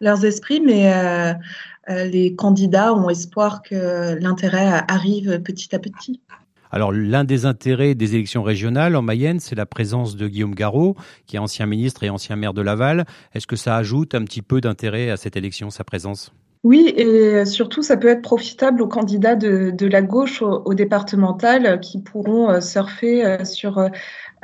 leurs 0.00 0.24
esprits, 0.24 0.60
mais 0.60 1.34
les 1.88 2.34
candidats 2.34 2.94
ont 2.94 3.08
espoir 3.08 3.62
que 3.62 4.18
l'intérêt 4.20 4.84
arrive 4.88 5.40
petit 5.40 5.74
à 5.74 5.78
petit. 5.78 6.20
Alors, 6.70 6.92
l'un 6.92 7.24
des 7.24 7.46
intérêts 7.46 7.94
des 7.94 8.14
élections 8.14 8.42
régionales 8.42 8.96
en 8.96 9.02
Mayenne, 9.02 9.40
c'est 9.40 9.56
la 9.56 9.66
présence 9.66 10.14
de 10.14 10.28
Guillaume 10.28 10.54
Garot, 10.54 10.94
qui 11.26 11.36
est 11.36 11.40
ancien 11.40 11.66
ministre 11.66 12.04
et 12.04 12.10
ancien 12.10 12.36
maire 12.36 12.54
de 12.54 12.62
Laval. 12.62 13.06
Est-ce 13.34 13.46
que 13.46 13.56
ça 13.56 13.76
ajoute 13.76 14.14
un 14.14 14.24
petit 14.24 14.42
peu 14.42 14.60
d'intérêt 14.60 15.10
à 15.10 15.16
cette 15.16 15.36
élection, 15.36 15.70
sa 15.70 15.84
présence? 15.84 16.32
Oui, 16.64 16.92
et 16.96 17.44
surtout, 17.44 17.82
ça 17.82 17.96
peut 17.96 18.06
être 18.08 18.22
profitable 18.22 18.82
aux 18.82 18.88
candidats 18.88 19.34
de, 19.34 19.86
la 19.86 20.00
gauche 20.00 20.42
au, 20.42 20.74
départemental 20.74 21.80
qui 21.80 22.00
pourront 22.00 22.50
euh, 22.50 22.60
surfer 22.60 23.24
euh, 23.24 23.44
sur 23.44 23.78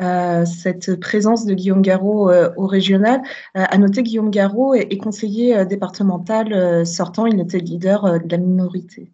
euh, 0.01 0.45
cette 0.45 0.99
présence 0.99 1.45
de 1.45 1.55
Guillaume 1.55 1.83
Garot 1.83 2.31
au 2.57 2.67
régional. 2.67 3.23
à 3.55 3.79
noter, 3.79 4.03
Guillaume 4.03 4.31
Garot 4.31 4.75
est, 4.75 4.97
conseiller 4.99 5.65
départemental 5.65 6.85
sortant, 6.87 7.27
il 7.27 7.41
était 7.41 7.59
leader 7.59 8.21
de 8.21 8.31
la 8.31 8.39
minorité. 8.39 9.13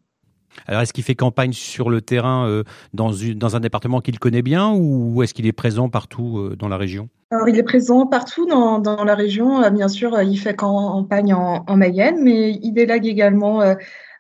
Alors, 0.66 0.82
est-ce 0.82 0.92
qu'il 0.92 1.04
fait 1.04 1.14
campagne 1.14 1.52
sur 1.52 1.90
le 1.90 2.00
terrain 2.00 2.62
dans, 2.92 3.10
dans 3.36 3.56
un 3.56 3.60
département 3.60 4.00
qu'il 4.00 4.18
connaît 4.18 4.42
bien 4.42 4.72
ou 4.72 5.22
est-ce 5.22 5.34
qu'il 5.34 5.46
est 5.46 5.52
présent 5.52 5.88
partout 5.88 6.50
dans 6.58 6.68
la 6.68 6.76
région? 6.76 7.08
Alors, 7.34 7.48
il 7.48 7.58
est 7.58 7.64
présent 7.64 8.06
partout 8.06 8.46
dans, 8.46 9.04
la 9.04 9.14
région. 9.14 9.62
Euh, 9.62 9.70
bien 9.70 9.88
sûr, 9.88 10.14
euh, 10.14 10.22
il 10.22 10.36
fait 10.36 10.54
campagne 10.54 11.34
en, 11.34 11.64
en 11.66 11.76
Mayenne, 11.76 12.22
mais 12.22 12.52
il 12.62 12.72
délègue 12.72 13.06
également 13.06 13.60
euh, 13.60 13.74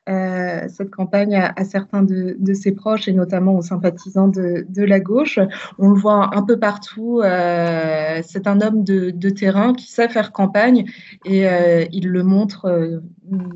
euh, 0.08 0.68
cette 0.68 0.90
campagne 0.90 1.36
à, 1.36 1.64
certains 1.64 2.02
de, 2.02 2.36
ses 2.54 2.72
proches 2.72 3.08
et 3.08 3.12
notamment 3.12 3.56
aux 3.56 3.62
sympathisants 3.62 4.28
de, 4.28 4.66
la 4.76 5.00
gauche. 5.00 5.38
On 5.78 5.90
le 5.90 5.98
voit 5.98 6.36
un 6.36 6.42
peu 6.42 6.58
partout. 6.58 7.20
Euh, 7.22 8.20
c'est 8.26 8.46
un 8.46 8.60
homme 8.60 8.84
de, 8.84 9.10
de, 9.10 9.30
terrain 9.30 9.72
qui 9.74 9.90
sait 9.90 10.08
faire 10.08 10.32
campagne 10.32 10.84
et 11.24 11.48
euh, 11.48 11.84
il 11.92 12.08
le 12.08 12.22
montre 12.22 13.00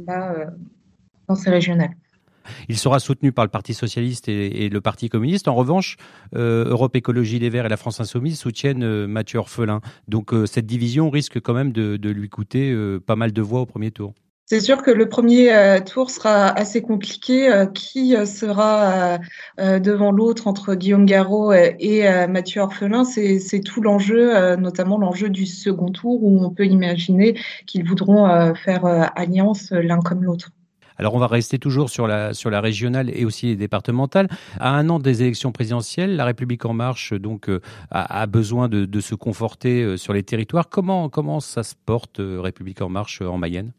là 0.07 0.47
dans 1.27 1.35
ses 1.35 1.51
régionales. 1.51 1.95
Il 2.69 2.79
sera 2.79 2.99
soutenu 3.01 3.33
par 3.33 3.45
le 3.45 3.51
Parti 3.51 3.75
socialiste 3.75 4.29
et, 4.29 4.69
le 4.69 4.81
Parti 4.81 5.09
communiste. 5.09 5.49
En 5.49 5.55
revanche, 5.55 5.97
Europe 6.35 6.97
Écologie 6.97 7.39
Les 7.39 7.51
Verts 7.51 7.67
et 7.67 7.69
la 7.69 7.77
France 7.77 8.01
Insoumise 8.01 8.39
soutiennent 8.39 9.07
Mathieu 9.07 9.39
Orphelin. 9.39 9.81
Donc 10.09 10.33
cette 10.47 10.67
division 10.67 11.11
risque 11.11 11.41
quand 11.41 11.55
même 11.55 11.73
de, 11.73 12.09
lui 12.09 12.29
coûter 12.29 12.77
pas 13.07 13.17
mal 13.17 13.33
de 13.33 13.43
voix 13.43 13.61
au 13.61 13.67
premier 13.67 13.91
tour. 13.91 14.15
C'est 14.51 14.61
sûr 14.61 14.83
que 14.83 14.91
le 14.91 15.11
premier 15.11 15.53
euh, 15.53 15.79
tour 15.79 16.11
sera 16.11 16.49
assez 16.49 16.81
compliqué. 16.81 17.53
Euh, 17.53 17.67
qui 17.67 18.17
euh, 18.17 18.25
sera 18.25 19.19
devant 19.59 20.11
l'autre 20.11 20.47
entre 20.47 20.75
Guillaume 20.75 21.05
Garot 21.05 21.53
et 21.53 22.27
Mathieu 22.29 22.63
Orphelin 22.63 23.05
C'est 23.05 23.61
tout 23.61 23.83
l'enjeu, 23.83 24.57
notamment 24.57 24.97
l'enjeu 24.99 25.29
du 25.29 25.45
second 25.45 25.91
tour 25.91 26.23
où 26.23 26.43
on 26.43 26.51
peut 26.51 26.65
imaginer 26.65 27.39
qu'ils 27.67 27.85
voudront 27.85 28.55
faire 28.55 28.85
alliance 29.17 29.71
l'un 29.73 30.01
comme 30.01 30.25
l'autre. 30.25 30.51
Alors 30.99 31.15
on 31.15 31.19
va 31.19 31.27
rester 31.27 31.59
toujours 31.59 31.91
sur 31.91 32.07
la, 32.07 32.35
sur 32.35 32.51
la 32.51 32.61
régionale 32.61 33.11
et 33.15 33.25
aussi 33.25 33.47
les 33.47 33.57
départementales. 33.57 34.29
À 34.59 34.71
un 34.71 34.89
an 34.89 34.99
des 34.99 35.23
élections 35.23 35.53
présidentielles, 35.53 36.17
la 36.17 36.25
République 36.25 36.65
en 36.65 36.75
marche 36.75 37.13
donc 37.13 37.51
a, 37.91 38.27
besoin 38.27 38.69
de, 38.69 38.85
de, 38.85 39.01
se 39.01 39.15
conforter 39.15 39.97
sur 39.97 40.13
les 40.13 40.23
territoires. 40.23 40.69
Comment, 40.69 41.09
comment 41.09 41.41
ça 41.41 41.63
se 41.63 41.75
porte 41.87 42.21
République 42.21 42.83
en 42.83 42.89
marche 42.89 43.23
en 43.23 43.39
Mayenne? 43.39 43.73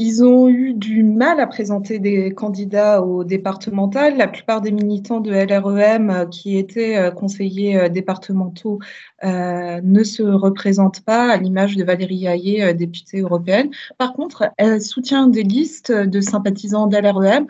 Ils 0.00 0.24
ont 0.24 0.48
eu 0.48 0.72
du 0.72 1.02
mal 1.02 1.40
à 1.40 1.46
présenter 1.46 1.98
des 1.98 2.32
candidats 2.32 3.02
au 3.02 3.22
départemental. 3.22 4.16
La 4.16 4.28
plupart 4.28 4.62
des 4.62 4.72
militants 4.72 5.20
de 5.20 5.30
LREM 5.30 6.08
euh, 6.08 6.24
qui 6.24 6.56
étaient 6.56 6.96
euh, 6.96 7.10
conseillers 7.10 7.76
euh, 7.76 7.88
départementaux 7.90 8.78
ne 9.22 10.02
se 10.02 10.22
représentent 10.22 11.02
pas, 11.02 11.30
à 11.30 11.36
l'image 11.36 11.76
de 11.76 11.84
Valérie 11.84 12.24
Hayé, 12.24 12.72
députée 12.72 13.20
européenne. 13.20 13.68
Par 13.98 14.14
contre, 14.14 14.50
elle 14.56 14.80
soutient 14.80 15.28
des 15.28 15.42
listes 15.42 15.92
de 15.92 16.20
sympathisants 16.22 16.86
d'LREM, 16.86 17.46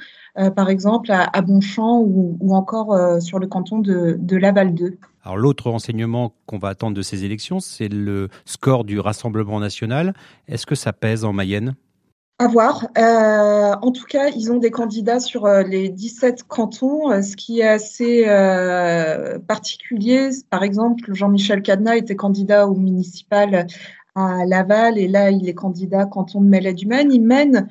par 0.57 0.68
exemple 0.68 1.12
à, 1.12 1.40
Bonchamp 1.42 2.01
ou, 2.01 2.55
encore 2.57 3.22
sur 3.22 3.38
le 3.38 3.46
canton 3.46 3.78
de, 3.78 4.16
de 4.18 4.36
Laval 4.36 4.74
2. 4.74 4.98
Alors 5.22 5.36
l'autre 5.36 5.70
renseignement 5.70 6.32
qu'on 6.46 6.59
va 6.59 6.70
attendre 6.70 6.96
de 6.96 7.03
ces 7.03 7.24
élections, 7.24 7.61
c'est 7.61 7.88
le 7.88 8.30
score 8.46 8.82
du 8.82 8.98
Rassemblement 8.98 9.61
national. 9.61 10.14
Est-ce 10.48 10.66
que 10.66 10.74
ça 10.74 10.92
pèse 10.92 11.24
en 11.24 11.32
Mayenne? 11.32 11.76
À 12.41 12.47
voir. 12.47 12.88
Euh, 12.97 13.74
en 13.82 13.93
tout 13.93 14.07
cas, 14.07 14.30
ils 14.30 14.51
ont 14.51 14.57
des 14.57 14.70
candidats 14.70 15.20
sur 15.20 15.45
euh, 15.45 15.62
les 15.62 15.91
17 15.91 16.45
cantons, 16.45 17.11
euh, 17.11 17.20
ce 17.20 17.36
qui 17.36 17.61
est 17.61 17.68
assez 17.68 18.24
particulier. 19.47 20.30
Par 20.49 20.62
exemple, 20.62 21.12
Jean-Michel 21.12 21.61
Cadena 21.61 21.97
était 21.97 22.16
candidat 22.16 22.66
au 22.66 22.74
municipal 22.74 23.66
à 24.14 24.47
Laval 24.47 24.97
et 24.99 25.07
là, 25.07 25.30
il 25.30 25.51
est 25.51 25.55
candidat 25.55 26.07
canton 26.07 26.41
de 26.41 26.49
Mellet-du-Maine. 26.49 27.12
Il 27.12 27.22
mène 27.22 27.68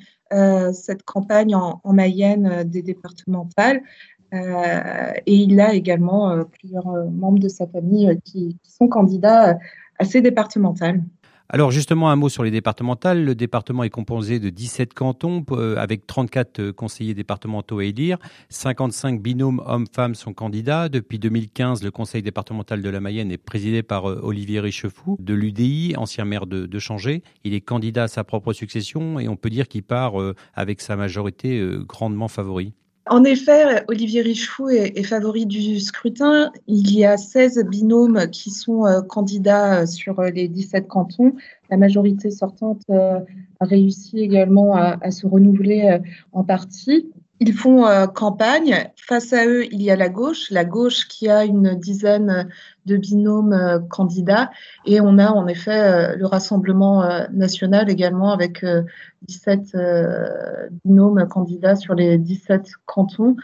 cette 0.73 1.01
campagne 1.01 1.55
en, 1.55 1.81
Mayenne 1.85 2.63
des 2.63 2.83
départementales. 2.83 3.81
et 4.31 5.33
il 5.33 5.59
a 5.59 5.73
également 5.73 6.45
plusieurs 6.45 6.85
membres 7.11 7.39
de 7.39 7.49
sa 7.49 7.65
famille 7.65 8.19
qui, 8.23 8.55
qui 8.61 8.71
sont 8.71 8.87
candidats 8.87 9.57
à 9.97 10.05
ces 10.05 10.21
départementales. 10.21 11.01
Alors 11.51 11.71
justement, 11.71 12.11
un 12.11 12.15
mot 12.15 12.29
sur 12.29 12.43
les 12.43 12.51
départementales. 12.51 13.25
Le 13.25 13.33
département 13.33 13.83
est 13.83 13.89
composé 13.89 14.39
de 14.39 14.51
17 14.51 14.93
cantons 14.93 15.43
euh, 15.49 15.77
avec 15.77 16.05
34 16.05 16.59
euh, 16.59 16.73
conseillers 16.73 17.15
départementaux 17.15 17.79
à 17.79 17.85
élire. 17.85 18.19
55 18.49 19.19
binômes 19.19 19.59
hommes-femmes 19.65 20.13
sont 20.13 20.33
candidats. 20.33 20.89
Depuis 20.89 21.17
2015, 21.17 21.83
le 21.83 21.89
conseil 21.89 22.21
départemental 22.21 22.83
de 22.83 22.89
la 22.91 22.99
Mayenne 22.99 23.31
est 23.31 23.39
présidé 23.39 23.81
par 23.81 24.07
euh, 24.07 24.19
Olivier 24.21 24.59
Richefou 24.59 25.17
de 25.19 25.33
l'UDI, 25.33 25.95
ancien 25.97 26.23
maire 26.23 26.45
de, 26.45 26.67
de 26.67 26.79
Changé. 26.79 27.23
Il 27.43 27.55
est 27.55 27.61
candidat 27.61 28.03
à 28.03 28.07
sa 28.07 28.23
propre 28.23 28.53
succession 28.53 29.19
et 29.19 29.27
on 29.27 29.35
peut 29.35 29.49
dire 29.49 29.67
qu'il 29.67 29.81
part 29.81 30.13
avec 30.53 30.81
sa 30.81 30.95
majorité 30.95 31.67
grandement 31.87 32.27
favori. 32.27 32.73
En 33.09 33.23
effet, 33.23 33.83
Olivier 33.87 34.21
Richefou 34.21 34.69
est, 34.69 35.01
favori 35.01 35.47
du 35.47 35.79
scrutin. 35.79 36.51
Il 36.67 36.93
y 36.93 37.05
a 37.05 37.17
16 37.17 37.65
binômes 37.65 38.29
qui 38.29 38.51
sont 38.51 38.85
euh, 38.85 39.01
candidats 39.01 39.81
euh, 39.81 39.85
sur 39.87 40.19
euh, 40.19 40.29
les 40.29 40.47
17 40.47 40.87
cantons. 40.87 41.33
La 41.71 41.77
majorité 41.77 42.29
sortante 42.29 42.83
a 42.89 43.25
réussi 43.61 44.19
également 44.19 44.75
à 44.75 45.11
se 45.11 45.27
renouveler 45.27 45.99
en 46.31 46.43
partie. 46.43 47.11
Ils 47.41 47.53
font 47.53 47.85
euh, 47.85 48.05
campagne. 48.05 48.91
Face 48.97 49.31
à 49.31 49.47
eux, 49.47 49.65
il 49.71 49.81
y 49.81 49.89
a 49.89 49.95
la 49.95 50.09
gauche, 50.09 50.51
la 50.51 50.65
gauche 50.65 51.07
qui 51.07 51.29
a 51.29 51.45
une 51.45 51.75
dizaine 51.75 52.49
de 52.89 52.97
binômes 52.97 53.53
euh, 53.53 53.79
candidats. 53.79 54.49
Et 54.85 54.99
on 54.99 55.17
a 55.17 55.31
en 55.31 55.47
effet 55.47 55.79
euh, 55.79 56.15
le 56.15 56.25
Rassemblement 56.25 57.03
national 57.31 57.89
également 57.89 58.31
avec 58.31 58.65
17 59.23 59.75
binômes 60.83 61.27
candidats 61.27 61.75
sur 61.75 61.95
les 61.95 62.17
17 62.17 62.69
cantons. 62.85 63.35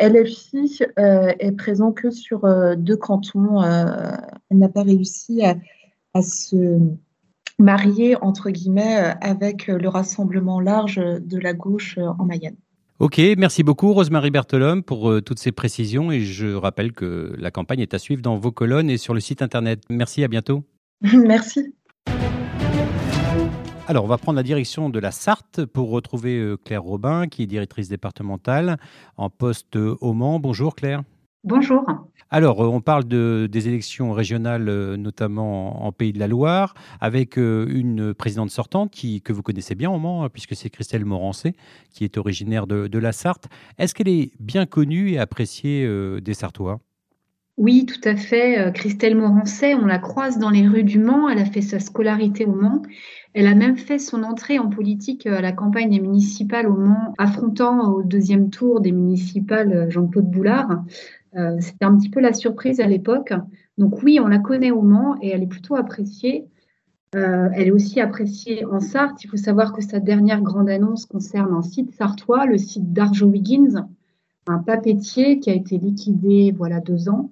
LFI 0.00 0.80
est 0.96 1.56
présent 1.56 1.92
que 1.92 2.10
sur 2.10 2.42
deux 2.76 2.96
cantons. 2.96 3.62
elle 3.62 4.58
n'a 4.58 4.68
pas 4.68 4.82
réussi 4.82 5.42
à 5.42 6.22
se 6.22 6.78
marier, 7.58 8.16
entre 8.20 8.50
guillemets, 8.50 9.14
avec 9.20 9.68
le 9.68 9.88
rassemblement 9.88 10.60
large 10.60 10.96
de 10.96 11.38
la 11.38 11.52
gauche 11.52 11.98
en 11.98 12.24
Mayenne. 12.24 12.56
Ok, 13.04 13.20
merci 13.36 13.62
beaucoup 13.62 13.92
Rosemary 13.92 14.30
Berthelum 14.30 14.82
pour 14.82 15.10
euh, 15.10 15.20
toutes 15.20 15.38
ces 15.38 15.52
précisions 15.52 16.10
et 16.10 16.20
je 16.20 16.54
rappelle 16.54 16.92
que 16.92 17.34
la 17.36 17.50
campagne 17.50 17.80
est 17.80 17.92
à 17.92 17.98
suivre 17.98 18.22
dans 18.22 18.38
vos 18.38 18.50
colonnes 18.50 18.88
et 18.88 18.96
sur 18.96 19.12
le 19.12 19.20
site 19.20 19.42
internet. 19.42 19.82
Merci, 19.90 20.24
à 20.24 20.28
bientôt. 20.28 20.64
merci. 21.02 21.74
Alors, 23.88 24.06
on 24.06 24.08
va 24.08 24.16
prendre 24.16 24.36
la 24.36 24.42
direction 24.42 24.88
de 24.88 24.98
la 24.98 25.10
Sarthe 25.10 25.66
pour 25.66 25.90
retrouver 25.90 26.38
euh, 26.38 26.56
Claire 26.56 26.82
Robin, 26.82 27.26
qui 27.26 27.42
est 27.42 27.46
directrice 27.46 27.90
départementale 27.90 28.78
en 29.18 29.28
poste 29.28 29.76
au 29.76 30.14
Mans. 30.14 30.40
Bonjour 30.40 30.74
Claire. 30.74 31.02
Bonjour. 31.44 31.84
Alors, 32.30 32.64
euh, 32.64 32.68
on 32.68 32.80
parle 32.80 33.04
de, 33.04 33.46
des 33.52 33.68
élections 33.68 34.12
régionales, 34.12 34.70
euh, 34.70 34.96
notamment 34.96 35.84
en, 35.84 35.92
Pays 35.92 36.14
de 36.14 36.18
la 36.18 36.26
Loire, 36.26 36.72
avec 37.02 37.38
euh, 37.38 37.66
une 37.68 38.14
présidente 38.14 38.50
sortante 38.50 38.90
qui, 38.90 39.20
que 39.20 39.34
vous 39.34 39.42
connaissez 39.42 39.74
bien 39.74 39.90
au 39.90 39.98
Mans, 39.98 40.24
hein, 40.24 40.30
puisque 40.30 40.56
c'est 40.56 40.70
Christelle 40.70 41.04
Morancé, 41.04 41.54
qui 41.92 42.04
est 42.04 42.16
originaire 42.16 42.66
de, 42.66 42.98
la 42.98 43.12
Sarthe. 43.12 43.48
Est-ce 43.76 43.94
qu'elle 43.94 44.08
est 44.08 44.32
bien 44.40 44.64
connue 44.64 45.10
et 45.10 45.18
appréciée 45.18 45.86
des 46.20 46.34
Sartois? 46.34 46.80
Oui, 47.56 47.86
tout 47.86 48.00
à 48.08 48.16
fait. 48.16 48.72
Christelle 48.72 49.16
Morancet, 49.16 49.74
on 49.74 49.84
la 49.84 49.98
croise 49.98 50.38
dans 50.38 50.50
les 50.50 50.66
rues 50.66 50.84
du 50.84 50.98
Mans. 50.98 51.28
Elle 51.28 51.38
a 51.38 51.44
fait 51.44 51.60
sa 51.60 51.78
scolarité 51.78 52.46
au 52.46 52.54
Mans. 52.54 52.82
Elle 53.34 53.46
a 53.46 53.54
même 53.54 53.76
fait 53.76 53.98
son 53.98 54.22
entrée 54.22 54.58
en 54.58 54.68
politique 54.68 55.26
à 55.26 55.40
la 55.40 55.52
campagne 55.52 55.90
des 55.90 56.00
municipales 56.00 56.68
au 56.68 56.76
Mans, 56.76 57.14
affrontant 57.18 57.92
au 57.92 58.02
deuxième 58.02 58.50
tour 58.50 58.80
des 58.80 58.92
municipales 58.92 59.90
Jean-Claude 59.90 60.30
Boulard. 60.30 60.84
Euh, 61.36 61.56
c'était 61.60 61.84
un 61.84 61.96
petit 61.96 62.10
peu 62.10 62.20
la 62.20 62.32
surprise 62.32 62.80
à 62.80 62.86
l'époque. 62.86 63.32
Donc 63.78 64.02
oui, 64.02 64.20
on 64.20 64.28
la 64.28 64.38
connaît 64.38 64.70
au 64.70 64.82
Mans 64.82 65.16
et 65.20 65.30
elle 65.30 65.42
est 65.42 65.48
plutôt 65.48 65.74
appréciée. 65.74 66.46
Euh, 67.16 67.48
elle 67.54 67.68
est 67.68 67.72
aussi 67.72 68.00
appréciée 68.00 68.64
en 68.64 68.80
Sarthe. 68.80 69.22
Il 69.24 69.28
faut 69.28 69.36
savoir 69.36 69.72
que 69.72 69.82
sa 69.82 70.00
dernière 70.00 70.42
grande 70.42 70.68
annonce 70.68 71.06
concerne 71.06 71.52
un 71.54 71.62
site 71.62 71.92
sartois, 71.92 72.46
le 72.46 72.58
site 72.58 72.92
d'Arjo-Wiggins, 72.92 73.86
un 74.46 74.58
papetier 74.58 75.38
qui 75.38 75.50
a 75.50 75.54
été 75.54 75.78
liquidé 75.78 76.52
voilà 76.56 76.80
deux 76.80 77.08
ans 77.08 77.30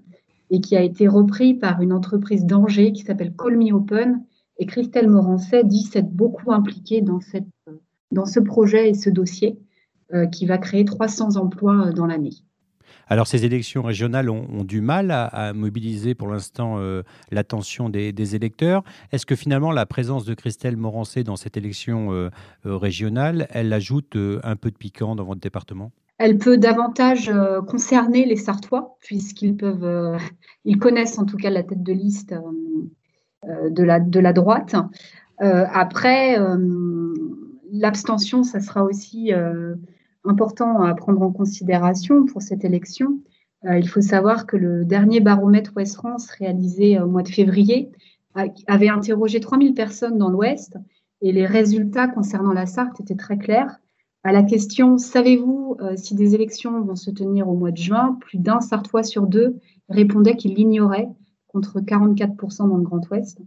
et 0.51 0.61
qui 0.61 0.77
a 0.77 0.83
été 0.83 1.09
repris 1.09 1.55
par 1.55 1.81
une 1.81 1.93
entreprise 1.93 2.45
d'Angers 2.45 2.93
qui 2.93 3.03
s'appelle 3.03 3.35
Call 3.35 3.57
Me 3.57 3.73
Open. 3.73 4.23
Et 4.59 4.67
Christelle 4.67 5.09
Morancet 5.09 5.65
dit 5.65 5.83
s'être 5.83 6.11
beaucoup 6.11 6.53
impliquée 6.53 7.03
dans 7.03 8.27
ce 8.27 8.41
projet 8.41 8.91
et 8.91 8.95
ce 8.95 9.11
dossier 9.11 9.59
euh, 10.13 10.27
qui 10.27 10.47
va 10.47 10.59
créer 10.59 10.85
300 10.85 11.37
emplois 11.37 11.91
dans 11.91 12.07
l'année. 12.07 12.35
Alors 13.09 13.27
ces 13.27 13.45
élections 13.45 13.83
régionales 13.83 14.31
ont, 14.31 14.65
du 14.65 14.81
mal 14.81 15.11
à, 15.11 15.53
mobiliser 15.53 16.15
pour 16.15 16.29
l'instant 16.29 16.77
euh, 16.79 17.03
l'attention 17.31 17.89
des, 17.89 18.35
électeurs. 18.35 18.83
Est-ce 19.13 19.27
que 19.27 19.37
finalement 19.37 19.71
la 19.71 19.87
présence 19.87 20.25
de 20.25 20.35
Christelle 20.35 20.77
Morancé 20.77 21.25
dans 21.25 21.37
cette 21.37 21.57
élection 21.57 22.13
euh, 22.13 22.31
euh, 22.65 22.77
régionale, 22.77 23.49
elle 23.51 23.73
ajoute 23.73 24.17
un 24.43 24.57
peu 24.57 24.71
de 24.71 24.77
piquant 24.77 25.15
dans 25.15 25.25
votre 25.25 25.41
département? 25.41 25.93
Elle 26.19 26.39
peut 26.39 26.57
davantage 26.57 27.31
concerner 27.67 28.25
les 28.25 28.37
Sartois, 28.37 28.97
puisqu'ils 29.01 29.57
peuvent, 29.57 30.17
ils 30.65 30.79
connaissent 30.79 31.19
en 31.19 31.25
tout 31.25 31.37
cas 31.37 31.51
la 31.51 31.65
tête 31.65 31.83
de 31.83 31.93
liste 31.93 32.35
de, 33.45 33.83
la, 33.83 33.99
de 33.99 34.21
la 34.21 34.33
droite. 34.33 34.77
après, 35.41 36.39
l'abstention, 37.73 38.45
ça 38.45 38.61
sera 38.61 38.85
aussi 38.85 39.33
important 40.25 40.83
à 40.83 40.95
prendre 40.95 41.23
en 41.23 41.33
considération 41.33 42.25
pour 42.27 42.43
cette 42.43 42.65
élection. 42.65 43.21
Euh, 43.65 43.79
il 43.79 43.89
faut 43.89 44.01
savoir 44.01 44.47
que 44.47 44.57
le 44.57 44.85
dernier 44.85 45.21
baromètre 45.21 45.73
Ouest 45.77 45.97
France 45.97 46.31
réalisé 46.31 47.01
au 47.01 47.07
mois 47.07 47.23
de 47.23 47.29
février 47.29 47.91
avait 48.67 48.89
interrogé 48.89 49.41
3000 49.41 49.75
personnes 49.75 50.17
dans 50.17 50.31
l'Ouest 50.31 50.79
et 51.21 51.33
les 51.33 51.47
résultats 51.47 52.09
concernant 52.09 52.53
la 52.53 52.67
Sarthe 52.67 53.01
étaient 53.01 53.15
très 53.15 53.37
clairs. 53.37 53.79
À 54.25 54.33
la 54.33 54.43
question 54.43 54.99
Savez-vous 54.99 55.77
euh, 55.81 55.97
si 55.97 56.15
des 56.15 56.35
élections 56.35 56.81
vont 56.83 56.97
se 56.97 57.11
tenir 57.11 57.49
au 57.49 57.55
mois 57.55 57.73
de 57.73 57.77
juin 57.77 58.17
plus 58.21 58.39
d'un 58.39 58.61
Sartois 58.61 59.03
sur 59.03 59.27
deux 59.27 59.59
répondait 59.89 60.37
qu'il 60.37 60.55
l'ignorait, 60.55 61.09
contre 61.49 61.81
44% 61.81 62.69
dans 62.69 62.77
le 62.77 62.83
Grand 62.83 63.07
Ouest. 63.11 63.39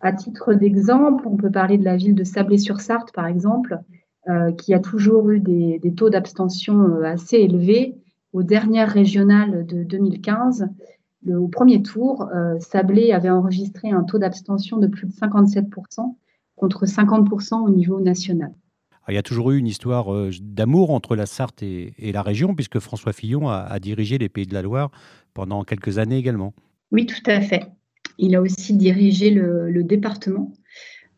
À 0.00 0.12
titre 0.12 0.54
d'exemple, 0.54 1.26
on 1.26 1.36
peut 1.36 1.50
parler 1.50 1.76
de 1.76 1.84
la 1.84 1.96
ville 1.96 2.14
de 2.14 2.22
Sablé-sur-Sarthe, 2.22 3.12
par 3.12 3.26
exemple, 3.26 3.80
qui 4.58 4.74
a 4.74 4.78
toujours 4.78 5.30
eu 5.30 5.40
des, 5.40 5.78
des 5.78 5.94
taux 5.94 6.10
d'abstention 6.10 7.02
assez 7.02 7.36
élevés. 7.36 7.96
Aux 8.32 8.42
dernières 8.42 8.90
régionales 8.90 9.64
de 9.66 9.84
2015, 9.84 10.68
le, 11.24 11.40
au 11.40 11.48
premier 11.48 11.82
tour, 11.82 12.28
Sablé 12.60 13.12
avait 13.12 13.30
enregistré 13.30 13.90
un 13.90 14.04
taux 14.04 14.18
d'abstention 14.18 14.76
de 14.76 14.86
plus 14.86 15.06
de 15.06 15.12
57% 15.12 16.14
contre 16.58 16.84
50% 16.84 17.64
au 17.64 17.70
niveau 17.70 18.00
national. 18.00 18.52
il 19.08 19.14
y 19.14 19.18
a 19.18 19.22
toujours 19.22 19.52
eu 19.52 19.58
une 19.58 19.66
histoire 19.66 20.08
d'amour 20.42 20.90
entre 20.90 21.16
la 21.16 21.24
Sarthe 21.24 21.62
et, 21.62 22.12
la 22.12 22.22
région, 22.22 22.54
puisque 22.54 22.80
François 22.80 23.12
Fillon 23.12 23.48
a, 23.48 23.78
dirigé 23.78 24.18
les 24.18 24.28
Pays 24.28 24.46
de 24.46 24.54
la 24.54 24.62
Loire 24.62 24.90
pendant 25.32 25.64
quelques 25.64 25.98
années 25.98 26.18
également. 26.18 26.52
Oui, 26.90 27.06
tout 27.06 27.30
à 27.30 27.40
fait. 27.40 27.66
Il 28.18 28.34
a 28.34 28.40
aussi 28.40 28.74
dirigé 28.74 29.30
le, 29.30 29.82
département. 29.82 30.52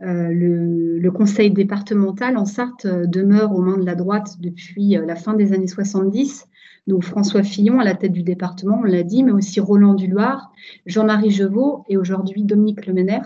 Euh, 0.02 0.30
le, 0.32 1.10
conseil 1.10 1.50
départemental 1.50 2.38
en 2.38 2.46
Sarthe 2.46 2.86
euh, 2.86 3.04
demeure 3.04 3.52
aux 3.52 3.60
mains 3.60 3.76
de 3.76 3.84
la 3.84 3.94
droite 3.94 4.36
depuis 4.40 4.96
euh, 4.96 5.04
la 5.04 5.14
fin 5.14 5.34
des 5.34 5.52
années 5.52 5.66
70. 5.66 6.46
Donc 6.86 7.04
François 7.04 7.42
Fillon 7.42 7.80
à 7.80 7.84
la 7.84 7.94
tête 7.94 8.12
du 8.12 8.22
département, 8.22 8.78
on 8.80 8.84
l'a 8.84 9.02
dit, 9.02 9.22
mais 9.22 9.32
aussi 9.32 9.60
Roland 9.60 9.92
Duloir, 9.92 10.52
Jean-Marie 10.86 11.30
Jevaux 11.30 11.84
et 11.88 11.98
aujourd'hui 11.98 12.44
Dominique 12.44 12.86
Lemener. 12.86 13.20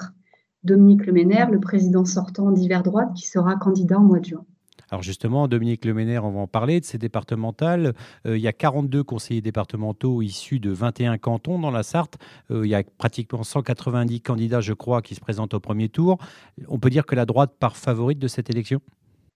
Dominique 0.64 1.06
Lemener, 1.06 1.46
le 1.52 1.60
président 1.60 2.04
sortant 2.04 2.50
d'hiver 2.50 2.82
droite, 2.82 3.10
qui 3.14 3.28
sera 3.28 3.54
candidat 3.54 3.98
au 3.98 4.02
mois 4.02 4.18
de 4.18 4.24
juin. 4.24 4.44
Alors 4.94 5.02
justement, 5.02 5.48
Dominique 5.48 5.84
Leméner, 5.86 6.20
on 6.20 6.30
va 6.30 6.38
en 6.38 6.46
parler 6.46 6.78
de 6.78 6.84
ces 6.84 6.98
départementales. 6.98 7.94
Euh, 8.26 8.38
il 8.38 8.40
y 8.40 8.46
a 8.46 8.52
42 8.52 9.02
conseillers 9.02 9.40
départementaux 9.40 10.22
issus 10.22 10.60
de 10.60 10.70
21 10.70 11.18
cantons 11.18 11.58
dans 11.58 11.72
la 11.72 11.82
Sarthe. 11.82 12.16
Euh, 12.52 12.64
il 12.64 12.70
y 12.70 12.76
a 12.76 12.84
pratiquement 12.96 13.42
190 13.42 14.20
candidats, 14.20 14.60
je 14.60 14.72
crois, 14.72 15.02
qui 15.02 15.16
se 15.16 15.20
présentent 15.20 15.52
au 15.52 15.58
premier 15.58 15.88
tour. 15.88 16.18
On 16.68 16.78
peut 16.78 16.90
dire 16.90 17.06
que 17.06 17.16
la 17.16 17.26
droite 17.26 17.54
part 17.58 17.76
favorite 17.76 18.20
de 18.20 18.28
cette 18.28 18.50
élection? 18.50 18.80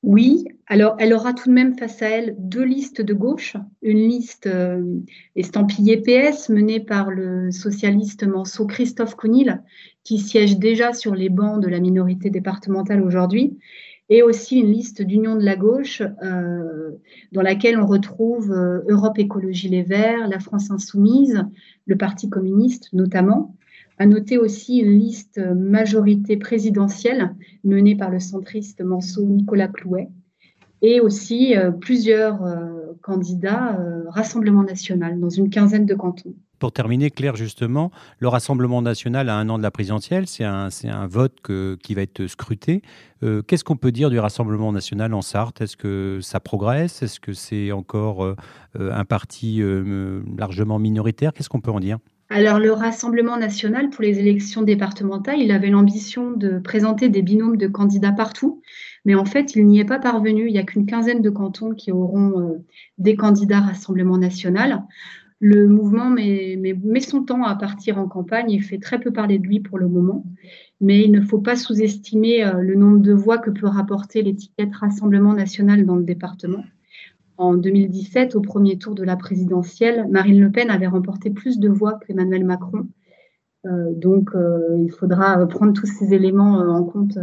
Oui, 0.04 0.44
alors 0.68 0.94
elle 1.00 1.12
aura 1.12 1.34
tout 1.34 1.48
de 1.48 1.54
même 1.54 1.76
face 1.76 2.02
à 2.02 2.08
elle 2.08 2.36
deux 2.38 2.62
listes 2.62 3.02
de 3.02 3.12
gauche, 3.12 3.56
une 3.82 3.98
liste 3.98 4.46
euh, 4.46 5.00
estampillée 5.34 5.96
PS 5.96 6.50
menée 6.50 6.78
par 6.78 7.10
le 7.10 7.50
socialiste 7.50 8.24
manceau 8.24 8.64
Christophe 8.64 9.16
Counil, 9.16 9.60
qui 10.04 10.20
siège 10.20 10.56
déjà 10.56 10.92
sur 10.92 11.16
les 11.16 11.30
bancs 11.30 11.60
de 11.60 11.66
la 11.66 11.80
minorité 11.80 12.30
départementale 12.30 13.02
aujourd'hui, 13.02 13.58
et 14.08 14.22
aussi 14.22 14.58
une 14.58 14.72
liste 14.72 15.02
d'union 15.02 15.36
de 15.36 15.44
la 15.44 15.56
gauche 15.56 16.02
euh, 16.22 16.92
dans 17.32 17.42
laquelle 17.42 17.78
on 17.78 17.86
retrouve 17.86 18.52
euh, 18.52 18.80
Europe 18.88 19.18
Écologie 19.18 19.68
Les 19.68 19.82
Verts, 19.82 20.28
la 20.28 20.40
France 20.40 20.70
Insoumise, 20.70 21.44
le 21.86 21.96
Parti 21.96 22.28
communiste 22.28 22.92
notamment. 22.92 23.54
À 23.98 24.06
noter 24.06 24.38
aussi 24.38 24.78
une 24.78 24.98
liste 24.98 25.38
majorité 25.38 26.36
présidentielle 26.36 27.34
menée 27.64 27.96
par 27.96 28.10
le 28.10 28.20
centriste 28.20 28.80
manceau 28.82 29.24
Nicolas 29.24 29.68
Clouet 29.68 30.08
et 30.80 31.00
aussi 31.00 31.56
euh, 31.56 31.72
plusieurs 31.72 32.40
candidats 33.02 33.78
Rassemblement 34.08 34.62
national 34.62 35.20
dans 35.20 35.28
une 35.28 35.50
quinzaine 35.50 35.86
de 35.86 35.94
cantons. 35.94 36.34
Pour 36.58 36.72
terminer, 36.72 37.10
Claire, 37.10 37.36
justement, 37.36 37.92
le 38.18 38.26
Rassemblement 38.26 38.82
national 38.82 39.28
a 39.28 39.36
un 39.36 39.48
an 39.48 39.58
de 39.58 39.62
la 39.62 39.70
présidentielle, 39.70 40.26
c'est 40.26 40.44
un, 40.44 41.06
vote 41.06 41.36
qui 41.82 41.94
va 41.94 42.02
être 42.02 42.26
scruté. 42.26 42.82
Euh, 43.22 43.42
qu'est-ce 43.42 43.62
qu'on 43.62 43.76
peut 43.76 43.92
dire 43.92 44.10
du 44.10 44.18
Rassemblement 44.18 44.72
national 44.72 45.14
en 45.14 45.22
Sarthe? 45.22 45.60
Est-ce 45.60 45.76
que 45.76 46.18
ça 46.20 46.40
progresse? 46.40 47.02
Est-ce 47.02 47.20
que 47.20 47.32
c'est 47.32 47.70
encore 47.70 48.24
euh, 48.24 48.34
un 48.74 49.04
parti 49.04 49.62
euh, 49.62 50.22
largement 50.36 50.80
minoritaire? 50.80 51.32
Qu'est-ce 51.32 51.48
qu'on 51.48 51.60
peut 51.60 51.70
en 51.70 51.80
dire? 51.80 51.98
Alors, 52.30 52.58
le 52.58 52.72
Rassemblement 52.72 53.38
national, 53.38 53.88
pour 53.90 54.02
les 54.02 54.18
élections 54.18 54.62
départementales, 54.62 55.38
il 55.38 55.52
avait 55.52 55.70
l'ambition 55.70 56.32
de 56.32 56.58
présenter 56.58 57.08
des 57.08 57.22
binômes 57.22 57.56
de 57.56 57.68
candidats 57.68 58.12
partout, 58.12 58.60
mais 59.04 59.14
en 59.14 59.24
fait, 59.24 59.54
il 59.54 59.64
n'y 59.64 59.78
est 59.78 59.86
pas 59.86 59.98
parvenu. 59.98 60.46
Il 60.48 60.52
n'y 60.52 60.58
a 60.58 60.64
qu'une 60.64 60.86
quinzaine 60.86 61.22
de 61.22 61.30
cantons 61.30 61.70
qui 61.70 61.90
auront 61.90 62.62
des 62.98 63.16
candidats 63.16 63.60
Rassemblement 63.60 64.18
national 64.18 64.82
le 65.40 65.68
mouvement 65.68 66.10
met, 66.10 67.00
son 67.00 67.22
temps 67.22 67.44
à 67.44 67.54
partir 67.54 67.98
en 67.98 68.08
campagne 68.08 68.50
et 68.50 68.60
fait 68.60 68.78
très 68.78 68.98
peu 68.98 69.12
parler 69.12 69.38
de 69.38 69.46
lui 69.46 69.60
pour 69.60 69.78
le 69.78 69.88
moment. 69.88 70.24
Mais 70.80 71.04
il 71.04 71.12
ne 71.12 71.20
faut 71.20 71.40
pas 71.40 71.56
sous-estimer 71.56 72.44
euh, 72.44 72.60
le 72.60 72.74
nombre 72.74 72.98
de 72.98 73.12
voix 73.12 73.38
que 73.38 73.50
peut 73.50 73.66
rapporter 73.66 74.22
l'étiquette 74.22 74.74
Rassemblement 74.74 75.34
national 75.34 75.86
dans 75.86 75.96
le 75.96 76.04
département. 76.04 76.64
En 77.36 77.54
2017, 77.54 78.34
au 78.34 78.40
premier 78.40 78.78
tour 78.78 78.94
de 78.96 79.04
la 79.04 79.16
présidentielle, 79.16 80.06
Marine 80.10 80.40
Le 80.40 80.50
Pen 80.50 80.70
avait 80.70 80.88
remporté 80.88 81.30
plus 81.30 81.60
de 81.60 81.68
voix 81.68 82.00
qu'Emmanuel 82.04 82.44
Macron. 82.44 82.88
Euh, 83.66 83.92
donc, 83.94 84.30
euh, 84.34 84.76
il 84.78 84.90
faudra 84.90 85.46
prendre 85.46 85.72
tous 85.72 85.86
ces 85.86 86.14
éléments 86.14 86.58
en 86.58 86.84
compte 86.84 87.16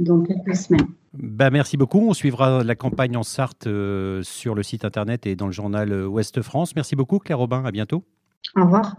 dans 0.00 0.22
quelques 0.22 0.56
semaines. 0.56 0.86
Bah, 1.14 1.50
merci 1.50 1.76
beaucoup. 1.76 2.08
On 2.08 2.14
suivra 2.14 2.64
la 2.64 2.74
campagne 2.74 3.16
en 3.16 3.22
Sarthe 3.22 3.66
euh, 3.66 4.22
sur 4.22 4.54
le 4.54 4.62
site 4.62 4.84
internet 4.84 5.26
et 5.26 5.36
dans 5.36 5.46
le 5.46 5.52
journal 5.52 5.92
euh, 5.92 6.06
Ouest 6.06 6.40
France. 6.42 6.74
Merci 6.74 6.96
beaucoup, 6.96 7.18
Claire 7.18 7.38
Robin. 7.38 7.64
À 7.64 7.70
bientôt. 7.70 8.04
Au 8.56 8.62
revoir. 8.62 8.96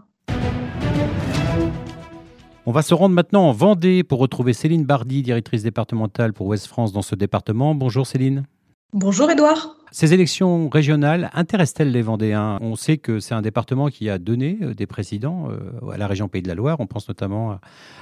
On 2.66 2.72
va 2.72 2.82
se 2.82 2.93
rendre 2.93 3.14
maintenant 3.14 3.49
en 3.49 3.51
Vendée 3.51 4.03
pour 4.03 4.20
retrouver 4.20 4.53
Céline 4.53 4.86
Bardy, 4.86 5.22
directrice 5.22 5.64
départementale 5.64 6.32
pour 6.32 6.47
Ouest 6.47 6.68
France 6.68 6.93
dans 6.93 7.01
ce 7.01 7.16
département. 7.16 7.76
Bonjour 7.76 8.07
Céline. 8.07 8.45
Bonjour 8.93 9.30
Edouard. 9.30 9.76
Ces 9.96 10.12
élections 10.12 10.70
régionales 10.70 11.30
intéressent-elles 11.36 11.91
les 11.91 12.02
Vendéens? 12.02 12.58
On 12.62 12.76
sait 12.76 12.98
que 12.98 13.20
c'est 13.20 13.36
un 13.36 13.44
département 13.44 13.89
qui 13.89 14.10
a 14.10 14.18
donné 14.18 14.58
euh, 14.64 14.74
des 14.74 14.88
présidents 14.88 15.50
euh, 15.52 15.91
à 15.91 15.98
la 15.98 16.08
région 16.08 16.28
Pays 16.28 16.41
de 16.41 16.48
la 16.48 16.56
Loire. 16.56 16.80
On 16.80 16.88
pense 16.88 17.08
notamment 17.08 17.60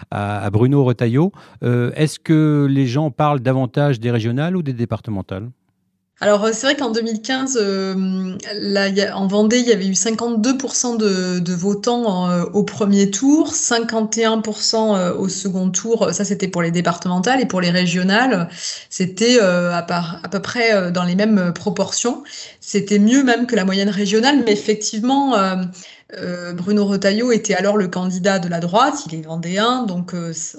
à, 0.09 0.49
Bruno 0.51 0.85
Retailleau. 0.85 1.33
Euh, 1.63 1.91
est-ce 1.95 2.17
que 2.17 2.65
les 2.69 2.87
gens 2.87 3.11
parlent 3.11 3.41
davantage 3.41 3.99
des 3.99 4.09
régionales 4.09 4.55
ou 4.55 4.61
des 4.61 4.71
départementales? 4.71 5.49
Alors, 6.23 6.45
euh, 6.45 6.51
c'est 6.53 6.67
vrai 6.67 6.75
qu'en 6.75 6.91
2015, 6.91 7.57
euh, 7.59 8.37
en 9.13 9.27
Vendée, 9.27 9.57
il 9.57 9.67
y 9.67 9.71
avait 9.71 9.87
eu 9.87 9.93
52% 9.93 10.95
de, 10.95 11.53
votants 11.53 12.29
euh, 12.29 12.43
au 12.53 12.61
premier 12.61 13.09
tour, 13.09 13.51
51% 13.51 15.13
au 15.13 15.27
second 15.27 15.71
tour. 15.71 16.13
Ça, 16.13 16.23
c'était 16.23 16.47
pour 16.47 16.61
les 16.61 16.69
départementales 16.69 17.41
et 17.41 17.47
pour 17.47 17.59
les 17.59 17.71
régionales, 17.71 18.49
c'était 18.91 19.39
à, 19.39 19.81
peu 20.29 20.39
près 20.39 20.91
dans 20.91 21.03
les 21.03 21.15
mêmes 21.15 21.53
proportions. 21.53 22.23
C'était 22.59 22.99
mieux 22.99 23.23
même 23.23 23.47
que 23.47 23.55
la 23.55 23.65
moyenne 23.65 23.89
régionale, 23.89 24.43
mais 24.45 24.51
effectivement, 24.51 25.35
Bruno 26.53 26.85
Retailleau 26.85 27.31
était 27.31 27.55
alors 27.55 27.77
le 27.77 27.87
candidat 27.87 28.37
de 28.37 28.47
la 28.47 28.59
droite, 28.59 29.05
il 29.07 29.15
est 29.15 29.21
vendéen, 29.21 29.83
donc 29.83 30.13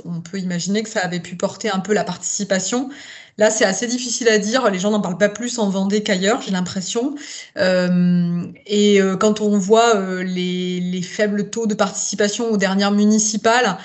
on 0.05 0.21
peut 0.21 0.39
imaginer 0.39 0.83
que 0.83 0.89
ça 0.89 1.01
avait 1.01 1.21
pu 1.21 1.37
porter 1.37 1.71
un 1.71 1.81
peu 1.81 1.95
la 1.95 2.05
participation. 2.05 2.91
Là, 3.39 3.51
c'est 3.51 3.65
assez 3.65 3.87
difficile 3.87 4.29
à 4.29 4.39
dire. 4.39 4.71
Les 4.71 4.79
gens 4.79 4.91
n'en 4.91 5.01
parlent 5.01 5.19
pas 5.19 5.29
plus 5.29 5.59
en 5.59 5.71
Vendée 5.71 6.03
qu'ailleurs, 6.03 6.43
j'ai 6.43 6.51
l'impression. 6.51 7.15
Euh, 7.57 8.45
et 8.67 9.01
euh, 9.01 9.17
quand 9.17 9.41
on 9.41 9.59
voit 9.59 9.97
euh, 9.97 10.23
les, 10.23 10.81
les, 10.81 11.03
faibles 11.03 11.51
taux 11.51 11.67
de 11.67 11.75
participation 11.75 12.51
aux 12.51 12.57
dernières 12.57 12.93
municipales, 12.93 13.79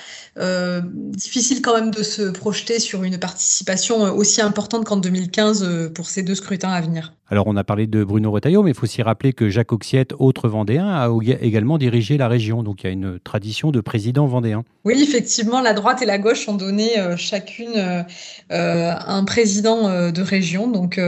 difficile 1.14 1.62
quand 1.62 1.74
même 1.74 1.90
de 1.90 2.04
se 2.04 2.22
projeter 2.22 2.78
sur 2.78 3.02
une 3.02 3.18
participation 3.18 4.02
aussi 4.14 4.40
importante 4.40 4.84
qu'en 4.84 4.96
2015 4.96 5.64
euh, 5.64 5.88
pour 5.90 6.08
ces 6.08 6.22
deux 6.22 6.36
scrutins 6.36 6.70
à 6.70 6.80
venir. 6.80 7.17
Alors 7.30 7.46
on 7.46 7.56
a 7.56 7.64
parlé 7.64 7.86
de 7.86 8.04
Bruno 8.04 8.30
Retailleau, 8.30 8.62
mais 8.62 8.70
il 8.70 8.74
faut 8.74 8.84
aussi 8.84 9.02
rappeler 9.02 9.34
que 9.34 9.50
Jacques 9.50 9.72
Auxiette, 9.72 10.14
autre 10.18 10.48
Vendéen, 10.48 10.88
a 10.88 11.10
également 11.42 11.76
dirigé 11.76 12.16
la 12.16 12.26
région. 12.26 12.62
Donc 12.62 12.82
il 12.82 12.86
y 12.86 12.88
a 12.88 12.92
une 12.92 13.18
tradition 13.20 13.70
de 13.70 13.80
président 13.80 14.26
vendéen. 14.26 14.64
Oui, 14.84 15.02
effectivement, 15.02 15.60
la 15.60 15.74
droite 15.74 16.00
et 16.00 16.06
la 16.06 16.18
gauche 16.18 16.48
ont 16.48 16.54
donné 16.54 16.92
chacune 17.16 18.04
un 18.48 19.24
président 19.24 20.10
de 20.10 20.22
région. 20.22 20.68
Donc 20.68 20.98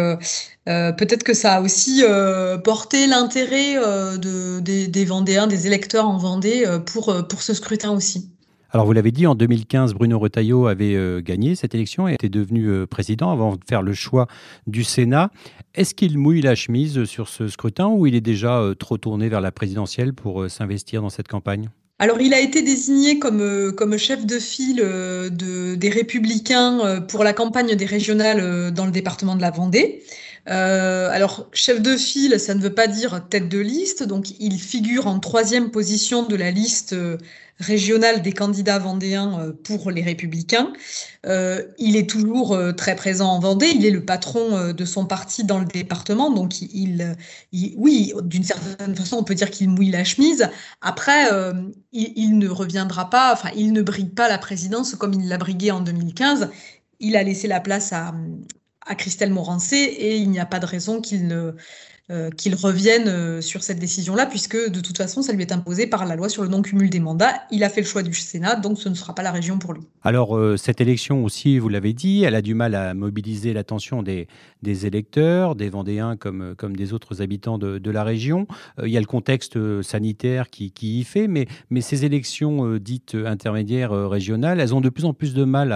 peut-être 0.66 1.22
que 1.22 1.32
ça 1.32 1.54
a 1.54 1.60
aussi 1.62 2.02
porté 2.64 3.06
l'intérêt 3.06 3.76
des, 4.60 4.88
des, 4.88 5.04
Vendéens, 5.06 5.46
des 5.46 5.66
électeurs 5.66 6.06
en 6.06 6.18
Vendée 6.18 6.66
pour, 6.84 7.14
pour 7.28 7.40
ce 7.40 7.54
scrutin 7.54 7.92
aussi. 7.92 8.30
Alors 8.72 8.86
vous 8.86 8.92
l'avez 8.92 9.10
dit, 9.10 9.26
en 9.26 9.34
2015, 9.34 9.94
Bruno 9.94 10.16
Retailleau 10.20 10.68
avait 10.68 10.94
euh, 10.94 11.20
gagné 11.20 11.56
cette 11.56 11.74
élection 11.74 12.06
et 12.06 12.14
était 12.14 12.28
devenu 12.28 12.66
euh, 12.66 12.86
président 12.86 13.32
avant 13.32 13.56
de 13.56 13.60
faire 13.68 13.82
le 13.82 13.92
choix 13.94 14.28
du 14.68 14.84
Sénat. 14.84 15.30
Est-ce 15.74 15.92
qu'il 15.92 16.18
mouille 16.18 16.40
la 16.40 16.54
chemise 16.54 17.04
sur 17.04 17.28
ce 17.28 17.48
scrutin 17.48 17.88
ou 17.88 18.06
il 18.06 18.14
est 18.14 18.20
déjà 18.20 18.60
euh, 18.60 18.74
trop 18.74 18.96
tourné 18.96 19.28
vers 19.28 19.40
la 19.40 19.50
présidentielle 19.50 20.14
pour 20.14 20.48
s'investir 20.48 21.02
dans 21.02 21.10
cette 21.10 21.26
campagne? 21.26 21.68
Alors, 21.98 22.20
il 22.20 22.32
a 22.32 22.40
été 22.40 22.62
désigné 22.62 23.18
comme, 23.18 23.98
chef 23.98 24.24
de 24.24 24.38
file 24.38 24.76
de, 24.76 25.74
des 25.74 25.90
Républicains 25.90 27.02
pour 27.08 27.24
la 27.24 27.34
campagne 27.34 27.74
des 27.74 27.84
régionales 27.84 28.72
dans 28.72 28.86
le 28.86 28.90
département 28.90 29.36
de 29.36 29.42
la 29.42 29.50
Vendée. 29.50 30.02
Alors, 30.46 31.48
chef 31.52 31.80
de 31.80 31.96
file, 31.96 32.40
ça 32.40 32.54
ne 32.54 32.60
veut 32.60 32.74
pas 32.74 32.86
dire 32.86 33.26
tête 33.28 33.48
de 33.48 33.58
liste, 33.58 34.02
donc 34.02 34.30
il 34.40 34.58
figure 34.58 35.06
en 35.06 35.20
troisième 35.20 35.70
position 35.70 36.26
de 36.26 36.36
la 36.36 36.50
liste 36.50 36.94
régional 37.60 38.22
des 38.22 38.32
candidats 38.32 38.78
vendéens 38.78 39.38
euh, 39.38 39.52
pour 39.52 39.90
les 39.90 40.02
Républicains. 40.02 40.72
Euh, 41.26 41.62
il 41.78 41.96
est 41.96 42.08
toujours 42.08 42.54
euh, 42.54 42.72
très 42.72 42.96
présent 42.96 43.28
en 43.28 43.38
Vendée. 43.38 43.70
Il 43.74 43.84
est 43.84 43.90
le 43.90 44.04
patron 44.04 44.72
de 44.72 44.84
son 44.84 45.06
parti 45.06 45.44
dans 45.44 45.58
le 45.58 45.66
département. 45.66 46.30
Donc, 46.30 46.60
il, 46.62 47.16
oui, 47.76 48.12
d'une 48.22 48.42
certaine 48.42 48.96
façon, 48.96 49.16
on 49.18 49.24
peut 49.24 49.34
dire 49.34 49.50
qu'il 49.50 49.68
mouille 49.68 49.90
la 49.90 50.04
chemise. 50.04 50.48
Après, 50.80 51.28
il, 51.92 52.38
ne 52.38 52.48
reviendra 52.48 53.10
pas, 53.10 53.32
enfin, 53.32 53.50
il 53.54 53.72
ne 53.72 53.82
brigue 53.82 54.14
pas 54.14 54.28
la 54.28 54.38
présidence 54.38 54.94
comme 54.94 55.14
il 55.14 55.28
l'a 55.28 55.38
brigué 55.38 55.70
en 55.70 55.80
2015. 55.80 56.50
Il 56.98 57.16
a 57.16 57.22
laissé 57.22 57.48
la 57.48 57.60
place 57.60 57.92
à, 57.92 58.14
à 58.90 58.96
Christelle 58.96 59.30
Morancé 59.30 59.76
et 59.76 60.16
il 60.16 60.30
n'y 60.30 60.40
a 60.40 60.46
pas 60.46 60.58
de 60.58 60.66
raison 60.66 61.00
qu'il 61.00 61.28
ne 61.28 61.54
euh, 62.10 62.28
revienne 62.60 63.06
euh, 63.06 63.40
sur 63.40 63.62
cette 63.62 63.78
décision-là, 63.78 64.26
puisque 64.26 64.56
de 64.56 64.80
toute 64.80 64.98
façon, 64.98 65.22
ça 65.22 65.32
lui 65.32 65.42
est 65.42 65.52
imposé 65.52 65.86
par 65.86 66.06
la 66.06 66.16
loi 66.16 66.28
sur 66.28 66.42
le 66.42 66.48
non-cumul 66.48 66.90
des 66.90 66.98
mandats. 66.98 67.34
Il 67.52 67.62
a 67.62 67.68
fait 67.68 67.82
le 67.82 67.86
choix 67.86 68.02
du 68.02 68.12
Sénat, 68.14 68.56
donc 68.56 68.78
ce 68.78 68.88
ne 68.88 68.94
sera 68.94 69.14
pas 69.14 69.22
la 69.22 69.30
région 69.30 69.60
pour 69.60 69.74
lui. 69.74 69.82
Alors, 70.02 70.36
euh, 70.36 70.56
cette 70.56 70.80
élection 70.80 71.22
aussi, 71.22 71.60
vous 71.60 71.68
l'avez 71.68 71.92
dit, 71.92 72.24
elle 72.24 72.34
a 72.34 72.42
du 72.42 72.54
mal 72.54 72.74
à 72.74 72.94
mobiliser 72.94 73.52
l'attention 73.52 74.02
des, 74.02 74.26
des 74.62 74.86
électeurs, 74.86 75.54
des 75.54 75.68
Vendéens 75.68 76.16
comme, 76.16 76.56
comme 76.58 76.74
des 76.74 76.92
autres 76.92 77.22
habitants 77.22 77.58
de, 77.58 77.90
la 77.90 78.02
région. 78.02 78.48
il 78.82 78.90
y 78.90 78.96
a 78.96 79.00
le 79.00 79.06
contexte 79.06 79.82
sanitaire 79.82 80.50
qui, 80.50 80.72
y 80.82 81.04
fait, 81.04 81.28
mais, 81.28 81.46
mais 81.70 81.80
ces 81.80 82.04
élections 82.04 82.76
dites 82.76 83.14
intermédiaires 83.14 83.92
régionales, 83.92 84.58
elles 84.58 84.74
ont 84.74 84.80
de 84.80 84.88
plus 84.88 85.04
en 85.04 85.14
plus 85.14 85.32
de 85.32 85.44
mal 85.44 85.72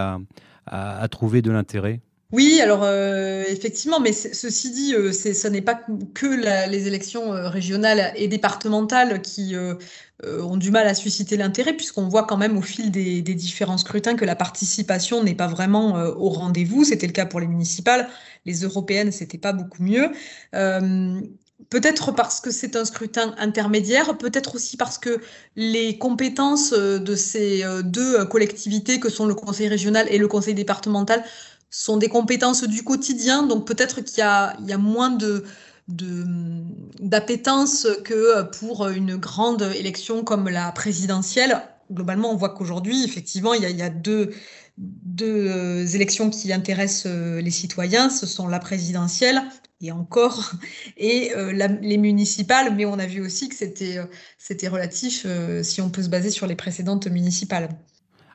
à 0.66 1.08
trouver 1.08 1.42
de 1.42 1.52
l'intérêt. 1.52 2.00
Oui, 2.34 2.60
alors 2.60 2.82
euh, 2.82 3.44
effectivement, 3.46 4.00
mais 4.00 4.12
ceci 4.12 4.72
dit, 4.72 4.92
euh, 4.92 5.12
ce 5.12 5.46
n'est 5.46 5.62
pas 5.62 5.80
que 6.14 6.26
les 6.68 6.88
élections 6.88 7.32
euh, 7.32 7.48
régionales 7.48 8.12
et 8.16 8.26
départementales 8.26 9.22
qui 9.22 9.54
ont 10.26 10.56
du 10.56 10.72
mal 10.72 10.88
à 10.88 10.94
susciter 10.94 11.36
l'intérêt, 11.36 11.74
puisqu'on 11.74 12.08
voit 12.08 12.24
quand 12.24 12.36
même 12.36 12.56
au 12.56 12.62
fil 12.62 12.90
des, 12.90 13.22
différents 13.22 13.78
scrutins 13.78 14.16
que 14.16 14.24
la 14.24 14.34
participation 14.34 15.22
n'est 15.22 15.36
pas 15.36 15.46
vraiment 15.46 15.94
au 15.94 16.28
rendez-vous. 16.30 16.82
C'était 16.84 17.06
le 17.06 17.12
cas 17.12 17.26
pour 17.26 17.38
les 17.38 17.46
municipales, 17.46 18.08
les 18.46 18.62
européennes, 18.62 19.12
c'était 19.12 19.38
pas 19.38 19.52
beaucoup 19.52 19.82
mieux. 19.84 20.10
Peut-être 21.70 22.12
parce 22.12 22.40
que 22.40 22.50
c'est 22.50 22.74
un 22.76 22.84
scrutin 22.84 23.34
intermédiaire, 23.38 24.18
peut-être 24.18 24.56
aussi 24.56 24.76
parce 24.76 24.98
que 24.98 25.20
les 25.56 25.98
compétences 25.98 26.72
de 26.72 27.14
ces 27.14 27.64
deux 27.84 28.24
collectivités 28.24 28.98
que 28.98 29.08
sont 29.08 29.26
le 29.26 29.34
Conseil 29.34 29.68
régional 29.68 30.06
et 30.10 30.18
le 30.18 30.26
Conseil 30.28 30.54
départemental 30.54 31.22
sont 31.74 31.96
des 31.96 32.08
compétences 32.08 32.62
du 32.64 32.84
quotidien, 32.84 33.42
donc 33.42 33.66
peut-être 33.66 34.00
qu'il 34.00 34.18
y 34.18 34.22
a, 34.22 34.56
il 34.60 34.66
y 34.66 34.72
a 34.72 34.78
moins 34.78 35.10
de 35.10 35.44
d'appétence 36.98 37.86
que 38.04 38.42
pour 38.58 38.88
une 38.88 39.16
grande 39.16 39.70
élection 39.76 40.24
comme 40.24 40.48
la 40.48 40.72
présidentielle. 40.72 41.60
Globalement, 41.92 42.32
on 42.32 42.36
voit 42.36 42.54
qu'aujourd'hui, 42.54 43.04
effectivement, 43.04 43.52
il 43.52 43.62
y 43.62 43.66
a, 43.66 43.68
il 43.68 43.76
y 43.76 43.82
a 43.82 43.90
deux, 43.90 44.30
deux 44.78 45.94
élections 45.94 46.30
qui 46.30 46.50
intéressent 46.54 47.12
les 47.12 47.50
citoyens. 47.50 48.08
Ce 48.08 48.24
sont 48.24 48.48
la 48.48 48.60
présidentielle 48.60 49.42
et 49.82 49.92
encore, 49.92 50.52
et 50.96 51.34
euh, 51.36 51.52
les 51.52 51.98
municipales, 51.98 52.74
mais 52.74 52.86
on 52.86 52.98
a 52.98 53.06
vu 53.06 53.20
aussi 53.20 53.50
que 53.50 53.54
c'était 53.54 53.98
c'était 54.38 54.68
relatif 54.68 55.24
euh, 55.26 55.62
si 55.62 55.82
on 55.82 55.90
peut 55.90 56.02
se 56.02 56.08
baser 56.08 56.30
sur 56.30 56.46
les 56.46 56.56
précédentes 56.56 57.08
municipales. 57.08 57.68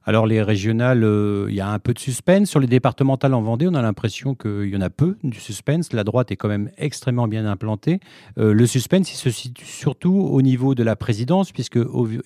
Alors 0.06 0.26
les 0.26 0.41
régionales, 0.41 1.04
euh, 1.04 1.47
il 1.50 1.56
y 1.56 1.62
a 1.62 1.70
un 1.70 1.80
peu 1.80 1.93
de 1.93 2.00
suspense. 2.00 2.50
Sur 2.50 2.60
les 2.60 2.68
départementales 2.68 3.34
en 3.34 3.41
Vendée, 3.41 3.68
on 3.68 3.74
a 3.74 3.82
l'impression 3.82 4.34
qu'il 4.34 4.70
y 4.70 4.76
en 4.76 4.82
a 4.82 4.89
peu 4.89 5.18
du 5.24 5.39
suspense. 5.39 5.93
La 5.93 6.04
droite 6.04 6.32
est 6.32 6.36
quand 6.36 6.47
même 6.47 6.72
extrêmement 6.78 7.28
bien 7.28 7.45
implantée. 7.45 8.00
Euh, 8.38 8.54
le 8.54 8.66
suspense, 8.66 9.12
il 9.12 9.18
se 9.18 9.30
situe 9.30 9.66
surtout 9.66 10.16
au 10.16 10.41
niveau 10.41 10.74
de 10.74 10.84
la 10.84 10.95
présidence, 10.95 11.52
puisque 11.52 11.80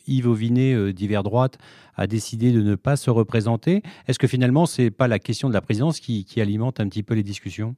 Yves 0.08 0.28
Auvinet, 0.28 0.74
euh, 0.74 0.94
d'hiver 0.94 1.24
droite, 1.24 1.58
a 1.96 2.08
décidé 2.08 2.52
de 2.52 2.62
ne 2.62 2.76
pas 2.76 2.96
se 2.96 3.10
représenter. 3.10 3.84
Est-ce 4.08 4.20
que 4.20 4.28
finalement, 4.28 4.66
ce 4.66 4.84
n'est 4.84 4.92
pas 4.92 5.08
la 5.08 5.20
question 5.20 5.50
de 5.50 5.54
la 5.54 5.62
présidence 5.62 6.00
qui, 6.00 6.26
qui 6.26 6.42
alimente 6.42 6.80
un 6.80 6.88
petit 6.88 7.04
peu 7.04 7.16
les 7.16 7.24
discussions? 7.24 7.76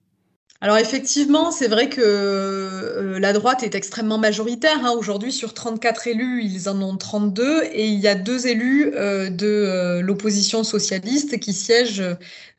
Alors 0.61 0.77
effectivement, 0.77 1.51
c'est 1.51 1.67
vrai 1.67 1.89
que 1.89 2.01
euh, 2.01 3.19
la 3.19 3.33
droite 3.33 3.61
est 3.61 3.75
extrêmement 3.75 4.17
majoritaire. 4.17 4.85
Hein. 4.85 4.95
Aujourd'hui, 4.97 5.33
sur 5.33 5.53
34 5.53 6.07
élus, 6.07 6.43
ils 6.43 6.69
en 6.69 6.81
ont 6.81 6.95
32 6.95 7.63
et 7.71 7.87
il 7.87 7.99
y 7.99 8.07
a 8.07 8.15
deux 8.15 8.47
élus 8.47 8.91
euh, 8.95 9.29
de 9.29 9.45
euh, 9.47 10.01
l'opposition 10.01 10.63
socialiste 10.63 11.39
qui 11.39 11.53
siègent 11.53 12.03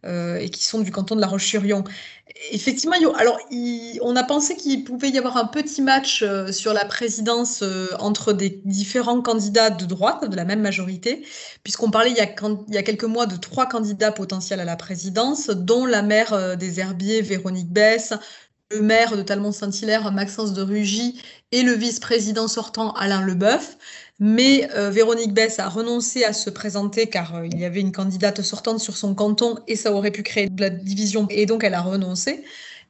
et 0.08 0.50
qui 0.50 0.62
sont 0.62 0.78
du 0.78 0.92
canton 0.92 1.16
de 1.16 1.20
la 1.20 1.26
Roche-sur-Yon. 1.26 1.82
Effectivement, 2.50 2.96
alors 3.16 3.38
on 4.02 4.16
a 4.16 4.24
pensé 4.24 4.56
qu'il 4.56 4.82
pouvait 4.82 5.10
y 5.10 5.18
avoir 5.18 5.36
un 5.36 5.46
petit 5.46 5.80
match 5.80 6.22
euh, 6.22 6.50
sur 6.50 6.72
la 6.72 6.84
présidence 6.84 7.62
euh, 7.62 7.86
entre 8.00 8.32
des 8.32 8.60
différents 8.64 9.22
candidats 9.22 9.70
de 9.70 9.84
droite, 9.84 10.28
de 10.28 10.34
la 10.34 10.44
même 10.44 10.60
majorité, 10.60 11.24
puisqu'on 11.62 11.90
parlait 11.90 12.10
il 12.10 12.16
y, 12.16 12.20
a, 12.78 12.82
quelques 12.82 13.04
mois 13.04 13.26
de 13.26 13.36
trois 13.36 13.66
candidats 13.66 14.10
potentiels 14.10 14.58
à 14.58 14.64
la 14.64 14.74
présidence, 14.74 15.50
dont 15.50 15.86
la 15.86 16.02
maire 16.02 16.56
des 16.56 16.80
Herbiers, 16.80 17.22
Véronique 17.22 17.70
Bess, 17.72 18.12
le 18.72 18.82
maire 18.82 19.16
de 19.16 19.22
Talmont-Saint-Hilaire, 19.22 20.10
Maxence 20.10 20.52
de 20.52 20.62
Rugy, 20.62 21.22
et 21.52 21.62
le 21.62 21.72
vice-président 21.72 22.48
sortant, 22.48 22.92
Alain 22.94 23.22
Leboeuf. 23.22 23.76
Mais 24.18 24.68
euh, 24.74 24.90
Véronique 24.90 25.34
Bess 25.34 25.58
a 25.58 25.68
renoncé 25.68 26.24
à 26.24 26.32
se 26.32 26.48
présenter 26.48 27.06
car 27.06 27.34
euh, 27.34 27.46
il 27.46 27.60
y 27.60 27.66
avait 27.66 27.80
une 27.80 27.92
candidate 27.92 28.40
sortante 28.40 28.80
sur 28.80 28.96
son 28.96 29.14
canton 29.14 29.56
et 29.68 29.76
ça 29.76 29.92
aurait 29.92 30.10
pu 30.10 30.22
créer 30.22 30.48
de 30.48 30.60
la 30.60 30.70
division 30.70 31.26
et 31.28 31.44
donc 31.44 31.64
elle 31.64 31.74
a 31.74 31.82
renoncé. 31.82 32.42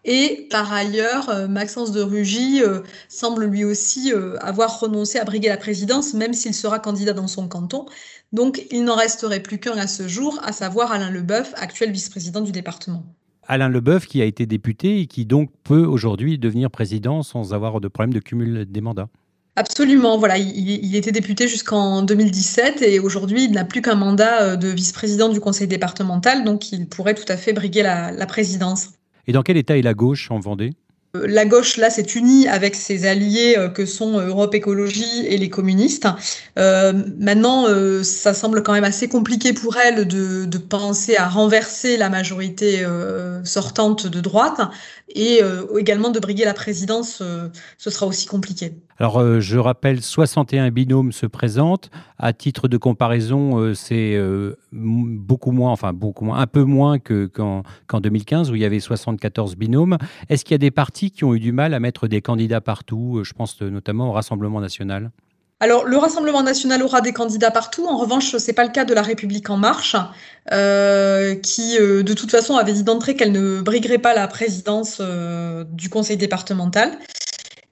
Et 0.05 0.47
par 0.53 0.73
ailleurs, 0.73 1.29
euh, 1.31 1.49
Maxence 1.49 1.91
de 1.91 2.01
Rugy 2.01 2.63
semble 3.09 3.47
lui 3.47 3.65
aussi 3.65 4.13
avoir 4.41 4.79
renoncé 4.79 5.19
à 5.19 5.25
briguer 5.25 5.49
la 5.49 5.57
présidence, 5.57 6.15
même 6.15 6.33
s'il 6.33 6.55
sera 6.55 6.79
candidat 6.79 7.13
dans 7.13 7.27
son 7.27 7.49
canton. 7.49 7.87
Donc 8.33 8.65
il 8.71 8.85
n'en 8.85 8.95
resterait 8.95 9.41
plus 9.41 9.59
qu'un 9.59 9.77
à 9.77 9.89
ce 9.89 10.07
jour, 10.07 10.39
à 10.45 10.53
savoir 10.53 10.93
Alain 10.93 11.11
Leboeuf, 11.11 11.55
actuel 11.57 11.91
vice-président 11.91 12.41
du 12.41 12.53
département. 12.53 13.05
Alain 13.49 13.69
Leboeuf 13.69 14.07
qui 14.07 14.23
a 14.23 14.25
été 14.25 14.47
député 14.47 15.01
et 15.01 15.07
qui 15.07 15.25
donc 15.25 15.51
peut 15.65 15.85
aujourd'hui 15.85 16.39
devenir 16.39 16.71
président 16.71 17.25
sans 17.25 17.53
avoir 17.53 17.81
de 17.81 17.89
problème 17.89 18.15
de 18.15 18.21
cumul 18.21 18.65
des 18.65 18.81
mandats. 18.81 19.09
Absolument, 19.57 20.19
voilà, 20.19 20.37
il, 20.37 20.85
il 20.85 20.95
était 20.97 21.13
député 21.13 21.49
jusqu'en 21.49 22.03
2017 22.03 22.83
et 22.83 23.01
aujourd'hui 23.01 23.45
il 23.45 23.53
n'a 23.53 23.65
plus 23.65 23.81
qu'un 23.81 23.95
mandat 23.95 24.43
euh, 24.43 24.57
de 24.57 24.69
vice-président 24.69 25.31
du 25.31 25.41
conseil 25.41 25.67
départemental, 25.67 26.45
donc 26.45 26.73
il 26.73 26.87
pourrait 26.87 27.15
tout 27.15 27.25
à 27.29 27.39
fait 27.39 27.55
briguer 27.55 27.83
la, 27.83 28.13
la 28.13 28.27
présidence. 28.27 28.91
Et 29.27 29.33
dans 29.33 29.43
quel 29.43 29.57
état 29.57 29.79
est 29.79 29.83
la 29.83 29.95
gauche 29.95 30.31
en 30.31 30.39
Vendée? 30.39 30.75
Euh, 31.17 31.27
la 31.27 31.45
gauche, 31.45 31.77
là, 31.77 31.91
s'est 31.91 32.03
unie 32.03 32.49
avec 32.49 32.75
ses 32.75 33.07
alliés 33.07 33.55
euh, 33.57 33.69
que 33.69 33.87
sont 33.87 34.21
Europe 34.21 34.55
Écologie 34.55 35.27
et 35.27 35.37
les 35.37 35.49
communistes. 35.49 36.09
Euh, 36.59 36.93
maintenant, 37.19 37.67
euh, 37.69 38.03
ça 38.03 38.35
semble 38.35 38.63
quand 38.63 38.73
même 38.73 38.85
assez 38.85 39.09
compliqué 39.09 39.53
pour 39.53 39.77
elle 39.77 40.07
de, 40.07 40.45
de 40.45 40.59
penser 40.59 41.17
à 41.17 41.29
renverser 41.29 41.97
la 41.97 42.09
majorité 42.09 42.85
euh, 42.85 43.45
sortante 43.45 44.07
de 44.07 44.21
droite 44.21 44.61
et 45.15 45.41
également 45.79 46.11
de 46.11 46.21
briguer 46.21 46.45
la 46.45 46.53
présidence, 46.53 47.23
ce 47.79 47.91
sera 47.91 48.07
aussi 48.07 48.27
compliqué. 48.27 48.75
Alors, 48.99 49.41
je 49.41 49.59
rappelle, 49.59 50.03
61 50.03 50.71
binômes 50.71 51.13
se 51.13 51.27
présentent. 51.27 51.91
À 52.19 52.33
titre 52.33 52.67
de 52.69 52.77
comparaison, 52.77 53.75
c'est 53.75 54.19
beaucoup 54.73 55.51
moins, 55.51 55.71
enfin 55.71 55.93
beaucoup 55.93 56.25
moins, 56.25 56.39
un 56.39 56.47
peu 56.47 56.65
moins 56.65 56.99
qu'en 56.99 57.63
qu 57.89 58.01
2015 58.01 58.51
où 58.51 58.55
il 58.55 58.63
y 58.63 58.65
avait 58.65 58.81
74 58.81 59.57
binômes. 59.57 59.99
Est-ce 60.29 60.45
qu'il 60.45 60.55
y 60.55 60.57
a 60.57 60.59
des 60.59 60.71
partis 60.71 61.11
qui 61.11 61.25
ont 61.25 61.35
eu 61.35 61.41
du 61.41 61.53
mal 61.53 61.75
à 61.75 61.81
mettre 61.81 62.09
des 62.09 62.23
candidats 62.23 62.63
partout 62.63 63.21
Je 63.23 63.33
pense 63.35 63.61
notamment 63.61 64.09
au 64.09 64.13
Rassemblement 64.13 64.61
national? 64.61 65.11
Alors, 65.59 65.87
le 65.87 65.97
Rassemblement 65.97 66.43
national 66.43 66.83
aura 66.83 67.01
des 67.01 67.15
candidats 67.15 67.51
partout. 67.51 67.87
En 67.87 67.97
revanche, 67.97 68.37
c'est 68.37 68.53
pas 68.53 68.65
le 68.65 68.71
cas 68.71 68.85
de 68.85 68.93
la 68.93 69.01
République 69.01 69.49
en 69.49 69.57
marche, 69.57 69.97
euh, 70.53 71.35
qui, 71.35 71.79
euh, 71.79 72.03
de 72.03 72.13
toute 72.13 72.31
façon, 72.31 72.57
avait 72.57 72.75
dit 72.75 72.83
d'entrée 72.83 73.17
qu'elle 73.17 73.33
ne 73.33 73.63
briguerait 73.63 73.97
pas 73.97 74.15
la 74.15 74.29
présidence 74.29 74.99
euh, 75.01 75.65
du 75.65 75.89
conseil 75.89 76.19
départemental 76.19 76.99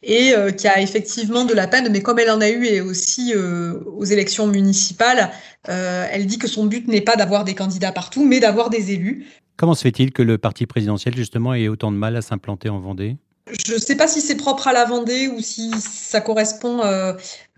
et 0.04 0.34
euh, 0.34 0.50
qui 0.50 0.68
a 0.68 0.80
effectivement 0.80 1.44
de 1.44 1.54
la 1.54 1.66
peine, 1.66 1.88
mais 1.90 2.02
comme 2.02 2.18
elle 2.18 2.30
en 2.30 2.40
a 2.40 2.48
eu 2.48 2.64
et 2.66 2.80
aussi 2.80 3.32
euh, 3.34 3.80
aux 3.96 4.04
élections 4.04 4.46
municipales, 4.46 5.30
euh, 5.68 6.06
elle 6.10 6.26
dit 6.26 6.38
que 6.38 6.48
son 6.48 6.66
but 6.66 6.86
n'est 6.88 7.00
pas 7.00 7.16
d'avoir 7.16 7.44
des 7.44 7.54
candidats 7.54 7.92
partout, 7.92 8.24
mais 8.24 8.40
d'avoir 8.40 8.70
des 8.70 8.92
élus. 8.92 9.26
Comment 9.56 9.74
se 9.74 9.82
fait-il 9.82 10.12
que 10.12 10.22
le 10.22 10.36
parti 10.36 10.66
présidentiel, 10.66 11.16
justement, 11.16 11.54
ait 11.54 11.68
autant 11.68 11.92
de 11.92 11.96
mal 11.96 12.16
à 12.16 12.22
s'implanter 12.22 12.68
en 12.68 12.80
Vendée? 12.80 13.16
Je 13.46 13.74
ne 13.74 13.78
sais 13.78 13.96
pas 13.96 14.08
si 14.08 14.20
c'est 14.20 14.36
propre 14.36 14.68
à 14.68 14.72
la 14.72 14.84
Vendée 14.84 15.28
ou 15.28 15.40
si 15.40 15.70
ça 15.78 16.20
correspond 16.20 16.82
euh, 16.82 17.12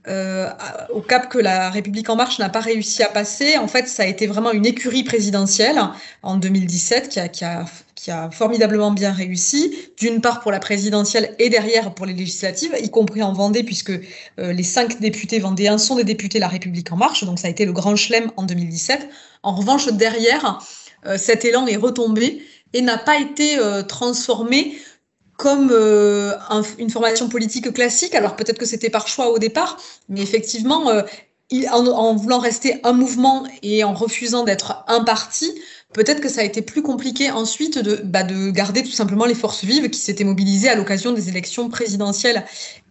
euh, 0.08 0.48
au 0.90 1.00
cap 1.00 1.28
que 1.28 1.38
la 1.38 1.70
République 1.70 2.08
en 2.08 2.16
marche 2.16 2.38
n'a 2.38 2.48
pas 2.48 2.60
réussi 2.60 3.02
à 3.02 3.08
passer. 3.08 3.58
En 3.58 3.68
fait, 3.68 3.88
ça 3.88 4.04
a 4.04 4.06
été 4.06 4.26
vraiment 4.26 4.52
une 4.52 4.66
écurie 4.66 5.04
présidentielle 5.04 5.80
en 6.22 6.36
2017 6.36 7.08
qui 7.08 7.20
a, 7.20 7.28
qui 7.28 7.44
a, 7.44 7.64
qui 7.96 8.12
a 8.12 8.30
formidablement 8.30 8.92
bien 8.92 9.12
réussi, 9.12 9.74
d'une 9.98 10.20
part 10.20 10.38
pour 10.38 10.52
la 10.52 10.60
présidentielle 10.60 11.34
et 11.40 11.50
derrière 11.50 11.92
pour 11.92 12.06
les 12.06 12.12
législatives, 12.12 12.72
y 12.80 12.88
compris 12.88 13.22
en 13.22 13.32
Vendée, 13.32 13.64
puisque 13.64 13.90
euh, 13.90 14.52
les 14.52 14.62
cinq 14.62 15.00
députés 15.00 15.40
vendéens 15.40 15.76
sont 15.78 15.96
des 15.96 16.04
députés 16.04 16.38
de 16.38 16.42
la 16.42 16.48
République 16.48 16.92
en 16.92 16.96
marche. 16.96 17.24
Donc 17.24 17.40
ça 17.40 17.48
a 17.48 17.50
été 17.50 17.64
le 17.64 17.72
grand 17.72 17.96
chelem 17.96 18.30
en 18.36 18.44
2017. 18.44 19.08
En 19.42 19.56
revanche, 19.56 19.88
derrière, 19.88 20.60
euh, 21.06 21.18
cet 21.18 21.44
élan 21.44 21.66
est 21.66 21.76
retombé 21.76 22.42
et 22.74 22.80
n'a 22.80 22.98
pas 22.98 23.18
été 23.18 23.58
euh, 23.58 23.82
transformé 23.82 24.78
comme 25.36 25.70
euh, 25.72 26.32
un, 26.50 26.62
une 26.78 26.90
formation 26.90 27.28
politique 27.28 27.72
classique. 27.72 28.14
Alors 28.14 28.36
peut-être 28.36 28.58
que 28.58 28.66
c'était 28.66 28.90
par 28.90 29.08
choix 29.08 29.30
au 29.30 29.38
départ, 29.38 29.76
mais 30.08 30.20
effectivement, 30.20 30.90
euh, 30.90 31.02
il, 31.50 31.68
en, 31.68 31.86
en, 31.86 32.16
voulant 32.16 32.38
rester 32.38 32.80
un 32.84 32.92
mouvement 32.92 33.46
et 33.62 33.84
en 33.84 33.94
refusant 33.94 34.44
d'être 34.44 34.84
un 34.88 35.04
parti, 35.04 35.52
peut-être 35.92 36.20
que 36.20 36.28
ça 36.28 36.40
a 36.40 36.44
été 36.44 36.62
plus 36.62 36.82
compliqué 36.82 37.30
ensuite 37.30 37.78
de, 37.78 38.00
bah, 38.02 38.24
de 38.24 38.50
garder 38.50 38.82
tout 38.82 38.90
simplement 38.90 39.24
les 39.24 39.34
forces 39.34 39.64
vives 39.64 39.88
qui 39.90 40.00
s'étaient 40.00 40.24
mobilisées 40.24 40.68
à 40.68 40.74
l'occasion 40.74 41.12
des 41.12 41.28
élections 41.28 41.68
présidentielles 41.68 42.44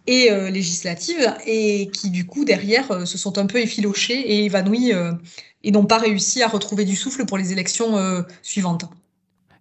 et 0.06 0.30
euh, 0.30 0.50
législatives 0.50 1.34
et 1.46 1.90
qui 1.90 2.10
du 2.10 2.26
coup 2.26 2.44
derrière 2.44 2.90
euh, 2.90 3.04
se 3.04 3.18
sont 3.18 3.38
un 3.38 3.46
peu 3.46 3.58
effilochées 3.58 4.18
et 4.18 4.44
évanouies 4.44 4.92
euh, 4.92 5.12
et 5.64 5.70
n'ont 5.70 5.86
pas 5.86 5.98
réussi 5.98 6.42
à 6.42 6.48
retrouver 6.48 6.84
du 6.84 6.96
souffle 6.96 7.26
pour 7.26 7.38
les 7.38 7.52
élections 7.52 8.24
suivantes. 8.40 8.84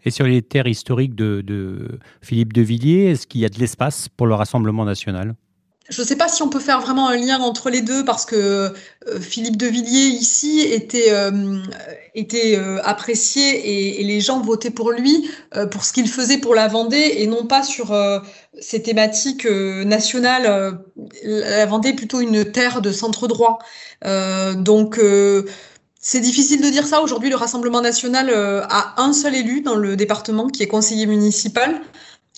Et 0.06 0.12
sur 0.12 0.26
les 0.26 0.42
terres 0.44 0.68
historiques 0.68 1.16
de, 1.16 2.00
Philippe 2.22 2.54
de 2.54 2.62
Villiers, 2.62 3.12
est-ce 3.12 3.26
qu'il 3.26 3.42
y 3.42 3.46
a 3.46 3.50
de 3.50 3.60
l'espace 3.60 4.08
pour 4.08 4.28
le 4.28 4.36
Rassemblement 4.36 4.86
national? 4.86 5.36
Je 5.88 6.02
ne 6.02 6.08
sais 6.08 6.16
pas 6.16 6.28
si 6.28 6.42
on 6.42 6.50
peut 6.50 6.60
faire 6.60 6.82
vraiment 6.82 7.10
un 7.10 7.16
lien 7.16 7.40
entre 7.40 7.70
les 7.70 7.82
deux 7.82 8.04
parce 8.04 8.26
que 8.26 8.36
euh, 8.36 9.20
Philippe 9.20 9.56
de 9.56 9.68
Villiers 9.68 10.08
ici 10.08 10.62
était, 10.62 11.12
euh, 11.12 11.60
était 12.16 12.58
euh, 12.58 12.82
apprécié 12.84 13.44
et, 13.44 14.02
et, 14.02 14.04
les 14.04 14.20
gens 14.20 14.42
votaient 14.42 14.72
pour 14.72 14.92
lui 14.92 15.30
pour 15.72 15.84
ce 15.84 15.94
qu'il 15.94 16.10
faisait 16.10 16.40
pour 16.40 16.56
la 16.56 16.68
Vendée 16.68 17.18
et 17.18 17.28
non 17.28 17.46
pas 17.46 17.62
sur 17.62 17.96
ces 18.60 18.82
thématiques 18.82 19.46
nationales. 19.46 20.80
la 21.24 21.66
Vendée 21.68 21.90
est 21.90 21.94
plutôt 21.94 22.20
une 22.20 22.46
terre 22.52 22.82
de 22.82 22.92
centre 22.92 23.28
droit. 23.28 23.60
donc 24.56 25.00
c'est 26.08 26.20
difficile 26.20 26.62
de 26.62 26.70
dire 26.70 26.86
ça. 26.86 27.02
Aujourd'hui, 27.02 27.32
le 27.32 27.36
Rassemblement 27.36 27.82
national 27.82 28.30
a 28.30 28.94
un 29.02 29.12
seul 29.12 29.34
élu 29.34 29.62
dans 29.62 29.74
le 29.74 29.96
département 29.96 30.48
qui 30.48 30.62
est 30.62 30.68
conseiller 30.68 31.08
municipal 31.08 31.82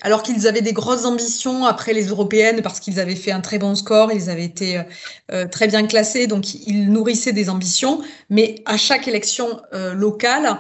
alors 0.02 0.22
qu'ils 0.22 0.48
avaient 0.48 0.62
des 0.62 0.74
grosses 0.74 1.06
ambitions 1.06 1.66
après 1.66 1.94
les 1.94 2.08
européennes 2.08 2.62
parce 2.62 2.80
qu'ils 2.80 3.00
avaient 3.00 3.16
fait 3.16 3.32
un 3.32 3.42
très 3.42 3.58
bon 3.58 3.76
score, 3.76 4.12
ils 4.12 4.30
avaient 4.30 4.46
été 4.46 4.82
euh, 5.32 5.48
très 5.48 5.68
bien 5.68 5.86
classés, 5.88 6.28
donc 6.28 6.54
ils 6.54 6.92
nourrissaient 6.92 7.34
des 7.34 7.50
ambitions. 7.50 8.02
Mais 8.30 8.62
à 8.66 8.78
chaque 8.78 9.08
élection 9.08 9.60
euh, 9.74 9.94
locale, 9.94 10.60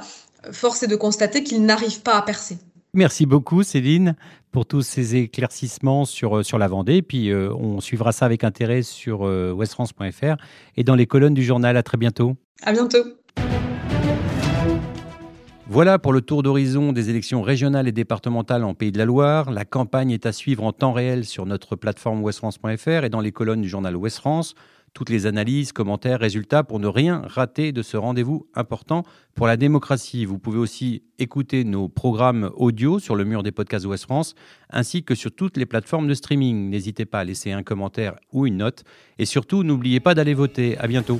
force 0.51 0.84
est 0.84 0.88
de 0.88 0.95
constater 0.95 1.43
qu'ils 1.43 1.64
n'arrivent 1.64 2.01
pas 2.01 2.18
à 2.18 2.22
percer. 2.24 2.58
Merci 2.93 3.26
beaucoup 3.26 3.62
Céline 3.62 4.16
pour 4.51 4.66
tous 4.66 4.82
ces 4.82 5.16
éclaircissements 5.18 6.05
sur, 6.05 6.38
euh, 6.38 6.43
sur 6.43 6.58
la 6.58 6.68
Vendée. 6.68 7.03
Puis 7.03 7.32
on 7.34 7.80
suivra 7.80 8.12
ça 8.12 8.26
avec 8.26 8.43
intérêt 8.43 8.82
sur 8.82 9.22
westfrance.fr 9.22 10.38
et 10.78 10.84
dans 10.84 10.95
les 10.95 11.05
colonnes 11.05 11.36
du 11.36 11.43
journal. 11.43 11.78
À 11.78 11.84
très 11.84 11.97
bientôt. 11.97 12.38
À 12.64 12.72
bientôt. 12.72 13.03
Voilà 15.70 15.99
pour 15.99 16.14
le 16.14 16.22
tour 16.22 16.43
d'horizon 16.43 16.93
des 16.93 17.10
élections 17.10 17.41
régionales 17.41 17.89
et 17.89 17.91
départementales 17.91 18.64
en 18.64 18.74
Pays 18.74 18.91
de 18.91 18.97
la 18.97 19.05
Loire. 19.05 19.51
La 19.51 19.66
campagne 19.66 20.12
est 20.12 20.26
à 20.26 20.32
suivre 20.32 20.64
en 20.64 20.72
temps 20.72 20.93
réel 20.93 21.26
sur 21.26 21.45
notre 21.45 21.76
plateforme 21.76 22.24
westfrance.fr 22.24 23.03
et 23.03 23.10
dans 23.10 23.20
les 23.20 23.34
colonnes 23.34 23.62
du 23.62 23.68
journal 23.68 23.95
Ouest 23.95 24.18
France. 24.18 24.55
Toutes 24.93 25.10
les 25.10 25.26
analyses, 25.28 25.74
commentaires, 25.74 26.20
résultats 26.20 26.64
pour 26.64 26.80
ne 26.80 26.88
rien 26.88 27.22
rater 27.26 27.74
de 27.74 27.82
ce 27.84 27.97
rendez-vous 27.97 28.47
important 28.55 29.03
pour 29.36 29.45
la 29.45 29.58
démocratie. 29.58 30.26
Vous 30.26 30.39
pouvez 30.39 30.58
aussi 30.58 31.03
écouter 31.20 31.66
nos 31.66 31.89
programmes 31.89 32.49
audio 32.55 32.97
sur 32.97 33.16
le 33.16 33.26
mur 33.26 33.43
des 33.43 33.51
podcasts 33.51 33.86
Ouest 33.86 34.05
France 34.05 34.36
ainsi 34.70 35.03
que 35.03 35.16
sur 35.16 35.32
toutes 35.32 35.58
les 35.58 35.66
plateformes 35.66 36.08
de 36.08 36.14
streaming. 36.14 36.70
N'hésitez 36.70 37.05
pas 37.05 37.20
à 37.20 37.24
laisser 37.26 37.51
un 37.51 37.62
commentaire 37.62 38.16
ou 38.32 38.47
une 38.47 38.58
note 38.58 38.86
et 39.20 39.26
surtout 39.26 39.64
n'oubliez 39.64 39.99
pas 39.99 40.16
d'aller 40.16 40.34
voter. 40.34 40.78
À 40.78 40.88
bientôt. 40.88 41.20